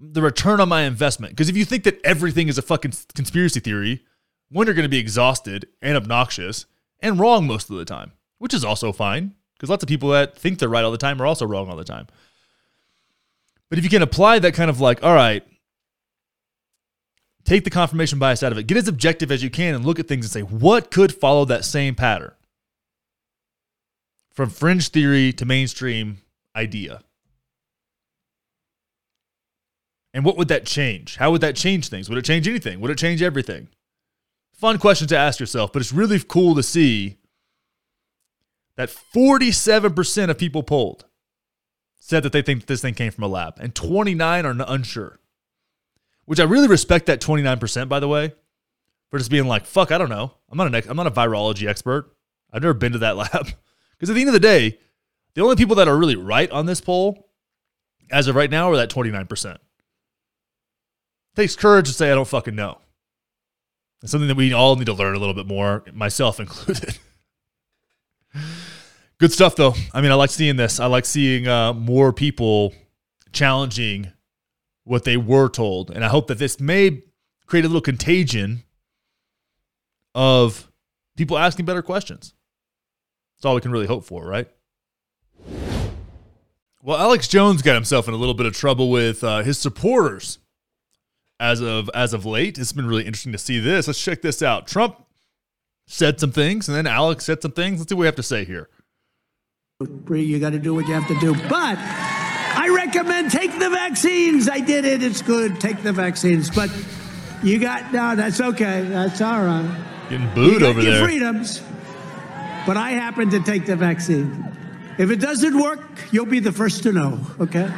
The 0.00 0.20
return 0.20 0.58
on 0.58 0.68
my 0.68 0.82
investment. 0.82 1.30
Because 1.30 1.48
if 1.48 1.56
you 1.56 1.64
think 1.64 1.84
that 1.84 2.00
everything 2.02 2.48
is 2.48 2.58
a 2.58 2.62
fucking 2.62 2.92
conspiracy 3.14 3.60
theory, 3.60 4.02
one, 4.48 4.66
you're 4.66 4.74
going 4.74 4.82
to 4.82 4.88
be 4.88 4.98
exhausted 4.98 5.68
and 5.80 5.96
obnoxious 5.96 6.66
and 6.98 7.20
wrong 7.20 7.46
most 7.46 7.70
of 7.70 7.76
the 7.76 7.84
time, 7.84 8.10
which 8.38 8.52
is 8.52 8.64
also 8.64 8.90
fine 8.90 9.36
because 9.54 9.70
lots 9.70 9.84
of 9.84 9.88
people 9.88 10.08
that 10.08 10.36
think 10.36 10.58
they're 10.58 10.68
right 10.68 10.82
all 10.82 10.90
the 10.90 10.98
time 10.98 11.22
are 11.22 11.26
also 11.26 11.46
wrong 11.46 11.70
all 11.70 11.76
the 11.76 11.84
time. 11.84 12.08
But 13.68 13.78
if 13.78 13.84
you 13.84 13.90
can 13.90 14.02
apply 14.02 14.40
that 14.40 14.54
kind 14.54 14.70
of 14.70 14.80
like, 14.80 15.04
all 15.04 15.14
right, 15.14 15.46
take 17.44 17.62
the 17.62 17.70
confirmation 17.70 18.18
bias 18.18 18.42
out 18.42 18.50
of 18.50 18.58
it, 18.58 18.66
get 18.66 18.76
as 18.76 18.88
objective 18.88 19.30
as 19.30 19.44
you 19.44 19.50
can, 19.50 19.76
and 19.76 19.84
look 19.84 20.00
at 20.00 20.08
things 20.08 20.24
and 20.24 20.32
say, 20.32 20.40
what 20.40 20.90
could 20.90 21.14
follow 21.14 21.44
that 21.44 21.64
same 21.64 21.94
pattern? 21.94 22.32
From 24.40 24.48
fringe 24.48 24.88
theory 24.88 25.34
to 25.34 25.44
mainstream 25.44 26.16
idea. 26.56 27.02
And 30.14 30.24
what 30.24 30.38
would 30.38 30.48
that 30.48 30.64
change? 30.64 31.16
How 31.16 31.30
would 31.30 31.42
that 31.42 31.56
change 31.56 31.90
things? 31.90 32.08
Would 32.08 32.16
it 32.16 32.24
change 32.24 32.48
anything? 32.48 32.80
Would 32.80 32.90
it 32.90 32.96
change 32.96 33.20
everything? 33.20 33.68
Fun 34.54 34.78
question 34.78 35.06
to 35.08 35.16
ask 35.18 35.40
yourself, 35.40 35.74
but 35.74 35.82
it's 35.82 35.92
really 35.92 36.18
cool 36.26 36.54
to 36.54 36.62
see 36.62 37.18
that 38.76 38.88
47% 38.88 40.30
of 40.30 40.38
people 40.38 40.62
polled 40.62 41.04
said 41.98 42.22
that 42.22 42.32
they 42.32 42.40
think 42.40 42.64
this 42.64 42.80
thing 42.80 42.94
came 42.94 43.12
from 43.12 43.24
a 43.24 43.28
lab, 43.28 43.58
and 43.60 43.74
29 43.74 44.46
are 44.46 44.56
unsure. 44.68 45.18
Which 46.24 46.40
I 46.40 46.44
really 46.44 46.66
respect 46.66 47.04
that 47.06 47.20
29%, 47.20 47.90
by 47.90 48.00
the 48.00 48.08
way, 48.08 48.32
for 49.10 49.18
just 49.18 49.30
being 49.30 49.46
like, 49.46 49.66
fuck, 49.66 49.92
I 49.92 49.98
don't 49.98 50.08
know. 50.08 50.32
I'm 50.48 50.56
not 50.56 50.74
an 50.74 50.82
I'm 50.88 50.96
not 50.96 51.06
a 51.06 51.10
virology 51.10 51.68
expert. 51.68 52.16
I've 52.50 52.62
never 52.62 52.72
been 52.72 52.92
to 52.92 52.98
that 53.00 53.16
lab. 53.18 53.50
Because 54.00 54.08
at 54.08 54.14
the 54.14 54.20
end 54.20 54.30
of 54.30 54.34
the 54.34 54.40
day, 54.40 54.78
the 55.34 55.42
only 55.42 55.56
people 55.56 55.76
that 55.76 55.86
are 55.86 55.98
really 55.98 56.16
right 56.16 56.50
on 56.50 56.64
this 56.64 56.80
poll, 56.80 57.28
as 58.10 58.28
of 58.28 58.34
right 58.34 58.50
now, 58.50 58.70
are 58.70 58.76
that 58.76 58.88
29%. 58.88 59.54
It 59.54 59.60
takes 61.36 61.54
courage 61.54 61.86
to 61.88 61.92
say 61.92 62.10
I 62.10 62.14
don't 62.14 62.26
fucking 62.26 62.54
know. 62.54 62.78
It's 64.02 64.10
something 64.10 64.28
that 64.28 64.38
we 64.38 64.54
all 64.54 64.76
need 64.76 64.86
to 64.86 64.94
learn 64.94 65.14
a 65.14 65.18
little 65.18 65.34
bit 65.34 65.46
more, 65.46 65.84
myself 65.92 66.40
included. 66.40 66.96
Good 69.18 69.34
stuff, 69.34 69.54
though. 69.54 69.74
I 69.92 70.00
mean, 70.00 70.10
I 70.10 70.14
like 70.14 70.30
seeing 70.30 70.56
this. 70.56 70.80
I 70.80 70.86
like 70.86 71.04
seeing 71.04 71.46
uh, 71.46 71.74
more 71.74 72.10
people 72.10 72.72
challenging 73.32 74.10
what 74.84 75.04
they 75.04 75.18
were 75.18 75.50
told. 75.50 75.90
And 75.90 76.02
I 76.02 76.08
hope 76.08 76.28
that 76.28 76.38
this 76.38 76.58
may 76.58 77.02
create 77.44 77.66
a 77.66 77.68
little 77.68 77.82
contagion 77.82 78.62
of 80.14 80.72
people 81.18 81.36
asking 81.36 81.66
better 81.66 81.82
questions. 81.82 82.32
That's 83.40 83.46
all 83.46 83.54
we 83.54 83.62
can 83.62 83.72
really 83.72 83.86
hope 83.86 84.04
for, 84.04 84.22
right? 84.22 84.46
Well, 86.82 86.98
Alex 86.98 87.26
Jones 87.26 87.62
got 87.62 87.72
himself 87.72 88.06
in 88.06 88.12
a 88.12 88.18
little 88.18 88.34
bit 88.34 88.44
of 88.44 88.52
trouble 88.52 88.90
with 88.90 89.24
uh, 89.24 89.42
his 89.42 89.58
supporters 89.58 90.38
as 91.38 91.62
of 91.62 91.88
as 91.94 92.12
of 92.12 92.26
late. 92.26 92.58
It's 92.58 92.74
been 92.74 92.86
really 92.86 93.06
interesting 93.06 93.32
to 93.32 93.38
see 93.38 93.58
this. 93.58 93.86
Let's 93.86 94.02
check 94.02 94.20
this 94.20 94.42
out. 94.42 94.66
Trump 94.66 95.06
said 95.86 96.20
some 96.20 96.32
things, 96.32 96.68
and 96.68 96.76
then 96.76 96.86
Alex 96.86 97.24
said 97.24 97.40
some 97.40 97.52
things. 97.52 97.78
Let's 97.78 97.88
see 97.88 97.94
what 97.94 98.00
we 98.00 98.06
have 98.06 98.16
to 98.16 98.22
say 98.22 98.44
here. 98.44 98.68
You 100.10 100.38
got 100.38 100.50
to 100.50 100.58
do 100.58 100.74
what 100.74 100.86
you 100.86 100.92
have 100.92 101.08
to 101.08 101.18
do. 101.18 101.32
But 101.48 101.78
I 101.78 102.70
recommend 102.74 103.30
take 103.30 103.58
the 103.58 103.70
vaccines. 103.70 104.50
I 104.50 104.60
did 104.60 104.84
it. 104.84 105.02
It's 105.02 105.22
good. 105.22 105.58
Take 105.62 105.82
the 105.82 105.94
vaccines. 105.94 106.50
But 106.50 106.70
you 107.42 107.58
got 107.58 107.90
no. 107.90 108.14
That's 108.16 108.38
okay. 108.38 108.82
That's 108.82 109.22
all 109.22 109.42
right. 109.42 109.86
Getting 110.10 110.28
booed 110.34 110.62
over 110.62 110.82
your 110.82 110.92
there. 110.92 111.04
Freedoms. 111.04 111.62
But 112.66 112.76
I 112.76 112.90
happen 112.90 113.30
to 113.30 113.40
take 113.40 113.66
the 113.66 113.76
vaccine. 113.76 114.46
If 114.98 115.10
it 115.10 115.16
doesn't 115.16 115.58
work, 115.58 115.80
you'll 116.12 116.26
be 116.26 116.40
the 116.40 116.52
first 116.52 116.82
to 116.82 116.92
know. 116.92 117.18
Okay. 117.40 117.70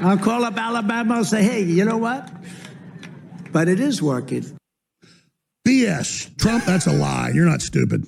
I'll 0.00 0.18
call 0.18 0.44
up 0.44 0.56
Alabama 0.56 1.16
and 1.16 1.26
say, 1.26 1.42
hey, 1.42 1.62
you 1.62 1.84
know 1.84 1.98
what? 1.98 2.30
But 3.52 3.68
it 3.68 3.80
is 3.80 4.02
working. 4.02 4.44
BS. 5.66 6.36
Trump, 6.36 6.64
that's 6.64 6.86
a 6.86 6.92
lie. 6.92 7.30
You're 7.32 7.46
not 7.48 7.62
stupid. 7.62 8.06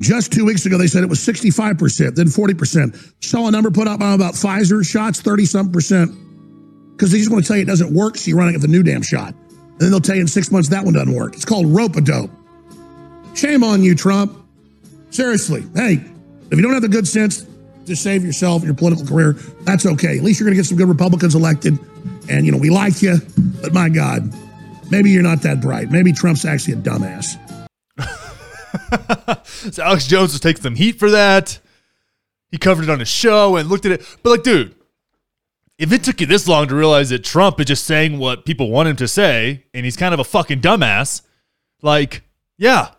Just 0.00 0.32
two 0.32 0.44
weeks 0.44 0.66
ago, 0.66 0.76
they 0.76 0.86
said 0.86 1.02
it 1.02 1.08
was 1.08 1.20
65%, 1.20 2.14
then 2.14 2.26
40%. 2.26 3.24
Saw 3.24 3.48
a 3.48 3.50
number 3.50 3.70
put 3.70 3.88
up 3.88 3.96
about 4.00 4.34
Pfizer 4.34 4.86
shots, 4.86 5.20
30 5.20 5.46
something 5.46 5.72
percent. 5.72 6.14
Because 6.92 7.12
they 7.12 7.18
just 7.18 7.30
want 7.30 7.44
to 7.44 7.48
tell 7.48 7.56
you 7.56 7.62
it 7.62 7.66
doesn't 7.66 7.94
work, 7.94 8.16
so 8.16 8.28
you 8.28 8.36
run 8.36 8.48
it 8.48 8.52
with 8.52 8.62
the 8.62 8.68
new 8.68 8.82
damn 8.82 9.02
shot. 9.02 9.34
And 9.34 9.80
then 9.80 9.90
they'll 9.90 10.00
tell 10.00 10.16
you 10.16 10.22
in 10.22 10.28
six 10.28 10.50
months 10.50 10.68
that 10.70 10.84
one 10.84 10.94
doesn't 10.94 11.14
work. 11.14 11.34
It's 11.34 11.44
called 11.44 11.66
rope 11.66 11.96
a 11.96 12.00
dope. 12.00 12.30
Shame 13.36 13.62
on 13.62 13.82
you, 13.82 13.94
Trump. 13.94 14.42
Seriously. 15.10 15.62
Hey, 15.74 16.00
if 16.50 16.56
you 16.56 16.62
don't 16.62 16.72
have 16.72 16.80
the 16.80 16.88
good 16.88 17.06
sense 17.06 17.46
to 17.84 17.94
save 17.94 18.24
yourself 18.24 18.62
and 18.62 18.64
your 18.64 18.74
political 18.74 19.06
career, 19.06 19.34
that's 19.60 19.84
okay. 19.84 20.16
At 20.16 20.24
least 20.24 20.40
you're 20.40 20.46
going 20.46 20.56
to 20.56 20.58
get 20.58 20.66
some 20.66 20.78
good 20.78 20.88
Republicans 20.88 21.34
elected. 21.34 21.78
And, 22.30 22.46
you 22.46 22.52
know, 22.52 22.56
we 22.56 22.70
like 22.70 23.02
you, 23.02 23.18
but 23.60 23.74
my 23.74 23.90
God, 23.90 24.34
maybe 24.90 25.10
you're 25.10 25.22
not 25.22 25.42
that 25.42 25.60
bright. 25.60 25.90
Maybe 25.90 26.12
Trump's 26.12 26.46
actually 26.46 26.74
a 26.74 26.76
dumbass. 26.78 27.36
so 29.72 29.82
Alex 29.82 30.06
Jones 30.06 30.32
was 30.32 30.40
taking 30.40 30.62
some 30.62 30.74
heat 30.74 30.98
for 30.98 31.10
that. 31.10 31.58
He 32.50 32.56
covered 32.56 32.84
it 32.84 32.90
on 32.90 33.00
his 33.00 33.08
show 33.08 33.56
and 33.56 33.68
looked 33.68 33.84
at 33.84 33.92
it. 33.92 34.16
But 34.22 34.30
like, 34.30 34.42
dude, 34.44 34.74
if 35.78 35.92
it 35.92 36.02
took 36.02 36.22
you 36.22 36.26
this 36.26 36.48
long 36.48 36.68
to 36.68 36.74
realize 36.74 37.10
that 37.10 37.22
Trump 37.22 37.60
is 37.60 37.66
just 37.66 37.84
saying 37.84 38.18
what 38.18 38.46
people 38.46 38.70
want 38.70 38.88
him 38.88 38.96
to 38.96 39.06
say, 39.06 39.66
and 39.74 39.84
he's 39.84 39.96
kind 39.96 40.14
of 40.14 40.20
a 40.20 40.24
fucking 40.24 40.62
dumbass, 40.62 41.20
like, 41.82 42.22
yeah, 42.56 42.92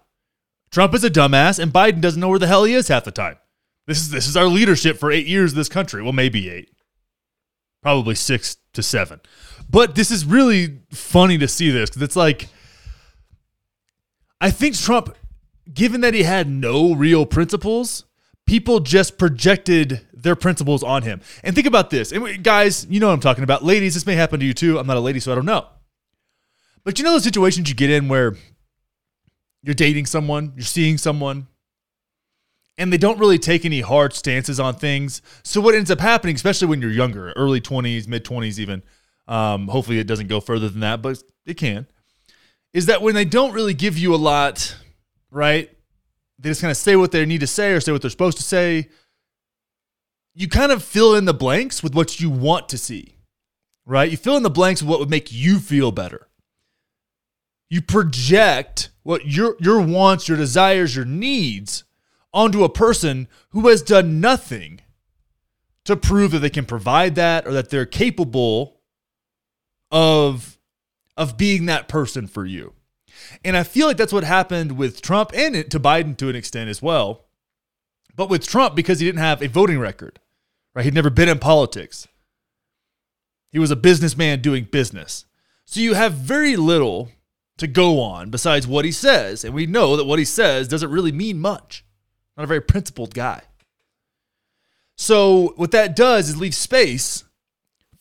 Trump 0.71 0.93
is 0.93 1.03
a 1.03 1.09
dumbass, 1.09 1.59
and 1.59 1.71
Biden 1.71 2.01
doesn't 2.01 2.19
know 2.19 2.29
where 2.29 2.39
the 2.39 2.47
hell 2.47 2.63
he 2.63 2.73
is 2.73 2.87
half 2.87 3.03
the 3.03 3.11
time. 3.11 3.37
This 3.85 3.99
is 3.99 4.09
this 4.09 4.27
is 4.27 4.35
our 4.35 4.47
leadership 4.47 4.97
for 4.97 5.11
eight 5.11 5.27
years 5.27 5.53
in 5.53 5.57
this 5.57 5.69
country. 5.69 6.03
Well, 6.03 6.13
maybe 6.13 6.49
eight, 6.49 6.71
probably 7.81 8.15
six 8.15 8.57
to 8.73 8.83
seven. 8.83 9.21
But 9.69 9.95
this 9.95 10.11
is 10.11 10.25
really 10.25 10.79
funny 10.91 11.37
to 11.37 11.47
see 11.47 11.71
this 11.71 11.89
because 11.89 12.01
it's 12.01 12.15
like, 12.15 12.49
I 14.41 14.51
think 14.51 14.77
Trump 14.77 15.15
given 15.73 16.01
that 16.01 16.13
he 16.13 16.23
had 16.23 16.49
no 16.49 16.93
real 16.93 17.25
principles, 17.25 18.05
people 18.45 18.79
just 18.79 19.17
projected 19.17 20.05
their 20.13 20.35
principles 20.35 20.83
on 20.83 21.03
him. 21.03 21.21
And 21.43 21.55
think 21.55 21.67
about 21.67 21.89
this. 21.89 22.11
And 22.11 22.43
guys, 22.43 22.87
you 22.89 22.99
know 22.99 23.07
what 23.07 23.13
I'm 23.13 23.19
talking 23.19 23.43
about. 23.43 23.63
Ladies, 23.63 23.93
this 23.93 24.05
may 24.05 24.15
happen 24.15 24.39
to 24.39 24.45
you 24.45 24.53
too. 24.53 24.79
I'm 24.79 24.87
not 24.87 24.97
a 24.97 25.01
lady, 25.01 25.19
so 25.19 25.31
I 25.31 25.35
don't 25.35 25.45
know. 25.45 25.67
But 26.83 26.97
you 26.97 27.05
know 27.05 27.11
those 27.11 27.23
situations 27.23 27.69
you 27.69 27.75
get 27.75 27.89
in 27.89 28.07
where 28.07 28.35
you're 29.63 29.75
dating 29.75 30.05
someone, 30.05 30.53
you're 30.55 30.65
seeing 30.65 30.97
someone, 30.97 31.47
and 32.77 32.93
they 32.93 32.97
don't 32.97 33.19
really 33.19 33.39
take 33.39 33.65
any 33.65 33.81
hard 33.81 34.13
stances 34.13 34.59
on 34.59 34.75
things. 34.75 35.21
So 35.43 35.61
what 35.61 35.75
ends 35.75 35.91
up 35.91 35.99
happening, 35.99 36.35
especially 36.35 36.67
when 36.67 36.81
you're 36.81 36.91
younger, 36.91 37.31
early 37.33 37.59
20s, 37.59 38.07
mid 38.07 38.23
20s, 38.23 38.59
even, 38.59 38.83
um, 39.27 39.67
hopefully 39.67 39.99
it 39.99 40.07
doesn't 40.07 40.27
go 40.27 40.39
further 40.39 40.69
than 40.69 40.81
that, 40.81 41.01
but 41.01 41.21
it 41.45 41.55
can, 41.55 41.87
is 42.73 42.85
that 42.85 43.01
when 43.01 43.15
they 43.15 43.25
don't 43.25 43.53
really 43.53 43.73
give 43.73 43.97
you 43.97 44.13
a 44.13 44.17
lot 44.17 44.75
right? 45.31 45.69
They 46.39 46.49
just 46.49 46.61
kind 46.61 46.71
of 46.71 46.77
say 46.77 46.95
what 46.95 47.11
they 47.11 47.25
need 47.25 47.41
to 47.41 47.47
say 47.47 47.73
or 47.73 47.79
say 47.79 47.91
what 47.91 48.01
they're 48.01 48.11
supposed 48.11 48.37
to 48.37 48.43
say. 48.43 48.89
You 50.35 50.47
kind 50.47 50.71
of 50.71 50.83
fill 50.83 51.15
in 51.15 51.25
the 51.25 51.33
blanks 51.33 51.81
with 51.81 51.95
what 51.95 52.19
you 52.19 52.29
want 52.29 52.69
to 52.69 52.77
see, 52.77 53.15
right? 53.85 54.09
You 54.09 54.17
fill 54.17 54.37
in 54.37 54.43
the 54.43 54.49
blanks 54.49 54.81
with 54.81 54.89
what 54.89 54.99
would 54.99 55.09
make 55.09 55.31
you 55.31 55.59
feel 55.59 55.91
better. 55.91 56.27
You 57.69 57.81
project 57.81 58.91
what 59.07 59.25
your 59.25 59.55
your 59.61 59.79
wants, 59.79 60.27
your 60.27 60.35
desires, 60.35 60.93
your 60.93 61.05
needs 61.05 61.85
onto 62.33 62.65
a 62.65 62.69
person 62.69 63.29
who 63.51 63.69
has 63.69 63.81
done 63.81 64.19
nothing 64.19 64.81
to 65.85 65.95
prove 65.95 66.31
that 66.31 66.39
they 66.39 66.49
can 66.49 66.65
provide 66.65 67.15
that 67.15 67.47
or 67.47 67.53
that 67.53 67.69
they're 67.69 67.85
capable 67.85 68.81
of 69.91 70.59
of 71.15 71.37
being 71.37 71.67
that 71.67 71.87
person 71.87 72.27
for 72.27 72.45
you. 72.45 72.73
And 73.45 73.55
I 73.55 73.63
feel 73.63 73.87
like 73.87 73.95
that's 73.95 74.11
what 74.11 74.25
happened 74.25 74.73
with 74.73 75.01
Trump 75.01 75.31
and 75.33 75.55
it, 75.55 75.71
to 75.71 75.79
Biden 75.79 76.17
to 76.17 76.27
an 76.27 76.35
extent 76.35 76.69
as 76.69 76.81
well. 76.81 77.27
But 78.13 78.29
with 78.29 78.45
Trump, 78.45 78.75
because 78.75 78.99
he 78.99 79.05
didn't 79.05 79.21
have 79.21 79.41
a 79.41 79.47
voting 79.47 79.79
record, 79.79 80.19
right? 80.75 80.83
He'd 80.83 80.93
never 80.93 81.09
been 81.09 81.29
in 81.29 81.39
politics. 81.39 82.09
He 83.53 83.59
was 83.59 83.71
a 83.71 83.77
businessman 83.77 84.41
doing 84.41 84.65
business. 84.65 85.23
So 85.63 85.79
you 85.79 85.93
have 85.93 86.11
very 86.11 86.57
little 86.57 87.09
to 87.57 87.67
go 87.67 87.99
on 87.99 88.29
besides 88.29 88.67
what 88.67 88.85
he 88.85 88.91
says. 88.91 89.43
And 89.43 89.53
we 89.53 89.65
know 89.65 89.95
that 89.95 90.05
what 90.05 90.19
he 90.19 90.25
says 90.25 90.67
doesn't 90.67 90.91
really 90.91 91.11
mean 91.11 91.39
much. 91.39 91.83
Not 92.35 92.43
a 92.43 92.47
very 92.47 92.61
principled 92.61 93.13
guy. 93.13 93.41
So 94.97 95.53
what 95.57 95.71
that 95.71 95.95
does 95.95 96.29
is 96.29 96.37
leave 96.37 96.55
space 96.55 97.23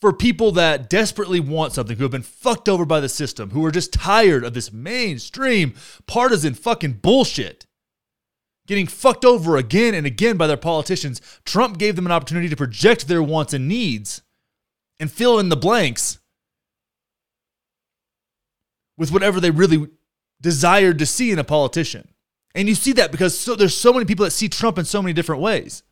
for 0.00 0.12
people 0.12 0.52
that 0.52 0.90
desperately 0.90 1.40
want 1.40 1.72
something, 1.72 1.96
who 1.96 2.04
have 2.04 2.11
been 2.11 2.22
fucked 2.22 2.68
over 2.68 2.84
by 2.84 3.00
the 3.00 3.09
system, 3.09 3.50
who 3.50 3.64
are 3.64 3.70
just 3.70 3.92
tired 3.92 4.44
of 4.44 4.54
this 4.54 4.72
mainstream 4.72 5.74
partisan 6.07 6.54
fucking 6.54 6.94
bullshit. 6.94 7.66
Getting 8.66 8.86
fucked 8.86 9.24
over 9.24 9.57
again 9.57 9.94
and 9.94 10.07
again 10.07 10.36
by 10.36 10.46
their 10.46 10.57
politicians, 10.57 11.20
Trump 11.44 11.78
gave 11.78 11.96
them 11.96 12.07
an 12.07 12.12
opportunity 12.12 12.48
to 12.48 12.57
project 12.57 13.09
their 13.09 13.22
wants 13.22 13.54
and 13.54 13.68
needs 13.68 14.22
and 14.98 15.11
fill 15.11 15.38
in 15.38 15.48
the 15.48 15.57
blanks 15.57 16.18
with 18.97 19.12
whatever 19.12 19.40
they 19.40 19.51
really 19.51 19.88
desired 20.40 20.99
to 20.99 21.07
see 21.07 21.30
in 21.30 21.38
a 21.38 21.44
politician. 21.44 22.09
And 22.55 22.68
you 22.68 22.74
see 22.74 22.92
that 22.94 23.12
because 23.12 23.38
so, 23.38 23.55
there's 23.55 23.76
so 23.76 23.92
many 23.92 24.05
people 24.05 24.24
that 24.24 24.30
see 24.30 24.49
Trump 24.49 24.78
in 24.78 24.84
so 24.84 25.03
many 25.03 25.12
different 25.12 25.42
ways 25.42 25.82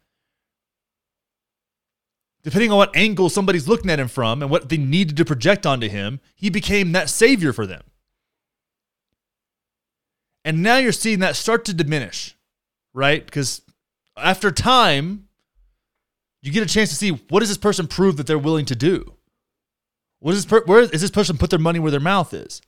depending 2.44 2.70
on 2.70 2.76
what 2.76 2.94
angle 2.94 3.30
somebody's 3.30 3.66
looking 3.66 3.90
at 3.90 3.98
him 3.98 4.06
from 4.06 4.42
and 4.42 4.50
what 4.50 4.68
they 4.68 4.76
needed 4.76 5.16
to 5.16 5.24
project 5.24 5.66
onto 5.66 5.88
him, 5.88 6.20
he 6.36 6.50
became 6.50 6.92
that 6.92 7.10
savior 7.10 7.52
for 7.52 7.66
them. 7.66 7.82
And 10.44 10.62
now 10.62 10.76
you're 10.76 10.92
seeing 10.92 11.20
that 11.20 11.36
start 11.36 11.64
to 11.64 11.74
diminish, 11.74 12.36
right? 12.92 13.24
Because 13.24 13.62
after 14.16 14.52
time, 14.52 15.28
you 16.42 16.52
get 16.52 16.62
a 16.62 16.72
chance 16.72 16.90
to 16.90 16.94
see 16.94 17.10
what 17.30 17.40
does 17.40 17.48
this 17.48 17.58
person 17.58 17.86
prove 17.86 18.18
that 18.18 18.26
they're 18.26 18.38
willing 18.38 18.66
to 18.66 18.76
do? 18.76 19.14
What 20.20 20.34
is 20.34 20.44
per- 20.44 20.64
where 20.64 20.80
is 20.80 21.00
this 21.00 21.10
person 21.10 21.38
put 21.38 21.48
their 21.48 21.58
money 21.58 21.78
where 21.78 21.90
their 21.90 21.98
mouth 21.98 22.34
is? 22.34 22.60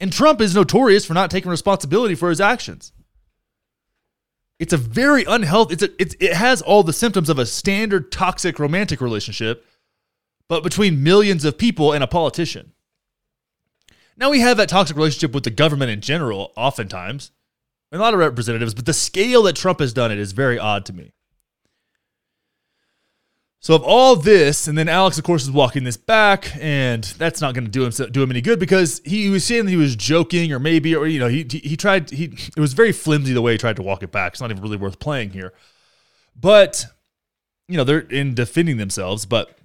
And 0.00 0.12
Trump 0.12 0.40
is 0.40 0.54
notorious 0.54 1.04
for 1.04 1.14
not 1.14 1.30
taking 1.30 1.50
responsibility 1.50 2.14
for 2.14 2.28
his 2.28 2.40
actions. 2.40 2.92
It's 4.58 4.72
a 4.72 4.78
very 4.78 5.24
unhealthy. 5.24 5.74
It's 5.74 5.82
a, 5.82 6.02
it's 6.02 6.16
it 6.20 6.32
has 6.32 6.62
all 6.62 6.82
the 6.82 6.92
symptoms 6.92 7.28
of 7.28 7.38
a 7.38 7.46
standard 7.46 8.12
toxic 8.12 8.58
romantic 8.58 9.00
relationship, 9.00 9.66
but 10.48 10.62
between 10.62 11.02
millions 11.02 11.44
of 11.44 11.58
people 11.58 11.92
and 11.92 12.04
a 12.04 12.08
politician. 12.08 12.72
Now 14.16 14.30
we 14.30 14.40
have 14.40 14.56
that 14.58 14.68
toxic 14.68 14.96
relationship 14.96 15.32
with 15.32 15.44
the 15.44 15.50
government 15.50 15.90
in 15.90 16.00
general, 16.00 16.52
oftentimes, 16.56 17.32
and 17.90 18.00
a 18.00 18.04
lot 18.04 18.14
of 18.14 18.20
representatives, 18.20 18.74
but 18.74 18.86
the 18.86 18.92
scale 18.92 19.42
that 19.42 19.56
Trump 19.56 19.80
has 19.80 19.92
done 19.92 20.12
it 20.12 20.18
is 20.18 20.32
very 20.32 20.58
odd 20.58 20.86
to 20.86 20.92
me. 20.92 21.12
So 23.64 23.74
of 23.74 23.82
all 23.82 24.14
this, 24.14 24.68
and 24.68 24.76
then 24.76 24.90
Alex, 24.90 25.16
of 25.16 25.24
course, 25.24 25.44
is 25.44 25.50
walking 25.50 25.84
this 25.84 25.96
back, 25.96 26.54
and 26.60 27.02
that's 27.02 27.40
not 27.40 27.54
going 27.54 27.64
to 27.64 27.70
do 27.70 27.86
him 27.86 28.10
do 28.12 28.22
him 28.22 28.30
any 28.30 28.42
good 28.42 28.58
because 28.60 29.00
he 29.06 29.30
was 29.30 29.42
saying 29.42 29.68
he 29.68 29.76
was 29.76 29.96
joking, 29.96 30.52
or 30.52 30.58
maybe, 30.58 30.94
or 30.94 31.06
you 31.06 31.18
know, 31.18 31.28
he 31.28 31.46
he 31.50 31.74
tried 31.74 32.10
he 32.10 32.24
it 32.24 32.60
was 32.60 32.74
very 32.74 32.92
flimsy 32.92 33.32
the 33.32 33.40
way 33.40 33.52
he 33.52 33.58
tried 33.58 33.76
to 33.76 33.82
walk 33.82 34.02
it 34.02 34.12
back. 34.12 34.32
It's 34.32 34.42
not 34.42 34.50
even 34.50 34.62
really 34.62 34.76
worth 34.76 34.98
playing 34.98 35.30
here, 35.30 35.54
but 36.38 36.84
you 37.66 37.78
know 37.78 37.84
they're 37.84 38.00
in 38.00 38.34
defending 38.34 38.76
themselves, 38.76 39.24
but 39.24 39.56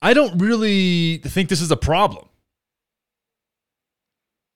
I 0.00 0.14
don't 0.14 0.38
really 0.38 1.16
think 1.16 1.48
this 1.48 1.60
is 1.60 1.72
a 1.72 1.76
problem. 1.76 2.28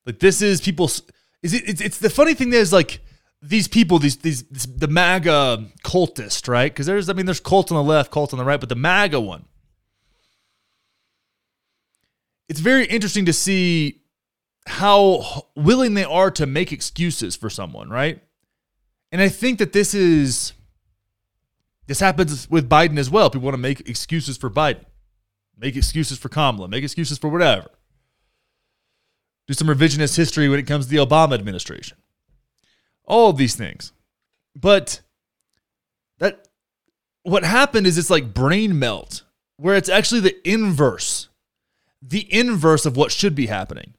Like 0.07 0.21
this 0.21 0.43
is 0.43 0.61
people's 0.61 1.03
is 1.43 1.55
it 1.55 1.69
it's, 1.69 1.81
it's 1.81 1.99
the 1.99 2.09
funny 2.09 2.35
thing 2.35 2.53
is 2.53 2.73
like 2.73 3.01
these 3.41 3.69
people, 3.69 3.99
these 3.99 4.17
these 4.17 4.43
this, 4.45 4.67
the 4.67 4.89
MAGA 4.89 5.67
cultist, 5.85 6.49
right? 6.49 6.73
Because 6.73 6.87
there's, 6.87 7.09
I 7.09 7.13
mean, 7.13 7.27
there's 7.27 7.41
cult 7.41 7.71
on 7.71 7.77
the 7.77 7.83
left, 7.83 8.11
cult 8.11 8.33
on 8.33 8.39
the 8.39 8.45
right, 8.45 8.59
but 8.59 8.69
the 8.69 8.75
MAGA 8.75 9.21
one. 9.21 9.45
It's 12.49 12.61
very 12.61 12.87
interesting 12.87 13.27
to 13.27 13.33
see 13.33 14.01
how 14.67 15.45
willing 15.55 15.95
they 15.95 16.05
are 16.05 16.31
to 16.33 16.47
make 16.47 16.73
excuses 16.73 17.37
for 17.37 17.49
someone, 17.49 17.91
right? 17.91 18.23
And 19.13 19.23
I 19.23 19.29
think 19.29 19.59
that 19.59 19.73
this 19.73 19.95
is 19.95 20.53
this 21.87 22.01
happens 22.01 22.51
with 22.51 22.69
Biden 22.69 22.99
as 22.99 23.09
well. 23.09 23.31
People 23.31 23.47
want 23.47 23.55
to 23.55 23.59
make 23.59 23.89
excuses 23.89 24.37
for 24.37 24.51
Biden, 24.51 24.85
make 25.57 25.77
excuses 25.77 26.19
for 26.19 26.29
Kamala, 26.29 26.69
make 26.69 26.83
excuses 26.83 27.19
for 27.19 27.29
whatever. 27.29 27.69
Do 29.47 29.55
some 29.55 29.69
revisionist 29.69 30.17
history 30.17 30.49
when 30.49 30.59
it 30.59 30.67
comes 30.67 30.87
to 30.87 30.91
the 30.91 30.99
Obama 30.99 31.35
administration 31.35 31.97
all 33.09 33.33
these 33.33 33.57
things. 33.57 33.93
But 34.55 35.01
that 36.19 36.47
what 37.23 37.43
happened 37.43 37.87
is 37.87 37.99
it's 37.99 38.11
like 38.11 38.33
brain 38.33 38.79
melt, 38.79 39.25
where 39.57 39.77
it's 39.77 39.89
actually 39.89 40.21
the 40.21 40.49
inverse, 40.49 41.29
the 42.01 42.33
inverse 42.33 42.87
of 42.87 42.97
what 42.97 43.11
should 43.11 43.35
be 43.35 43.47
happening. 43.47 43.95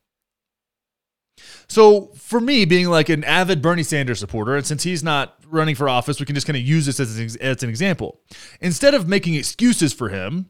So 1.67 2.11
for 2.15 2.39
me, 2.39 2.65
being 2.65 2.87
like 2.87 3.09
an 3.09 3.23
avid 3.23 3.61
Bernie 3.61 3.83
Sanders 3.83 4.19
supporter, 4.19 4.55
and 4.55 4.65
since 4.65 4.83
he's 4.83 5.03
not 5.03 5.35
running 5.45 5.75
for 5.75 5.89
office, 5.89 6.19
we 6.19 6.25
can 6.25 6.35
just 6.35 6.47
kind 6.47 6.57
of 6.57 6.63
use 6.63 6.85
this 6.85 6.99
as 6.99 7.19
an, 7.19 7.41
as 7.41 7.63
an 7.63 7.69
example. 7.69 8.21
Instead 8.61 8.93
of 8.93 9.07
making 9.07 9.35
excuses 9.35 9.93
for 9.93 10.09
him, 10.09 10.49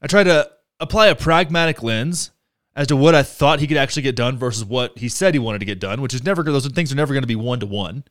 I 0.00 0.06
try 0.06 0.24
to 0.24 0.50
apply 0.80 1.06
a 1.08 1.14
pragmatic 1.14 1.82
lens 1.82 2.31
as 2.74 2.86
to 2.86 2.96
what 2.96 3.14
I 3.14 3.22
thought 3.22 3.60
he 3.60 3.66
could 3.66 3.76
actually 3.76 4.02
get 4.02 4.16
done 4.16 4.38
versus 4.38 4.64
what 4.64 4.96
he 4.98 5.08
said 5.08 5.34
he 5.34 5.38
wanted 5.38 5.58
to 5.58 5.64
get 5.64 5.78
done, 5.78 6.00
which 6.00 6.14
is 6.14 6.24
never 6.24 6.42
those 6.42 6.66
things 6.68 6.92
are 6.92 6.96
never 6.96 7.12
going 7.12 7.22
to 7.22 7.28
be 7.28 7.36
one 7.36 7.60
to 7.60 7.66
one, 7.66 8.04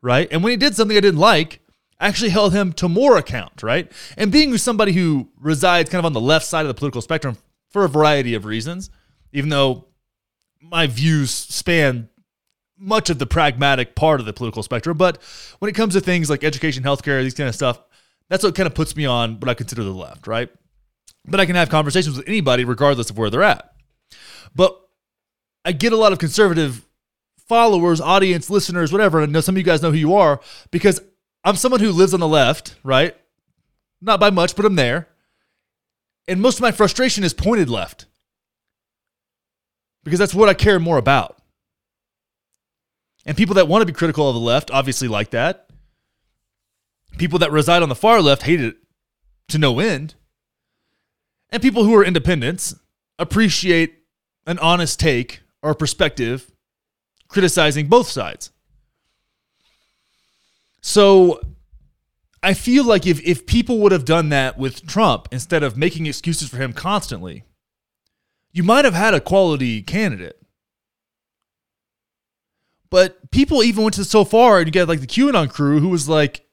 right? 0.00 0.28
And 0.30 0.42
when 0.42 0.52
he 0.52 0.56
did 0.56 0.76
something 0.76 0.96
I 0.96 1.00
didn't 1.00 1.20
like, 1.20 1.60
I 1.98 2.08
actually 2.08 2.30
held 2.30 2.52
him 2.52 2.72
to 2.74 2.88
more 2.88 3.16
account, 3.16 3.62
right? 3.62 3.90
And 4.16 4.30
being 4.30 4.56
somebody 4.58 4.92
who 4.92 5.28
resides 5.38 5.90
kind 5.90 5.98
of 5.98 6.04
on 6.04 6.12
the 6.12 6.20
left 6.20 6.46
side 6.46 6.62
of 6.62 6.68
the 6.68 6.74
political 6.74 7.00
spectrum 7.00 7.38
for 7.70 7.84
a 7.84 7.88
variety 7.88 8.34
of 8.34 8.44
reasons, 8.44 8.90
even 9.32 9.48
though 9.50 9.86
my 10.60 10.86
views 10.86 11.30
span 11.30 12.08
much 12.78 13.08
of 13.08 13.18
the 13.18 13.26
pragmatic 13.26 13.94
part 13.94 14.20
of 14.20 14.26
the 14.26 14.32
political 14.32 14.62
spectrum, 14.62 14.96
but 14.98 15.18
when 15.58 15.68
it 15.68 15.74
comes 15.74 15.94
to 15.94 16.00
things 16.00 16.28
like 16.28 16.44
education, 16.44 16.84
healthcare, 16.84 17.22
these 17.22 17.34
kind 17.34 17.48
of 17.48 17.54
stuff, 17.54 17.80
that's 18.28 18.44
what 18.44 18.54
kind 18.54 18.66
of 18.66 18.74
puts 18.74 18.94
me 18.94 19.06
on 19.06 19.40
what 19.40 19.48
I 19.48 19.54
consider 19.54 19.82
the 19.82 19.90
left, 19.90 20.26
right? 20.26 20.50
But 21.24 21.40
I 21.40 21.46
can 21.46 21.56
have 21.56 21.70
conversations 21.70 22.16
with 22.16 22.28
anybody 22.28 22.64
regardless 22.64 23.10
of 23.10 23.16
where 23.16 23.30
they're 23.30 23.42
at. 23.42 23.72
But 24.54 24.78
I 25.64 25.72
get 25.72 25.92
a 25.92 25.96
lot 25.96 26.12
of 26.12 26.18
conservative 26.18 26.86
followers, 27.48 28.00
audience, 28.00 28.50
listeners, 28.50 28.92
whatever. 28.92 29.20
And 29.20 29.30
I 29.30 29.32
know 29.32 29.40
some 29.40 29.54
of 29.54 29.58
you 29.58 29.64
guys 29.64 29.82
know 29.82 29.90
who 29.90 29.98
you 29.98 30.14
are 30.14 30.40
because 30.70 31.00
I'm 31.44 31.56
someone 31.56 31.80
who 31.80 31.92
lives 31.92 32.14
on 32.14 32.20
the 32.20 32.28
left, 32.28 32.76
right? 32.82 33.16
Not 34.00 34.20
by 34.20 34.30
much, 34.30 34.56
but 34.56 34.64
I'm 34.64 34.76
there. 34.76 35.08
And 36.28 36.40
most 36.40 36.56
of 36.56 36.62
my 36.62 36.72
frustration 36.72 37.22
is 37.24 37.32
pointed 37.32 37.70
left 37.70 38.06
because 40.04 40.18
that's 40.18 40.34
what 40.34 40.48
I 40.48 40.54
care 40.54 40.80
more 40.80 40.98
about. 40.98 41.38
And 43.24 43.36
people 43.36 43.56
that 43.56 43.68
want 43.68 43.82
to 43.82 43.86
be 43.86 43.92
critical 43.92 44.28
of 44.28 44.34
the 44.34 44.40
left 44.40 44.70
obviously 44.70 45.08
like 45.08 45.30
that. 45.30 45.68
People 47.18 47.38
that 47.40 47.52
reside 47.52 47.82
on 47.82 47.88
the 47.88 47.94
far 47.94 48.20
left 48.20 48.42
hate 48.42 48.60
it 48.60 48.76
to 49.48 49.58
no 49.58 49.78
end. 49.78 50.14
And 51.50 51.62
people 51.62 51.84
who 51.84 51.94
are 51.94 52.04
independents 52.04 52.74
appreciate 53.18 54.02
an 54.46 54.58
honest 54.58 55.00
take 55.00 55.40
or 55.62 55.74
perspective 55.74 56.50
criticizing 57.28 57.88
both 57.88 58.08
sides. 58.08 58.50
So 60.80 61.40
I 62.42 62.54
feel 62.54 62.84
like 62.84 63.06
if, 63.06 63.20
if 63.26 63.46
people 63.46 63.78
would 63.80 63.92
have 63.92 64.04
done 64.04 64.28
that 64.28 64.56
with 64.56 64.86
Trump 64.86 65.28
instead 65.32 65.62
of 65.62 65.76
making 65.76 66.06
excuses 66.06 66.48
for 66.48 66.58
him 66.58 66.72
constantly, 66.72 67.42
you 68.52 68.62
might 68.62 68.84
have 68.84 68.94
had 68.94 69.12
a 69.12 69.20
quality 69.20 69.82
candidate. 69.82 70.40
But 72.88 73.32
people 73.32 73.64
even 73.64 73.82
went 73.82 73.96
to 73.96 74.04
so 74.04 74.24
far, 74.24 74.58
and 74.58 74.68
you 74.68 74.70
get 74.70 74.88
like 74.88 75.00
the 75.00 75.06
QAnon 75.06 75.50
crew 75.50 75.80
who 75.80 75.88
was 75.88 76.08
like 76.08 76.46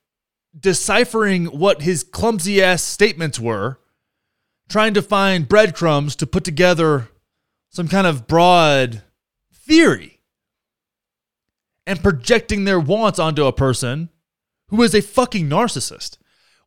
deciphering 0.60 1.46
what 1.46 1.84
his 1.84 2.04
clumsy 2.04 2.62
ass 2.62 2.82
statements 2.82 3.40
were, 3.40 3.80
trying 4.70 4.94
to 4.94 5.02
find 5.02 5.48
breadcrumbs 5.48 6.16
to 6.18 6.28
put 6.28 6.44
together 6.44 7.10
some 7.70 7.88
kind 7.88 8.08
of 8.08 8.28
broad 8.28 9.04
theory 9.54 10.20
and 11.86 12.02
projecting 12.02 12.66
their 12.66 12.80
wants 12.80 13.20
onto 13.20 13.46
a 13.46 13.54
person 13.54 14.10
who 14.70 14.82
is 14.82 14.94
a 14.94 15.02
fucking 15.02 15.50
narcissist 15.50 16.18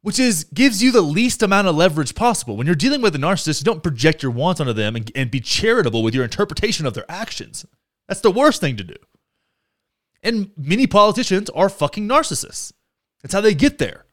which 0.07 0.21
is 0.21 0.45
gives 0.55 0.85
you 0.85 0.93
the 0.93 1.03
least 1.03 1.43
amount 1.43 1.67
of 1.67 1.75
leverage 1.75 2.15
possible. 2.15 2.57
When 2.57 2.65
you're 2.65 2.77
dealing 2.77 3.03
with 3.03 3.17
a 3.17 3.19
narcissist 3.19 3.61
you 3.61 3.65
don't 3.65 3.83
project 3.83 4.23
your 4.23 4.31
wants 4.31 4.61
onto 4.61 4.73
them 4.73 4.95
and, 4.95 5.11
and 5.17 5.33
be 5.33 5.41
charitable 5.41 6.05
with 6.05 6.15
your 6.15 6.23
interpretation 6.23 6.87
of 6.87 6.95
their 6.95 7.11
actions. 7.11 7.67
That's 8.07 8.21
the 8.21 8.31
worst 8.31 8.61
thing 8.61 8.77
to 8.77 8.85
do. 8.85 8.95
And 10.23 10.53
many 10.57 10.87
politicians 10.87 11.51
are 11.51 11.69
fucking 11.69 12.09
narcissists. 12.09 12.73
That's 13.21 13.35
how 13.35 13.41
they 13.41 13.53
get 13.53 13.79
there 13.79 14.06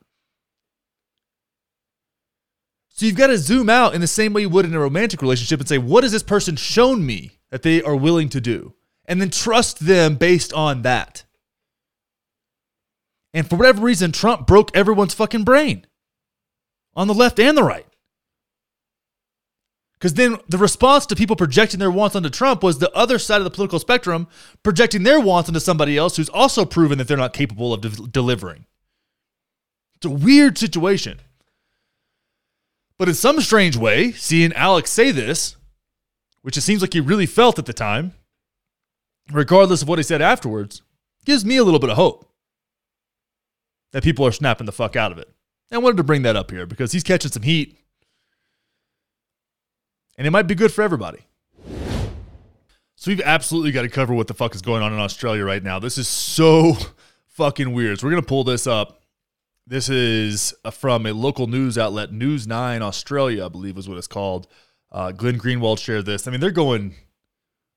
so 2.94 3.08
you've 3.08 3.16
got 3.18 3.28
to 3.28 3.40
zoom 3.40 3.72
out 3.72 3.96
in 3.96 4.02
the 4.02 4.08
same 4.08 4.34
way 4.34 4.42
you 4.42 4.50
would 4.50 4.66
in 4.66 4.74
a 4.76 4.80
romantic 4.80 5.24
relationship 5.24 5.60
and 5.60 5.68
say, 5.68 5.80
what 5.80 6.04
has 6.04 6.12
this 6.12 6.22
person 6.22 6.56
shown 6.56 7.04
me 7.04 7.32
that 7.50 7.64
they 7.64 7.82
are 7.82 7.96
willing 7.96 8.30
to 8.30 8.40
do? 8.40 8.76
And 9.06 9.20
then 9.20 9.32
trust 9.32 9.80
them 9.80 10.16
based 10.16 10.54
on 10.54 10.84
that. 10.84 11.26
And 13.34 13.50
for 13.50 13.56
whatever 13.56 13.82
reason, 13.82 14.12
Trump 14.12 14.46
broke 14.46 14.70
everyone's 14.78 15.16
fucking 15.16 15.44
brain 15.44 15.88
on 16.96 17.08
the 17.08 17.16
left 17.16 17.40
and 17.40 17.58
the 17.58 17.64
right. 17.64 17.88
Because 19.94 20.14
then 20.14 20.38
the 20.48 20.60
response 20.60 21.08
to 21.08 21.16
people 21.16 21.36
projecting 21.36 21.80
their 21.80 21.90
wants 21.90 22.16
onto 22.16 22.30
Trump 22.30 22.62
was 22.62 22.78
the 22.78 22.92
other 22.92 23.18
side 23.18 23.40
of 23.40 23.44
the 23.44 23.50
political 23.50 23.80
spectrum 23.80 24.28
projecting 24.62 25.02
their 25.02 25.20
wants 25.20 25.50
onto 25.50 25.60
somebody 25.60 25.98
else 25.98 26.16
who's 26.16 26.30
also 26.30 26.64
proven 26.64 27.00
that 27.00 27.08
they're 27.08 27.18
not 27.18 27.34
capable 27.34 27.74
of 27.74 27.82
de- 27.82 27.90
delivering. 27.90 28.68
It's 29.96 30.06
a 30.06 30.12
weird 30.12 30.60
situation. 30.60 31.20
But 32.98 33.10
in 33.10 33.16
some 33.16 33.42
strange 33.42 33.76
way, 33.76 34.12
seeing 34.12 34.54
Alex 34.54 34.92
say 34.92 35.12
this, 35.12 35.56
which 36.42 36.58
it 36.58 36.62
seems 36.62 36.82
like 36.82 36.94
he 36.94 37.00
really 37.00 37.26
felt 37.26 37.58
at 37.58 37.66
the 37.66 37.74
time, 37.74 38.14
regardless 39.32 39.82
of 39.82 39.88
what 39.88 40.00
he 40.00 40.04
said 40.04 40.22
afterwards, 40.22 40.82
gives 41.26 41.44
me 41.44 41.58
a 41.58 41.64
little 41.64 41.80
bit 41.80 41.90
of 41.90 41.96
hope 41.96 42.30
that 43.92 44.04
people 44.04 44.26
are 44.26 44.32
snapping 44.32 44.66
the 44.66 44.72
fuck 44.72 44.96
out 44.96 45.12
of 45.12 45.18
it. 45.18 45.30
And 45.72 45.78
I 45.80 45.84
wanted 45.84 45.98
to 45.98 46.04
bring 46.04 46.24
that 46.24 46.36
up 46.36 46.52
here 46.52 46.66
because 46.66 46.92
he's 46.92 47.04
catching 47.04 47.32
some 47.32 47.44
heat. 47.44 47.80
And 50.18 50.28
it 50.28 50.32
might 50.32 50.48
be 50.48 50.56
good 50.56 50.74
for 50.74 50.82
everybody. 50.84 51.26
So 52.96 53.12
we've 53.12 53.22
absolutely 53.22 53.72
got 53.72 53.82
to 53.82 53.90
cover 53.90 54.14
what 54.14 54.28
the 54.28 54.34
fuck 54.34 54.56
is 54.56 54.62
going 54.62 54.84
on 54.84 54.94
in 54.94 55.00
Australia 55.00 55.44
right 55.44 55.64
now. 55.64 55.80
This 55.80 55.98
is 55.98 56.08
so 56.08 56.78
fucking 57.28 57.74
weird. 57.74 58.00
So 58.00 58.08
we're 58.08 58.12
going 58.12 58.24
to 58.24 58.28
pull 58.28 58.44
this 58.44 58.68
up 58.68 59.03
this 59.66 59.90
is 59.90 60.54
uh, 60.66 60.72
from 60.72 61.06
a 61.06 61.14
local 61.14 61.48
news 61.48 61.78
outlet, 61.78 62.12
News 62.12 62.48
9 62.48 62.82
Australia, 62.82 63.46
I 63.46 63.50
believe 63.50 63.78
is 63.78 63.88
what 63.88 63.98
it's 63.98 64.08
called. 64.08 64.48
Uh, 64.92 65.12
Glenn 65.12 65.40
Greenwald 65.40 65.80
shared 65.80 66.06
this. 66.06 66.28
I 66.28 66.32
mean, 66.32 66.40
they're 66.40 66.52
going 66.52 66.96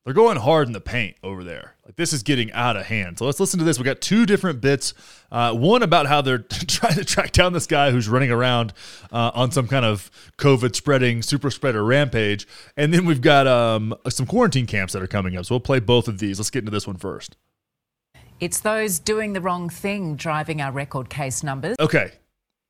they're 0.04 0.14
going 0.14 0.36
hard 0.36 0.68
in 0.68 0.72
the 0.72 0.80
paint 0.80 1.16
over 1.24 1.42
there. 1.42 1.74
Like 1.84 1.96
this 1.96 2.12
is 2.12 2.22
getting 2.22 2.52
out 2.52 2.76
of 2.76 2.86
hand. 2.86 3.18
So 3.18 3.24
let's 3.26 3.40
listen 3.40 3.58
to 3.58 3.64
this. 3.64 3.76
We 3.76 3.84
got 3.84 4.00
two 4.00 4.24
different 4.24 4.60
bits. 4.60 4.94
Uh, 5.32 5.52
one 5.52 5.82
about 5.82 6.06
how 6.06 6.20
they're 6.20 6.38
trying 6.68 6.94
to 6.94 7.04
track 7.04 7.32
down 7.32 7.52
this 7.52 7.66
guy 7.66 7.90
who's 7.90 8.08
running 8.08 8.30
around 8.30 8.72
uh, 9.10 9.32
on 9.34 9.50
some 9.50 9.66
kind 9.66 9.84
of 9.84 10.08
COVID 10.38 10.76
spreading 10.76 11.22
super 11.22 11.50
spreader 11.50 11.84
rampage, 11.84 12.46
and 12.76 12.94
then 12.94 13.04
we've 13.04 13.20
got 13.20 13.48
um, 13.48 13.94
some 14.08 14.26
quarantine 14.26 14.66
camps 14.66 14.92
that 14.92 15.02
are 15.02 15.08
coming 15.08 15.36
up. 15.36 15.46
So 15.46 15.54
we'll 15.54 15.60
play 15.60 15.80
both 15.80 16.06
of 16.06 16.18
these. 16.18 16.38
Let's 16.38 16.50
get 16.50 16.60
into 16.60 16.70
this 16.70 16.86
one 16.86 16.98
first. 16.98 17.36
It's 18.38 18.60
those 18.60 18.98
doing 18.98 19.32
the 19.32 19.40
wrong 19.40 19.68
thing 19.70 20.16
driving 20.16 20.60
our 20.60 20.70
record 20.70 21.08
case 21.08 21.42
numbers. 21.42 21.76
Okay. 21.80 22.12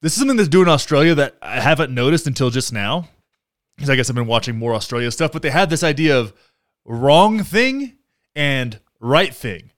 This 0.03 0.13
is 0.13 0.19
something 0.19 0.37
that's 0.37 0.49
doing 0.49 0.69
in 0.69 0.73
Australia 0.73 1.15
that 1.17 1.37
I 1.43 1.61
haven't 1.61 1.93
noticed 1.93 2.27
until 2.27 2.51
just 2.51 2.73
now. 2.73 3.09
Because 3.77 3.91
I 3.91 3.97
guess 3.97 4.09
I've 4.09 4.17
been 4.17 4.27
watching 4.27 4.57
more 4.57 4.75
Australia 4.75 5.11
stuff, 5.11 5.33
but 5.33 5.43
they 5.43 5.51
had 5.51 5.69
this 5.69 5.83
idea 5.83 6.19
of 6.19 6.33
wrong 6.85 7.43
thing 7.43 7.99
and 8.35 8.79
right 9.01 9.35
thing. 9.35 9.73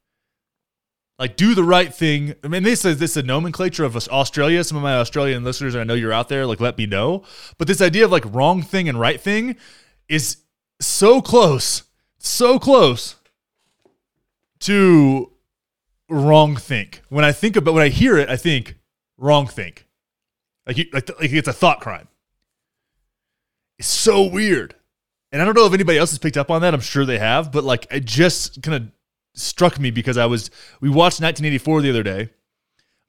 Like 1.19 1.37
do 1.37 1.55
the 1.55 1.65
right 1.65 1.93
thing. 1.93 2.35
I 2.45 2.49
mean, 2.49 2.63
this 2.63 2.85
is 2.85 2.99
this 2.99 3.13
is 3.13 3.17
a 3.17 3.23
nomenclature 3.25 3.85
of 3.85 3.97
Australia. 3.97 4.63
Some 4.63 4.77
of 4.77 4.85
my 4.85 4.95
Australian 4.99 5.43
listeners, 5.43 5.75
I 5.75 5.83
know 5.83 5.95
you're 5.95 6.13
out 6.13 6.29
there, 6.29 6.47
like 6.47 6.61
let 6.61 6.79
me 6.79 6.87
know. 6.87 7.25
But 7.57 7.67
this 7.67 7.81
idea 7.81 8.05
of 8.05 8.13
like 8.13 8.25
wrong 8.27 8.63
thing 8.63 8.89
and 8.89 9.01
right 9.01 9.21
thing 9.21 9.57
is 10.09 10.37
so 10.81 11.21
close, 11.21 11.83
so 12.19 12.61
close 12.61 13.17
to 14.61 15.33
wrong 16.09 16.57
think. 16.57 17.03
When 17.09 17.25
I 17.25 17.33
think 17.33 17.57
about 17.57 17.75
when 17.75 17.83
I 17.83 17.89
hear 17.89 18.17
it, 18.17 18.29
I 18.29 18.37
think 18.37 18.77
wrong 19.17 19.47
think. 19.47 19.87
Like 20.67 20.77
you, 20.79 20.87
like, 20.93 21.09
like 21.21 21.33
it's 21.33 21.49
a 21.49 21.53
thought 21.53 21.81
crime. 21.81 22.09
It's 23.79 23.89
so 23.89 24.25
weird. 24.25 24.75
And 25.31 25.43
I 25.43 25.45
don't 25.45 25.55
know 25.55 25.67
if 25.67 25.75
anybody 25.75 25.99
else 25.99 26.11
has 26.11 26.19
picked 26.19 26.37
up 26.37 26.51
on 26.51 26.63
that. 26.63 26.75
I'm 26.75 26.81
sure 26.81 27.05
they 27.05 27.19
have, 27.19 27.53
but 27.53 27.65
like 27.65 27.87
it 27.91 28.05
just 28.05 28.63
kind 28.63 28.75
of 28.75 28.91
struck 29.35 29.79
me 29.79 29.91
because 29.91 30.17
I 30.17 30.27
was 30.27 30.51
we 30.81 30.89
watched 30.89 31.21
1984 31.21 31.83
the 31.83 31.91
other 31.91 32.03
day 32.03 32.31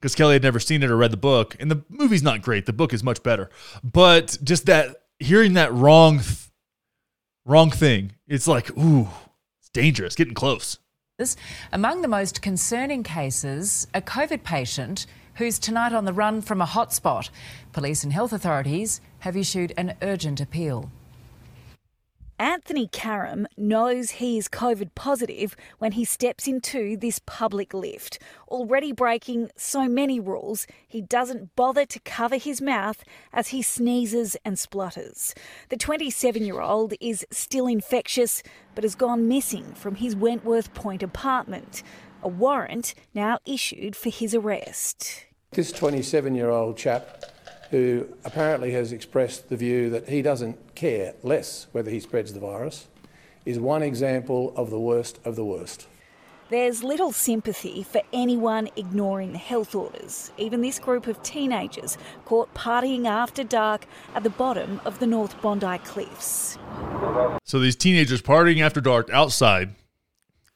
because 0.00 0.14
Kelly 0.14 0.34
had 0.34 0.42
never 0.42 0.60
seen 0.60 0.82
it 0.82 0.90
or 0.90 0.96
read 0.96 1.10
the 1.10 1.16
book, 1.16 1.56
and 1.60 1.70
the 1.70 1.82
movie's 1.88 2.22
not 2.22 2.42
great. 2.42 2.66
The 2.66 2.72
book 2.72 2.92
is 2.92 3.02
much 3.02 3.22
better, 3.22 3.50
but 3.82 4.38
just 4.42 4.66
that 4.66 4.96
hearing 5.18 5.54
that 5.54 5.72
wrong, 5.72 6.20
th- 6.20 6.48
wrong 7.44 7.70
thing, 7.70 8.12
it's 8.26 8.46
like 8.48 8.70
ooh, 8.78 9.08
it's 9.60 9.70
dangerous, 9.70 10.14
getting 10.14 10.34
close. 10.34 10.78
Among 11.72 12.00
the 12.00 12.08
most 12.08 12.40
concerning 12.40 13.02
cases, 13.02 13.86
a 13.92 14.00
COVID 14.00 14.42
patient 14.42 15.06
who's 15.34 15.58
tonight 15.58 15.92
on 15.92 16.04
the 16.04 16.12
run 16.12 16.40
from 16.40 16.60
a 16.62 16.66
hotspot. 16.66 17.30
Police 17.72 18.04
and 18.04 18.12
health 18.12 18.32
authorities 18.32 19.00
have 19.20 19.36
issued 19.36 19.72
an 19.76 19.94
urgent 20.00 20.40
appeal. 20.40 20.90
Anthony 22.40 22.88
Karam 22.88 23.46
knows 23.58 24.12
he 24.12 24.38
is 24.38 24.48
COVID 24.48 24.94
positive 24.94 25.54
when 25.76 25.92
he 25.92 26.06
steps 26.06 26.48
into 26.48 26.96
this 26.96 27.20
public 27.26 27.74
lift. 27.74 28.18
Already 28.48 28.92
breaking 28.92 29.50
so 29.56 29.86
many 29.86 30.18
rules, 30.18 30.66
he 30.88 31.02
doesn't 31.02 31.54
bother 31.54 31.84
to 31.84 32.00
cover 32.00 32.38
his 32.38 32.62
mouth 32.62 33.04
as 33.30 33.48
he 33.48 33.60
sneezes 33.60 34.38
and 34.42 34.58
splutters. 34.58 35.34
The 35.68 35.76
27 35.76 36.42
year 36.42 36.62
old 36.62 36.94
is 36.98 37.26
still 37.30 37.66
infectious 37.66 38.42
but 38.74 38.84
has 38.84 38.94
gone 38.94 39.28
missing 39.28 39.74
from 39.74 39.96
his 39.96 40.16
Wentworth 40.16 40.72
Point 40.72 41.02
apartment. 41.02 41.82
A 42.22 42.28
warrant 42.28 42.94
now 43.12 43.38
issued 43.44 43.94
for 43.94 44.08
his 44.08 44.34
arrest. 44.34 45.26
This 45.50 45.72
27 45.72 46.34
year 46.34 46.48
old 46.48 46.78
chap 46.78 47.22
who 47.70 48.06
apparently 48.24 48.72
has 48.72 48.92
expressed 48.92 49.48
the 49.48 49.56
view 49.56 49.90
that 49.90 50.08
he 50.08 50.22
doesn't 50.22 50.74
care 50.74 51.14
less 51.22 51.68
whether 51.72 51.90
he 51.90 52.00
spreads 52.00 52.32
the 52.32 52.40
virus, 52.40 52.88
is 53.46 53.58
one 53.58 53.82
example 53.82 54.52
of 54.56 54.70
the 54.70 54.78
worst 54.78 55.18
of 55.24 55.36
the 55.36 55.44
worst. 55.44 55.86
There's 56.50 56.82
little 56.82 57.12
sympathy 57.12 57.84
for 57.84 58.02
anyone 58.12 58.68
ignoring 58.74 59.30
the 59.30 59.38
health 59.38 59.72
orders, 59.76 60.32
even 60.36 60.62
this 60.62 60.80
group 60.80 61.06
of 61.06 61.22
teenagers 61.22 61.96
caught 62.24 62.52
partying 62.54 63.06
after 63.06 63.44
dark 63.44 63.86
at 64.16 64.24
the 64.24 64.30
bottom 64.30 64.80
of 64.84 64.98
the 64.98 65.06
North 65.06 65.40
Bondi 65.40 65.78
Cliffs. 65.84 66.58
So 67.44 67.60
these 67.60 67.76
teenagers 67.76 68.20
partying 68.20 68.60
after 68.60 68.80
dark 68.80 69.08
outside 69.10 69.76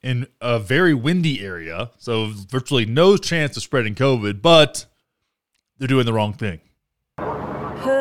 in 0.02 0.26
a 0.40 0.58
very 0.58 0.94
windy 0.94 1.44
area, 1.44 1.92
so 1.96 2.32
virtually 2.50 2.86
no 2.86 3.16
chance 3.16 3.56
of 3.56 3.62
spreading 3.62 3.94
COVID, 3.94 4.42
but 4.42 4.86
they're 5.78 5.86
doing 5.86 6.06
the 6.06 6.12
wrong 6.12 6.32
thing 6.32 6.60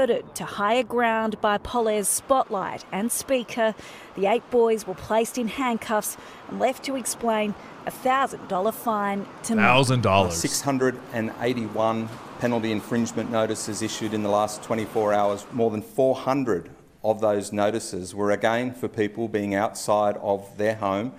herded 0.03 0.35
to 0.35 0.43
higher 0.43 0.83
ground 0.83 1.39
by 1.39 1.57
PolAir's 1.57 2.09
spotlight 2.09 2.83
and 2.91 3.09
speaker, 3.09 3.73
the 4.15 4.25
eight 4.25 4.43
boys 4.51 4.85
were 4.85 4.93
placed 4.93 5.37
in 5.37 5.47
handcuffs 5.47 6.17
and 6.49 6.59
left 6.59 6.83
to 6.83 6.97
explain 6.97 7.55
a 7.85 7.91
$1,000 7.91 8.73
fine 8.73 9.25
to 9.43 9.53
$1,000. 9.53 10.31
681 10.33 12.09
penalty 12.39 12.73
infringement 12.73 13.31
notices 13.31 13.81
issued 13.81 14.13
in 14.13 14.23
the 14.23 14.29
last 14.29 14.61
24 14.63 15.13
hours. 15.13 15.45
More 15.53 15.71
than 15.71 15.81
400 15.81 16.69
of 17.01 17.21
those 17.21 17.53
notices 17.53 18.13
were 18.13 18.31
again 18.31 18.73
for 18.73 18.89
people 18.89 19.29
being 19.29 19.55
outside 19.55 20.17
of 20.17 20.57
their 20.57 20.75
home 20.75 21.13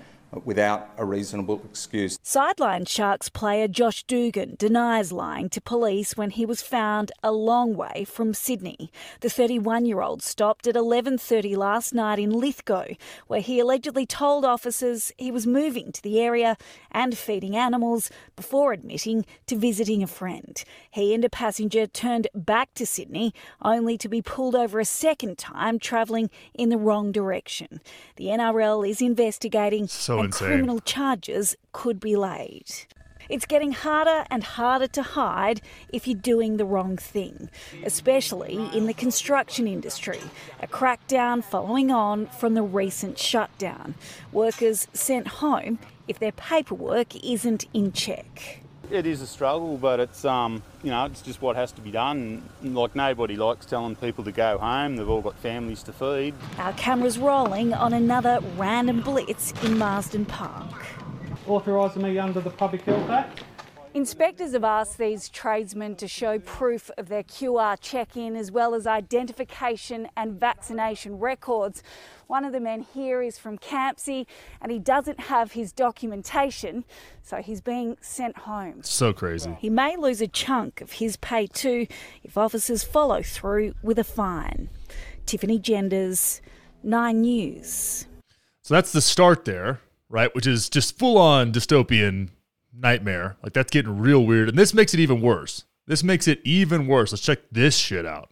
without 0.45 0.91
a 0.97 1.05
reasonable 1.05 1.61
excuse. 1.65 2.19
Sideline 2.23 2.85
Sharks 2.87 3.29
player 3.29 3.69
Josh 3.69 4.03
Dugan 4.05 4.57
denies 4.59 5.13
lying 5.13 5.49
to 5.51 5.61
police 5.61 6.17
when 6.17 6.31
he 6.31 6.47
was 6.47 6.63
found 6.63 7.13
a 7.23 7.33
long 7.33 7.75
way 7.75 8.05
from 8.05 8.35
Sydney. 8.35 8.91
The 9.21 9.29
31-year-old 9.29 10.23
stopped 10.23 10.67
at 10.67 10.75
11:30 10.75 11.57
last 11.57 11.95
night 11.95 12.19
in 12.19 12.31
Lithgow, 12.31 12.95
where 13.27 13.41
he 13.41 13.61
allegedly 13.61 14.07
told 14.07 14.45
officers 14.45 15.13
he 15.19 15.31
was 15.31 15.47
moving 15.47 15.93
to 15.93 16.03
the 16.03 16.21
area 16.21 16.57
and 16.91 17.17
feeding 17.17 17.57
animals 17.57 18.11
before 18.37 18.73
admitting 18.73 19.25
to 19.47 19.57
visiting 19.57 20.03
a 20.03 20.07
friend. 20.07 20.65
He 20.91 21.15
and 21.15 21.25
a 21.25 21.31
passenger 21.31 21.87
turned 21.87 22.29
back 22.35 22.75
to 22.75 22.87
Sydney 22.87 23.33
only 23.63 23.99
to 23.99 24.09
be 24.09 24.23
pulled 24.23 24.55
over 24.55 24.81
a 24.81 24.85
second 24.85 25.39
time 25.39 25.79
travelling 25.79 26.31
in 26.55 26.69
the 26.69 26.79
wrong 26.79 27.13
direction. 27.13 27.81
The 28.17 28.27
NRL 28.27 28.89
is 28.89 29.01
investigating 29.01 29.89
so 29.89 30.24
and 30.25 30.33
insane. 30.33 30.49
criminal 30.49 30.81
charges 30.81 31.57
could 31.73 32.01
be 32.01 32.17
laid. 32.17 32.67
It's 33.29 33.47
getting 33.47 33.73
harder 33.73 34.27
and 34.31 34.45
harder 34.45 34.87
to 34.89 35.03
hide 35.03 35.63
if 35.91 36.07
you're 36.07 36.19
doing 36.19 36.57
the 36.57 36.67
wrong 36.67 36.99
thing, 36.99 37.49
especially 37.85 38.71
in 38.75 38.87
the 38.87 38.93
construction 38.93 39.67
industry. 39.67 40.21
A 40.61 40.67
crackdown 40.67 41.43
following 41.43 41.91
on 41.91 42.27
from 42.27 42.55
the 42.55 42.63
recent 42.63 43.19
shutdown. 43.19 43.95
Workers 44.31 44.89
sent 44.93 45.27
home 45.27 45.79
if 46.07 46.19
their 46.19 46.33
paperwork 46.33 47.17
isn't 47.25 47.65
in 47.73 47.93
check. 47.93 48.64
It 48.91 49.07
is 49.07 49.23
a 49.23 49.27
struggle, 49.27 49.77
but 49.77 49.99
it's 50.01 50.25
um, 50.25 50.63
you 50.83 50.91
know, 50.91 51.07
it's 51.07 51.23
just 51.23 51.41
what 51.41 51.57
has 51.57 51.73
to 51.73 51.81
be 51.81 51.91
done. 51.91 52.43
Like 52.63 52.95
nobody 52.95 53.37
likes 53.37 53.67
telling 53.67 53.97
people 53.97 54.25
to 54.25 54.33
go 54.33 54.59
home. 54.59 54.97
They've 54.97 55.09
all 55.09 55.23
got 55.23 55.37
families 55.39 55.83
to 55.85 55.93
feed. 55.93 56.35
Our 56.59 56.73
cameras 56.75 57.19
rolling 57.19 57.73
on 57.75 57.93
another 57.93 58.41
random 58.57 59.01
blitz 59.01 59.53
in 59.63 59.79
Marsden 59.79 60.27
Park. 60.27 60.87
Authorising 61.47 62.03
me 62.03 62.19
under 62.19 62.41
the 62.41 62.51
Public 62.51 62.83
Health 62.83 63.11
Act. 63.11 63.43
Inspectors 63.95 64.55
have 64.55 64.65
asked 64.65 64.99
these 64.99 65.29
tradesmen 65.29 65.95
to 65.95 66.09
show 66.09 66.41
proof 66.41 66.91
of 66.99 67.09
their 67.09 67.23
QR 67.23 67.79
check 67.81 68.17
in 68.17 68.35
as 68.35 68.51
well 68.51 68.75
as 68.75 68.89
identification 68.89 70.09
and 70.17 70.39
vaccination 70.39 71.21
records. 71.21 71.81
One 72.27 72.45
of 72.45 72.53
the 72.53 72.59
men 72.59 72.81
here 72.81 73.23
is 73.23 73.39
from 73.39 73.57
Campsie 73.57 74.27
and 74.61 74.73
he 74.73 74.81
doesn't 74.81 75.21
have 75.21 75.53
his 75.53 75.73
documentation, 75.73 76.85
so 77.23 77.37
he's 77.37 77.61
being 77.61 77.97
sent 78.01 78.39
home. 78.39 78.83
So 78.83 79.13
crazy. 79.13 79.57
He 79.61 79.71
may 79.71 79.97
lose 79.97 80.21
a 80.21 80.27
chunk 80.27 80.81
of 80.81 80.95
his 80.95 81.17
pay 81.17 81.47
too 81.47 81.87
if 82.25 82.37
officers 82.37 82.83
follow 82.83 83.23
through 83.23 83.75
with 83.81 84.01
a 84.01 84.05
fine. 84.05 84.71
Tiffany 85.25 85.61
Genders, 85.61 86.43
Nine 86.83 87.21
News. 87.21 88.09
So 88.65 88.75
that's 88.75 88.91
the 88.91 89.01
start 89.01 89.45
there, 89.45 89.79
right? 90.09 90.35
Which 90.35 90.49
is 90.49 90.69
just 90.69 90.99
full 90.99 91.17
on 91.17 91.53
dystopian 91.53 92.31
nightmare. 92.77 93.37
Like 93.43 93.53
that's 93.53 93.71
getting 93.71 93.99
real 93.99 94.25
weird. 94.25 94.49
And 94.49 94.59
this 94.59 94.75
makes 94.75 94.95
it 94.95 95.01
even 95.01 95.21
worse. 95.21 95.65
This 95.87 96.03
makes 96.03 96.27
it 96.27 96.41
even 96.45 96.87
worse. 96.87 97.13
Let's 97.13 97.23
check 97.23 97.41
this 97.53 97.77
shit 97.77 98.07
out. 98.07 98.31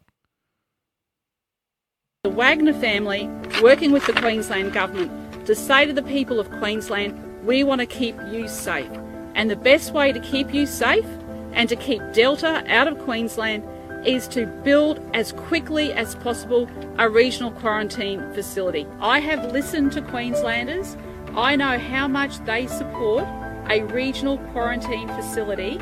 The 2.25 2.31
Wagner 2.31 2.73
family, 2.73 3.29
working 3.63 3.91
with 3.91 4.07
the 4.07 4.13
Queensland 4.13 4.73
Government, 4.73 5.47
to 5.47 5.55
say 5.55 5.87
to 5.87 5.93
the 5.93 6.05
people 6.05 6.39
of 6.39 6.51
Queensland, 6.53 7.19
we 7.45 7.65
want 7.65 7.81
to 7.81 7.87
keep 7.87 8.17
you 8.31 8.47
safe. 8.47 8.91
And 9.35 9.51
the 9.51 9.57
best 9.57 9.93
way 9.93 10.13
to 10.13 10.21
keep 10.21 10.55
you 10.55 10.67
safe 10.67 11.05
and 11.53 11.69
to 11.69 11.77
keep 11.77 12.01
Delta 12.13 12.65
out 12.69 12.87
of 12.87 12.99
Queensland 13.01 13.65
is 14.07 14.29
to 14.29 14.47
build 14.47 15.01
as 15.15 15.33
quickly 15.33 15.93
as 15.93 16.15
possible 16.17 16.69
a 16.99 17.09
regional 17.09 17.51
quarantine 17.51 18.33
facility. 18.35 18.87
I 19.01 19.21
have 19.21 19.53
listened 19.53 19.93
to 19.93 20.03
Queenslanders. 20.03 20.97
I 21.35 21.57
know 21.57 21.79
how 21.79 22.09
much 22.09 22.39
they 22.45 22.67
support 22.67 23.27
a 23.73 23.83
regional 23.85 24.37
quarantine 24.53 25.09
facility 25.09 25.79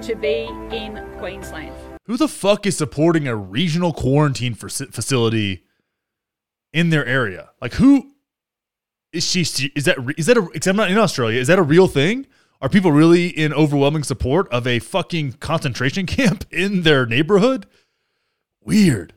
to 0.00 0.14
be 0.14 0.48
in 0.74 0.98
Queensland. 1.18 1.74
Who 2.06 2.16
the 2.16 2.26
fuck 2.26 2.64
is 2.64 2.74
supporting 2.74 3.28
a 3.28 3.36
regional 3.36 3.92
quarantine 3.92 4.54
facility 4.54 5.62
in 6.72 6.88
their 6.88 7.04
area? 7.04 7.50
Like 7.60 7.74
who 7.74 8.12
is 9.12 9.30
she? 9.30 9.42
Is 9.76 9.84
that 9.84 9.98
is 10.16 10.24
that 10.24 10.38
a? 10.38 10.42
Because 10.42 10.66
I'm 10.68 10.76
not 10.76 10.90
in 10.90 10.96
Australia. 10.96 11.38
Is 11.38 11.48
that 11.48 11.58
a 11.58 11.62
real 11.62 11.86
thing? 11.86 12.26
Are 12.62 12.70
people 12.70 12.92
really 12.92 13.26
in 13.26 13.52
overwhelming 13.52 14.04
support 14.04 14.48
of 14.48 14.66
a 14.66 14.78
fucking 14.78 15.32
concentration 15.34 16.06
camp 16.18 16.46
in 16.50 16.80
their 16.80 17.04
neighborhood? 17.04 17.66
Weird. 18.62 19.12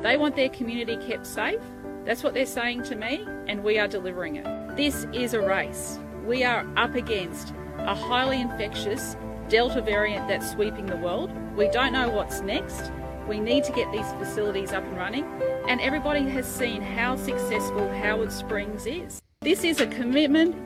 They 0.00 0.16
want 0.16 0.36
their 0.36 0.48
community 0.48 0.96
kept 0.96 1.26
safe. 1.26 1.60
That's 2.04 2.22
what 2.22 2.34
they're 2.34 2.46
saying 2.46 2.84
to 2.84 2.94
me, 2.94 3.26
and 3.48 3.64
we 3.64 3.78
are 3.78 3.88
delivering 3.88 4.36
it. 4.36 4.76
This 4.76 5.08
is 5.12 5.34
a 5.34 5.40
race. 5.40 5.98
We 6.24 6.44
are 6.44 6.66
up 6.76 6.94
against 6.94 7.52
a 7.84 7.94
highly 7.94 8.40
infectious 8.40 9.16
Delta 9.48 9.82
variant 9.82 10.26
that's 10.26 10.50
sweeping 10.50 10.86
the 10.86 10.96
world. 10.96 11.30
We 11.54 11.68
don't 11.68 11.92
know 11.92 12.08
what's 12.08 12.40
next. 12.40 12.90
We 13.28 13.38
need 13.38 13.64
to 13.64 13.72
get 13.72 13.92
these 13.92 14.10
facilities 14.12 14.72
up 14.72 14.84
and 14.84 14.96
running, 14.96 15.24
and 15.68 15.80
everybody 15.80 16.22
has 16.30 16.46
seen 16.46 16.80
how 16.80 17.16
successful 17.16 17.88
Howard 17.92 18.32
Springs 18.32 18.86
is. 18.86 19.20
This 19.42 19.64
is 19.64 19.80
a 19.80 19.86
commitment. 19.86 20.56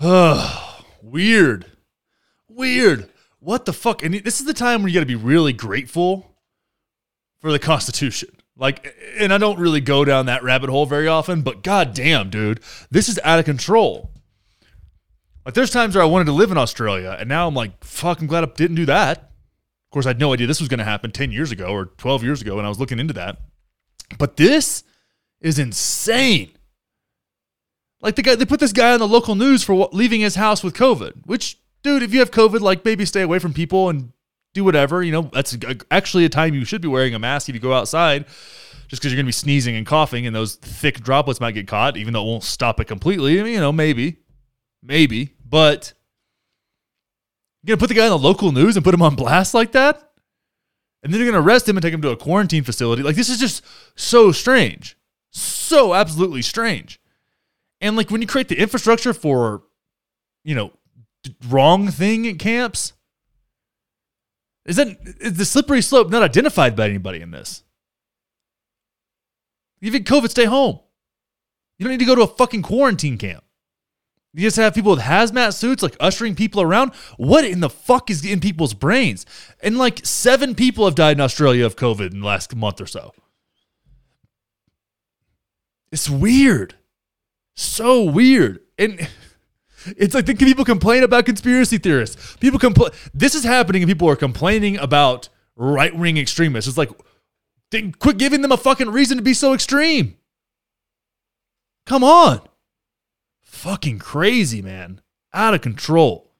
Ah, 0.00 0.84
weird. 1.02 1.66
Weird. 2.48 3.10
What 3.38 3.66
the 3.66 3.72
fuck? 3.72 4.02
And 4.02 4.14
this 4.14 4.40
is 4.40 4.46
the 4.46 4.54
time 4.54 4.82
where 4.82 4.88
you 4.88 4.94
got 4.94 5.00
to 5.00 5.06
be 5.06 5.14
really 5.14 5.52
grateful 5.52 6.34
for 7.40 7.52
the 7.52 7.58
Constitution. 7.58 8.30
Like, 8.56 8.94
and 9.18 9.32
I 9.34 9.38
don't 9.38 9.58
really 9.58 9.80
go 9.80 10.04
down 10.04 10.26
that 10.26 10.42
rabbit 10.42 10.70
hole 10.70 10.86
very 10.86 11.08
often, 11.08 11.42
but 11.42 11.62
goddamn, 11.62 12.30
dude, 12.30 12.60
this 12.90 13.08
is 13.08 13.18
out 13.24 13.38
of 13.38 13.44
control. 13.44 14.11
Like, 15.44 15.54
there's 15.54 15.70
times 15.70 15.94
where 15.94 16.04
I 16.04 16.06
wanted 16.06 16.26
to 16.26 16.32
live 16.32 16.50
in 16.50 16.58
Australia, 16.58 17.16
and 17.18 17.28
now 17.28 17.48
I'm 17.48 17.54
like, 17.54 17.82
fuck, 17.84 18.20
I'm 18.20 18.26
glad 18.26 18.44
I 18.44 18.46
didn't 18.46 18.76
do 18.76 18.86
that. 18.86 19.18
Of 19.18 19.90
course, 19.90 20.06
I 20.06 20.10
had 20.10 20.20
no 20.20 20.32
idea 20.32 20.46
this 20.46 20.60
was 20.60 20.68
going 20.68 20.78
to 20.78 20.84
happen 20.84 21.10
10 21.10 21.32
years 21.32 21.50
ago 21.52 21.66
or 21.66 21.86
12 21.86 22.22
years 22.22 22.40
ago 22.40 22.56
when 22.56 22.64
I 22.64 22.68
was 22.68 22.78
looking 22.78 22.98
into 22.98 23.14
that. 23.14 23.38
But 24.18 24.36
this 24.36 24.84
is 25.40 25.58
insane. 25.58 26.52
Like 28.00 28.16
the 28.16 28.22
guy, 28.22 28.34
they 28.34 28.44
put 28.44 28.60
this 28.60 28.72
guy 28.72 28.94
on 28.94 29.00
the 29.00 29.08
local 29.08 29.34
news 29.34 29.62
for 29.62 29.88
leaving 29.92 30.20
his 30.20 30.34
house 30.34 30.64
with 30.64 30.74
COVID. 30.74 31.26
Which, 31.26 31.58
dude, 31.82 32.02
if 32.02 32.12
you 32.12 32.20
have 32.20 32.30
COVID, 32.30 32.60
like 32.60 32.84
maybe 32.84 33.04
stay 33.04 33.22
away 33.22 33.38
from 33.38 33.52
people 33.52 33.88
and 33.88 34.12
do 34.54 34.64
whatever. 34.64 35.02
You 35.02 35.12
know, 35.12 35.30
that's 35.32 35.56
actually 35.90 36.24
a 36.24 36.28
time 36.28 36.54
you 36.54 36.64
should 36.64 36.82
be 36.82 36.88
wearing 36.88 37.14
a 37.14 37.18
mask 37.18 37.48
if 37.48 37.54
you 37.54 37.60
go 37.60 37.72
outside, 37.72 38.26
just 38.88 39.02
because 39.02 39.12
you're 39.12 39.18
going 39.18 39.26
to 39.26 39.28
be 39.28 39.32
sneezing 39.32 39.76
and 39.76 39.86
coughing, 39.86 40.26
and 40.26 40.34
those 40.34 40.56
thick 40.56 41.00
droplets 41.00 41.40
might 41.40 41.52
get 41.52 41.68
caught, 41.68 41.96
even 41.96 42.12
though 42.12 42.22
it 42.22 42.26
won't 42.26 42.44
stop 42.44 42.80
it 42.80 42.86
completely. 42.86 43.40
I 43.40 43.42
mean, 43.44 43.54
you 43.54 43.60
know, 43.60 43.72
maybe, 43.72 44.18
maybe, 44.82 45.34
but 45.48 45.92
you're 47.62 47.76
to 47.76 47.80
put 47.80 47.88
the 47.88 47.94
guy 47.94 48.04
on 48.06 48.10
the 48.10 48.18
local 48.18 48.52
news 48.52 48.76
and 48.76 48.84
put 48.84 48.94
him 48.94 49.02
on 49.02 49.14
blast 49.14 49.54
like 49.54 49.72
that, 49.72 50.10
and 51.02 51.12
then 51.12 51.20
you're 51.20 51.32
to 51.32 51.38
arrest 51.38 51.68
him 51.68 51.76
and 51.76 51.82
take 51.82 51.94
him 51.94 52.02
to 52.02 52.10
a 52.10 52.16
quarantine 52.16 52.64
facility. 52.64 53.02
Like 53.02 53.16
this 53.16 53.28
is 53.28 53.38
just 53.38 53.64
so 53.94 54.32
strange, 54.32 54.96
so 55.30 55.94
absolutely 55.94 56.42
strange. 56.42 57.00
And 57.80 57.96
like 57.96 58.10
when 58.10 58.20
you 58.20 58.28
create 58.28 58.48
the 58.48 58.58
infrastructure 58.58 59.12
for, 59.12 59.62
you 60.44 60.54
know, 60.54 60.72
wrong 61.48 61.88
thing 61.88 62.26
at 62.26 62.38
camps, 62.38 62.92
is 64.64 64.76
that 64.76 64.96
is 65.20 65.34
the 65.34 65.44
slippery 65.44 65.82
slope 65.82 66.10
not 66.10 66.22
identified 66.22 66.76
by 66.76 66.88
anybody 66.88 67.20
in 67.20 67.32
this? 67.32 67.64
Even 69.80 70.04
COVID, 70.04 70.30
stay 70.30 70.44
home. 70.44 70.78
You 71.78 71.84
don't 71.84 71.90
need 71.92 71.98
to 71.98 72.04
go 72.04 72.14
to 72.14 72.22
a 72.22 72.28
fucking 72.28 72.62
quarantine 72.62 73.18
camp. 73.18 73.42
You 74.34 74.42
just 74.42 74.56
have 74.56 74.74
people 74.74 74.92
with 74.92 75.00
hazmat 75.00 75.54
suits, 75.54 75.82
like 75.82 75.96
ushering 76.00 76.34
people 76.34 76.62
around. 76.62 76.94
What 77.18 77.44
in 77.44 77.60
the 77.60 77.68
fuck 77.68 78.10
is 78.10 78.24
in 78.24 78.40
people's 78.40 78.72
brains? 78.72 79.26
And 79.62 79.76
like 79.76 80.06
seven 80.06 80.54
people 80.54 80.86
have 80.86 80.94
died 80.94 81.18
in 81.18 81.20
Australia 81.20 81.66
of 81.66 81.76
COVID 81.76 82.12
in 82.12 82.20
the 82.20 82.26
last 82.26 82.54
month 82.56 82.80
or 82.80 82.86
so. 82.86 83.12
It's 85.90 86.08
weird 86.08 86.74
so 87.54 88.02
weird. 88.02 88.60
And 88.78 89.08
it's 89.86 90.14
like 90.14 90.26
people 90.26 90.64
complain 90.64 91.02
about 91.02 91.26
conspiracy 91.26 91.78
theorists. 91.78 92.36
People 92.36 92.58
complain. 92.58 92.90
This 93.14 93.34
is 93.34 93.44
happening, 93.44 93.82
and 93.82 93.90
people 93.90 94.08
are 94.08 94.16
complaining 94.16 94.76
about 94.78 95.28
right 95.56 95.94
wing 95.94 96.16
extremists. 96.16 96.68
It's 96.68 96.78
like, 96.78 96.90
quit 97.98 98.18
giving 98.18 98.42
them 98.42 98.52
a 98.52 98.56
fucking 98.56 98.90
reason 98.90 99.16
to 99.18 99.22
be 99.22 99.34
so 99.34 99.54
extreme. 99.54 100.16
Come 101.86 102.04
on. 102.04 102.40
Fucking 103.62 104.00
crazy, 104.00 104.60
man. 104.60 105.00
Out 105.32 105.54
of 105.54 105.60
control. 105.60 106.32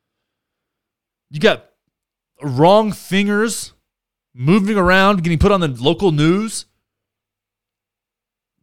You 1.30 1.38
got 1.38 1.66
wrong 2.42 2.90
fingers 2.90 3.74
moving 4.34 4.76
around, 4.76 5.22
getting 5.22 5.38
put 5.38 5.52
on 5.52 5.60
the 5.60 5.68
local 5.68 6.10
news. 6.10 6.66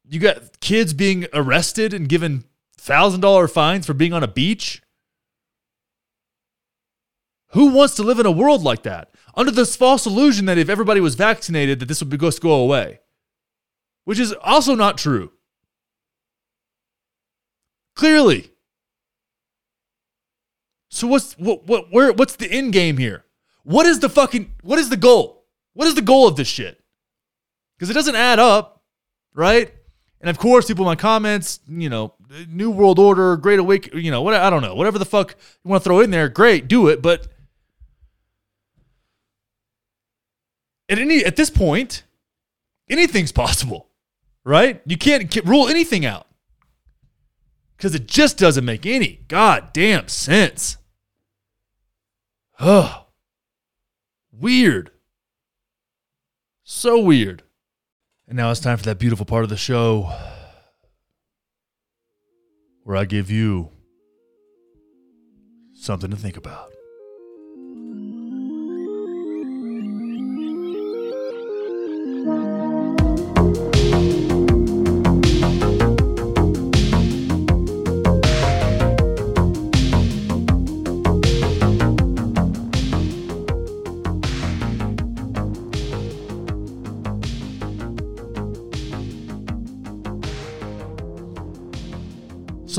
You 0.10 0.20
got 0.20 0.60
kids 0.60 0.94
being 0.94 1.26
arrested 1.32 1.94
and 1.94 2.10
given 2.10 2.44
thousand 2.76 3.22
dollar 3.22 3.48
fines 3.48 3.86
for 3.86 3.94
being 3.94 4.12
on 4.12 4.24
a 4.24 4.28
beach. 4.28 4.82
Who 7.52 7.68
wants 7.68 7.96
to 7.96 8.04
live 8.04 8.20
in 8.20 8.26
a 8.26 8.32
world 8.32 8.62
like 8.62 8.84
that? 8.84 9.12
Under 9.36 9.52
this 9.52 9.78
false 9.78 10.06
illusion 10.06 10.48
that 10.48 10.58
if 10.58 10.68
everybody 10.68 11.00
was 11.00 11.16
vaccinated, 11.16 11.80
that 11.80 11.86
this 11.86 12.04
would 12.04 12.20
just 12.20 12.42
go 12.42 12.56
away, 12.56 13.00
which 14.04 14.20
is 14.20 14.34
also 14.42 14.76
not 14.76 14.98
true. 14.98 15.32
Clearly. 18.00 18.50
So 20.90 21.06
what's 21.06 21.34
what 21.34 21.68
what 21.68 21.92
where 21.92 22.14
what's 22.14 22.38
the 22.38 22.50
end 22.50 22.72
game 22.72 22.96
here? 22.96 23.26
What 23.64 23.86
is 23.86 24.00
the 24.00 24.08
fucking 24.08 24.54
what 24.62 24.80
is 24.80 24.88
the 24.88 24.96
goal? 24.96 25.44
What 25.74 25.86
is 25.86 25.96
the 25.96 26.02
goal 26.02 26.26
of 26.26 26.38
this 26.38 26.48
shit? 26.48 26.82
Because 27.76 27.90
it 27.90 27.96
doesn't 27.96 28.16
add 28.16 28.40
up, 28.40 28.84
right? 29.34 29.74
And 30.22 30.30
of 30.30 30.38
course, 30.38 30.66
people 30.66 30.86
in 30.86 30.92
my 30.92 30.96
comments, 30.96 31.60
you 31.68 31.90
know, 31.90 32.14
New 32.48 32.72
World 32.72 33.00
Order, 33.00 33.36
Great 33.36 33.60
Awake, 33.60 33.94
you 33.94 34.12
know, 34.12 34.22
what 34.22 34.34
I 34.34 34.50
don't 34.50 34.62
know, 34.62 34.76
whatever 34.76 34.98
the 34.98 35.04
fuck 35.04 35.36
you 35.66 35.70
want 35.70 35.84
to 35.84 35.90
throw 35.90 36.00
in 36.00 36.10
there, 36.10 36.30
great, 36.30 36.70
do 36.70 36.88
it. 36.88 37.02
But 37.02 37.28
at 40.88 41.00
any 41.00 41.26
at 41.26 41.36
this 41.36 41.50
point, 41.50 42.04
anything's 42.90 43.34
possible, 43.34 43.90
right? 44.46 44.82
You 44.86 44.98
can't 44.98 45.36
rule 45.44 45.68
anything 45.68 46.06
out 46.06 46.28
because 47.80 47.96
it 47.96 48.08
just 48.08 48.38
doesn't 48.38 48.66
make 48.66 48.86
any 48.86 49.22
goddamn 49.30 50.10
sense. 50.10 50.76
Oh, 52.60 53.06
weird. 54.34 54.92
So 56.66 57.00
weird. 57.00 57.44
And 58.28 58.36
now 58.36 58.52
it's 58.52 58.60
time 58.60 58.78
for 58.78 58.84
that 58.84 59.00
beautiful 59.00 59.26
part 59.26 59.46
of 59.46 59.50
the 59.50 59.56
show 59.56 60.14
where 62.84 62.98
I 62.98 63.06
give 63.06 63.32
you 63.32 63.70
something 65.74 66.12
to 66.12 66.18
think 66.18 66.36
about. 66.36 66.74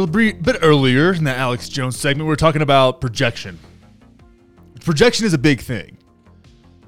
So 0.01 0.05
a 0.05 0.33
bit 0.33 0.57
earlier 0.63 1.13
in 1.13 1.25
the 1.25 1.37
Alex 1.37 1.69
Jones 1.69 1.95
segment, 1.95 2.25
we 2.25 2.31
were 2.31 2.37
talking 2.37 2.63
about 2.63 3.03
projection. 3.03 3.59
Projection 4.83 5.27
is 5.27 5.35
a 5.35 5.39
big 5.39 5.61
thing. 5.61 5.99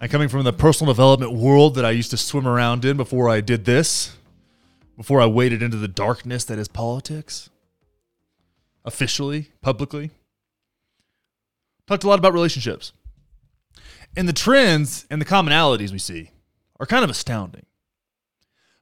And 0.00 0.10
coming 0.10 0.30
from 0.30 0.44
the 0.44 0.52
personal 0.54 0.94
development 0.94 1.34
world 1.34 1.74
that 1.74 1.84
I 1.84 1.90
used 1.90 2.10
to 2.12 2.16
swim 2.16 2.48
around 2.48 2.86
in 2.86 2.96
before 2.96 3.28
I 3.28 3.42
did 3.42 3.66
this, 3.66 4.16
before 4.96 5.20
I 5.20 5.26
waded 5.26 5.62
into 5.62 5.76
the 5.76 5.88
darkness 5.88 6.44
that 6.44 6.58
is 6.58 6.68
politics, 6.68 7.50
officially, 8.82 9.50
publicly, 9.60 10.10
talked 11.86 12.04
a 12.04 12.08
lot 12.08 12.18
about 12.18 12.32
relationships. 12.32 12.94
And 14.16 14.26
the 14.26 14.32
trends 14.32 15.04
and 15.10 15.20
the 15.20 15.26
commonalities 15.26 15.90
we 15.90 15.98
see 15.98 16.30
are 16.80 16.86
kind 16.86 17.04
of 17.04 17.10
astounding. 17.10 17.66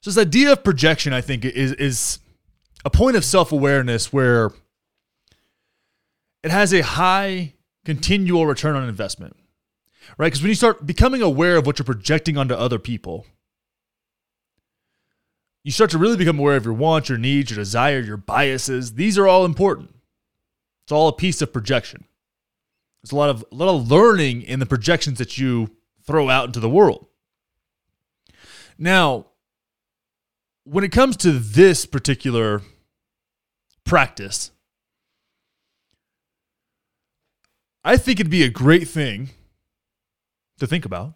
So 0.03 0.12
this 0.12 0.24
idea 0.24 0.53
of 0.53 0.62
projection, 0.62 1.12
I 1.12 1.20
think, 1.20 1.45
is 1.45 1.72
is 1.72 2.20
a 2.85 2.91
point 2.91 3.16
of 3.16 3.24
self 3.24 3.53
awareness 3.53 4.12
where 4.12 4.51
it 6.43 6.51
has 6.51 6.72
a 6.72 6.83
high 6.83 7.55
continual 7.85 8.47
return 8.47 8.76
on 8.76 8.89
investment, 8.89 9.37
right? 10.16 10.26
Because 10.26 10.43
when 10.43 10.49
you 10.49 10.55
start 10.55 10.87
becoming 10.87 11.22
aware 11.22 11.57
of 11.57 11.66
what 11.66 11.78
you're 11.78 11.85
projecting 11.85 12.37
onto 12.37 12.55
other 12.55 12.78
people, 12.78 13.26
you 15.62 15.72
start 15.72 15.91
to 15.91 15.99
really 15.99 16.16
become 16.16 16.39
aware 16.39 16.57
of 16.57 16.64
your 16.64 16.74
wants, 16.74 17.09
your 17.09 17.18
needs, 17.18 17.51
your 17.51 17.59
desire, 17.59 18.01
your 18.01 18.16
biases. 18.16 18.95
These 18.95 19.18
are 19.18 19.26
all 19.26 19.45
important. 19.45 19.95
It's 20.85 20.93
all 20.93 21.09
a 21.09 21.12
piece 21.12 21.43
of 21.43 21.53
projection. 21.53 22.05
There's 23.03 23.12
a 23.12 23.16
lot 23.16 23.31
of 23.31 23.45
a 23.53 23.55
lot 23.55 23.74
of 23.74 23.91
learning 23.91 24.43
in 24.43 24.59
the 24.59 24.66
projections 24.66 25.18
that 25.18 25.39
you 25.39 25.70
throw 26.07 26.28
out 26.28 26.47
into 26.47 26.61
the 26.61 26.68
world. 26.68 27.07
Now, 28.78 29.26
when 30.70 30.84
it 30.84 30.92
comes 30.92 31.16
to 31.16 31.32
this 31.32 31.84
particular 31.84 32.62
practice, 33.84 34.52
I 37.82 37.96
think 37.96 38.20
it'd 38.20 38.30
be 38.30 38.44
a 38.44 38.50
great 38.50 38.86
thing 38.86 39.30
to 40.60 40.68
think 40.68 40.84
about 40.84 41.14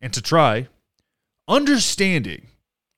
and 0.00 0.12
to 0.12 0.22
try 0.22 0.68
understanding, 1.48 2.46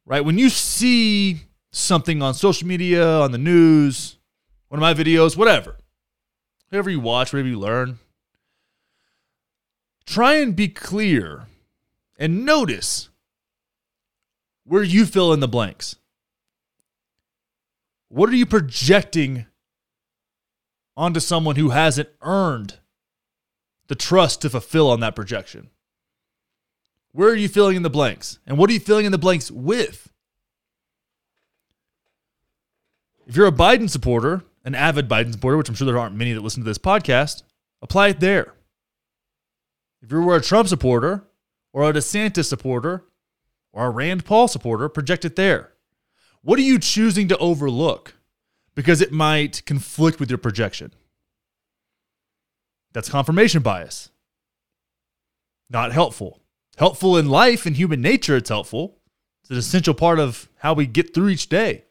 right? 0.05 0.22
When 0.22 0.36
you 0.36 0.51
see 0.51 1.40
something 1.72 2.20
on 2.20 2.34
social 2.34 2.68
media, 2.68 3.20
on 3.20 3.32
the 3.32 3.38
news, 3.38 4.18
one 4.68 4.78
of 4.78 4.82
my 4.82 4.92
videos, 4.92 5.34
whatever, 5.34 5.76
whatever 6.68 6.90
you 6.90 7.01
watch, 7.01 7.32
whatever 7.32 7.49
you 7.49 7.59
learn, 7.59 8.01
try 10.05 10.34
and 10.34 10.55
be 10.55 10.68
clear 10.68 11.47
and 12.18 12.44
notice 12.44 13.09
where 14.67 14.83
you 14.83 15.07
fill 15.07 15.33
in 15.33 15.41
the 15.41 15.49
blanks. 15.49 15.97
What 18.09 18.29
are 18.29 18.37
you 18.37 18.47
projecting 18.47 19.47
onto 20.97 21.21
someone 21.21 21.57
who 21.57 21.71
hasn't 21.71 22.09
earned 22.23 22.79
the 23.87 23.95
trust 23.95 24.43
to 24.43 24.51
fulfill 24.51 24.91
on 24.91 25.01
that 25.01 25.14
projection? 25.14 25.71
Where 27.12 27.29
are 27.31 27.37
you 27.37 27.49
filling 27.49 27.77
in 27.77 27.83
the 27.83 27.91
blanks? 27.91 28.39
And 28.47 28.59
what 28.59 28.69
are 28.69 28.73
you 28.73 28.81
filling 28.81 29.07
in 29.07 29.12
the 29.12 29.19
blanks 29.19 29.51
with? 29.51 30.11
If 33.27 33.37
you're 33.37 33.47
a 33.47 33.53
Biden 33.53 33.89
supporter, 33.89 34.45
an 34.64 34.75
avid 34.75 35.09
Biden 35.09 35.33
supporter, 35.33 35.57
which 35.57 35.69
I'm 35.69 35.75
sure 35.75 35.87
there 35.87 35.99
aren't 35.99 36.17
many 36.17 36.33
that 36.33 36.43
listen 36.43 36.62
to 36.62 36.69
this 36.69 36.79
podcast, 36.79 37.43
apply 37.83 38.09
it 38.09 38.21
there. 38.21 38.55
If 40.03 40.12
you 40.12 40.23
were 40.23 40.37
a 40.37 40.43
Trump 40.43 40.69
supporter 40.69 41.25
or 41.73 41.89
a 41.89 41.93
DeSantis 41.93 42.47
supporter 42.47 43.05
or 43.77 43.89
a 43.89 43.91
Rand 43.91 44.24
Paul 44.24 44.49
supporter, 44.49 44.89
project 44.89 45.27
it 45.27 45.37
there. 45.37 45.74
What 46.41 46.59
are 46.59 46.62
you 46.62 46.79
choosing 46.79 47.29
to 47.29 47.37
overlook? 47.37 48.14
Because 48.74 49.03
it 49.03 49.12
might 49.12 49.64
conflict 49.66 50.18
with 50.18 50.31
your 50.31 50.39
projection. 50.39 50.95
That's 52.93 53.11
confirmation 53.11 53.61
bias. 53.62 54.11
Not 55.68 55.93
helpful. 55.93 56.41
Helpful 56.79 57.18
in 57.18 57.29
life 57.29 57.66
and 57.66 57.77
human 57.77 58.01
nature, 58.01 58.37
it's 58.37 58.49
helpful. 58.49 58.97
It's 59.43 59.51
an 59.51 59.59
essential 59.59 59.93
part 59.93 60.18
of 60.18 60.49
how 60.59 60.72
we 60.72 60.87
get 60.87 61.12
through 61.12 61.29
each 61.29 61.51
day. 61.51 61.85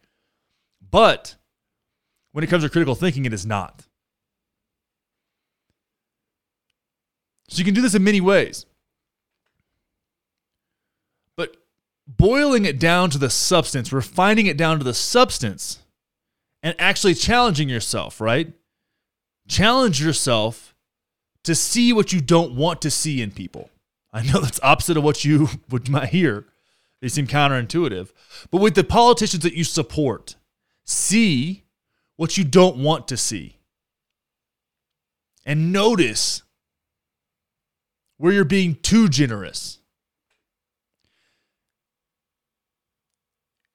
But 0.89 1.35
when 2.31 2.43
it 2.43 2.47
comes 2.47 2.63
to 2.63 2.69
critical 2.69 2.95
thinking, 2.95 3.25
it 3.25 3.33
is 3.33 3.45
not. 3.45 3.83
So 7.47 7.59
you 7.59 7.65
can 7.65 7.75
do 7.75 7.81
this 7.81 7.93
in 7.93 8.03
many 8.03 8.21
ways. 8.21 8.65
But 11.35 11.57
boiling 12.07 12.65
it 12.65 12.79
down 12.79 13.09
to 13.11 13.17
the 13.17 13.29
substance, 13.29 13.91
refining 13.91 14.45
it 14.45 14.57
down 14.57 14.77
to 14.77 14.83
the 14.83 14.93
substance, 14.93 15.79
and 16.61 16.75
actually 16.79 17.13
challenging 17.13 17.69
yourself, 17.69 18.21
right? 18.21 18.53
Challenge 19.47 20.01
yourself 20.01 20.75
to 21.43 21.55
see 21.55 21.93
what 21.93 22.11
you 22.11 22.21
don't 22.21 22.55
want 22.55 22.81
to 22.81 22.91
see 22.91 23.21
in 23.21 23.31
people. 23.31 23.69
I 24.11 24.23
know 24.23 24.39
that's 24.41 24.59
opposite 24.63 24.97
of 24.97 25.03
what 25.03 25.25
you 25.25 25.49
would 25.69 25.89
might 25.89 26.09
hear. 26.09 26.45
They 27.01 27.09
seem 27.09 27.27
counterintuitive. 27.27 28.11
But 28.51 28.61
with 28.61 28.75
the 28.75 28.83
politicians 28.83 29.43
that 29.43 29.53
you 29.53 29.63
support, 29.63 30.35
see 30.85 31.65
what 32.15 32.37
you 32.37 32.43
don't 32.43 32.77
want 32.77 33.07
to 33.09 33.17
see. 33.17 33.57
And 35.45 35.71
notice 35.71 36.41
where 38.17 38.33
you're 38.33 38.45
being 38.45 38.75
too 38.75 39.09
generous. 39.09 39.79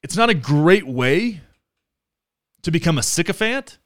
It's 0.02 0.16
not 0.16 0.30
a 0.30 0.34
great 0.34 0.86
way 0.86 1.40
to 2.62 2.70
become 2.70 2.98
a 2.98 3.02
sycophant, 3.02 3.78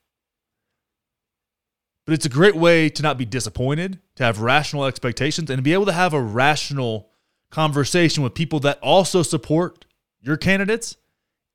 but 2.06 2.12
it's 2.12 2.26
a 2.26 2.30
great 2.30 2.54
way 2.54 2.88
to 2.88 3.02
not 3.02 3.18
be 3.18 3.24
disappointed, 3.24 3.98
to 4.16 4.24
have 4.24 4.40
rational 4.40 4.84
expectations, 4.84 5.50
and 5.50 5.58
to 5.58 5.62
be 5.62 5.72
able 5.72 5.86
to 5.86 5.92
have 5.92 6.12
a 6.12 6.20
rational 6.20 7.08
conversation 7.50 8.22
with 8.22 8.34
people 8.34 8.60
that 8.60 8.78
also 8.80 9.22
support 9.22 9.86
your 10.20 10.36
candidates 10.36 10.96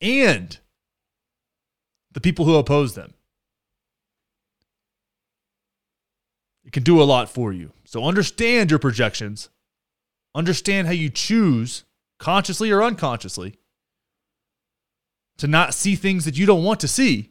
and 0.02 0.60
the 2.12 2.22
people 2.22 2.46
who 2.46 2.56
oppose 2.56 2.96
them. 2.96 3.14
It 6.66 6.72
can 6.72 6.84
do 6.84 7.02
a 7.02 7.04
lot 7.04 7.30
for 7.30 7.52
you. 7.52 7.72
So 7.86 8.06
understand 8.06 8.70
your 8.70 8.80
projections, 8.80 9.50
understand 10.34 10.88
how 10.88 10.94
you 10.94 11.10
choose, 11.10 11.84
consciously 12.18 12.72
or 12.72 12.84
unconsciously, 12.84 13.56
to 15.40 15.48
not 15.48 15.74
see 15.74 15.96
things 15.96 16.26
that 16.26 16.38
you 16.38 16.46
don't 16.46 16.64
want 16.64 16.80
to 16.82 16.88
see. 16.88 17.30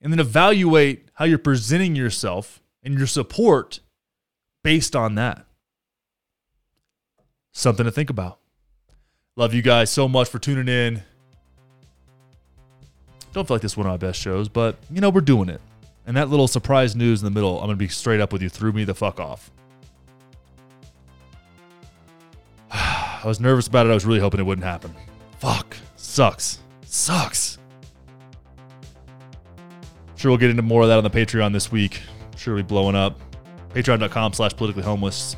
And 0.00 0.12
then 0.12 0.20
evaluate 0.20 1.08
how 1.14 1.24
you're 1.24 1.38
presenting 1.38 1.94
yourself 1.94 2.62
and 2.82 2.94
your 2.94 3.06
support 3.06 3.80
based 4.64 4.96
on 4.96 5.14
that. 5.16 5.44
Something 7.52 7.84
to 7.84 7.90
think 7.90 8.10
about. 8.10 8.38
Love 9.36 9.52
you 9.52 9.62
guys 9.62 9.90
so 9.90 10.08
much 10.08 10.28
for 10.28 10.38
tuning 10.38 10.68
in. 10.68 11.02
Don't 13.32 13.46
feel 13.46 13.56
like 13.56 13.62
this 13.62 13.72
is 13.72 13.76
one 13.76 13.86
of 13.86 13.92
my 13.92 13.96
best 13.96 14.20
shows, 14.20 14.48
but 14.48 14.76
you 14.90 15.00
know, 15.00 15.10
we're 15.10 15.20
doing 15.20 15.48
it. 15.48 15.60
And 16.06 16.16
that 16.16 16.30
little 16.30 16.48
surprise 16.48 16.96
news 16.96 17.20
in 17.20 17.24
the 17.26 17.30
middle, 17.30 17.58
I'm 17.58 17.66
going 17.66 17.76
to 17.76 17.76
be 17.76 17.88
straight 17.88 18.20
up 18.20 18.32
with 18.32 18.40
you, 18.40 18.48
threw 18.48 18.72
me 18.72 18.84
the 18.84 18.94
fuck 18.94 19.20
off. 19.20 19.50
I 22.70 23.22
was 23.24 23.40
nervous 23.40 23.66
about 23.66 23.86
it. 23.86 23.90
I 23.90 23.94
was 23.94 24.06
really 24.06 24.20
hoping 24.20 24.40
it 24.40 24.44
wouldn't 24.44 24.64
happen. 24.64 24.94
Fuck. 25.38 25.76
Sucks. 25.96 26.58
Sucks. 26.84 27.58
Sure, 30.16 30.30
we'll 30.32 30.38
get 30.38 30.50
into 30.50 30.62
more 30.62 30.82
of 30.82 30.88
that 30.88 30.98
on 30.98 31.04
the 31.04 31.10
Patreon 31.10 31.52
this 31.52 31.70
week. 31.70 32.00
Sure, 32.36 32.54
we'll 32.54 32.64
be 32.64 32.66
blowing 32.66 32.96
up. 32.96 33.20
Patreon.com 33.70 34.32
slash 34.32 34.56
politically 34.56 34.82
homeless. 34.82 35.36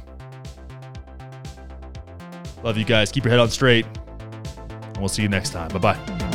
Love 2.62 2.76
you 2.76 2.84
guys. 2.84 3.10
Keep 3.12 3.24
your 3.24 3.30
head 3.30 3.40
on 3.40 3.50
straight. 3.50 3.86
And 3.86 4.96
we'll 4.98 5.08
see 5.08 5.22
you 5.22 5.28
next 5.28 5.50
time. 5.50 5.68
Bye 5.68 5.78
bye. 5.78 6.29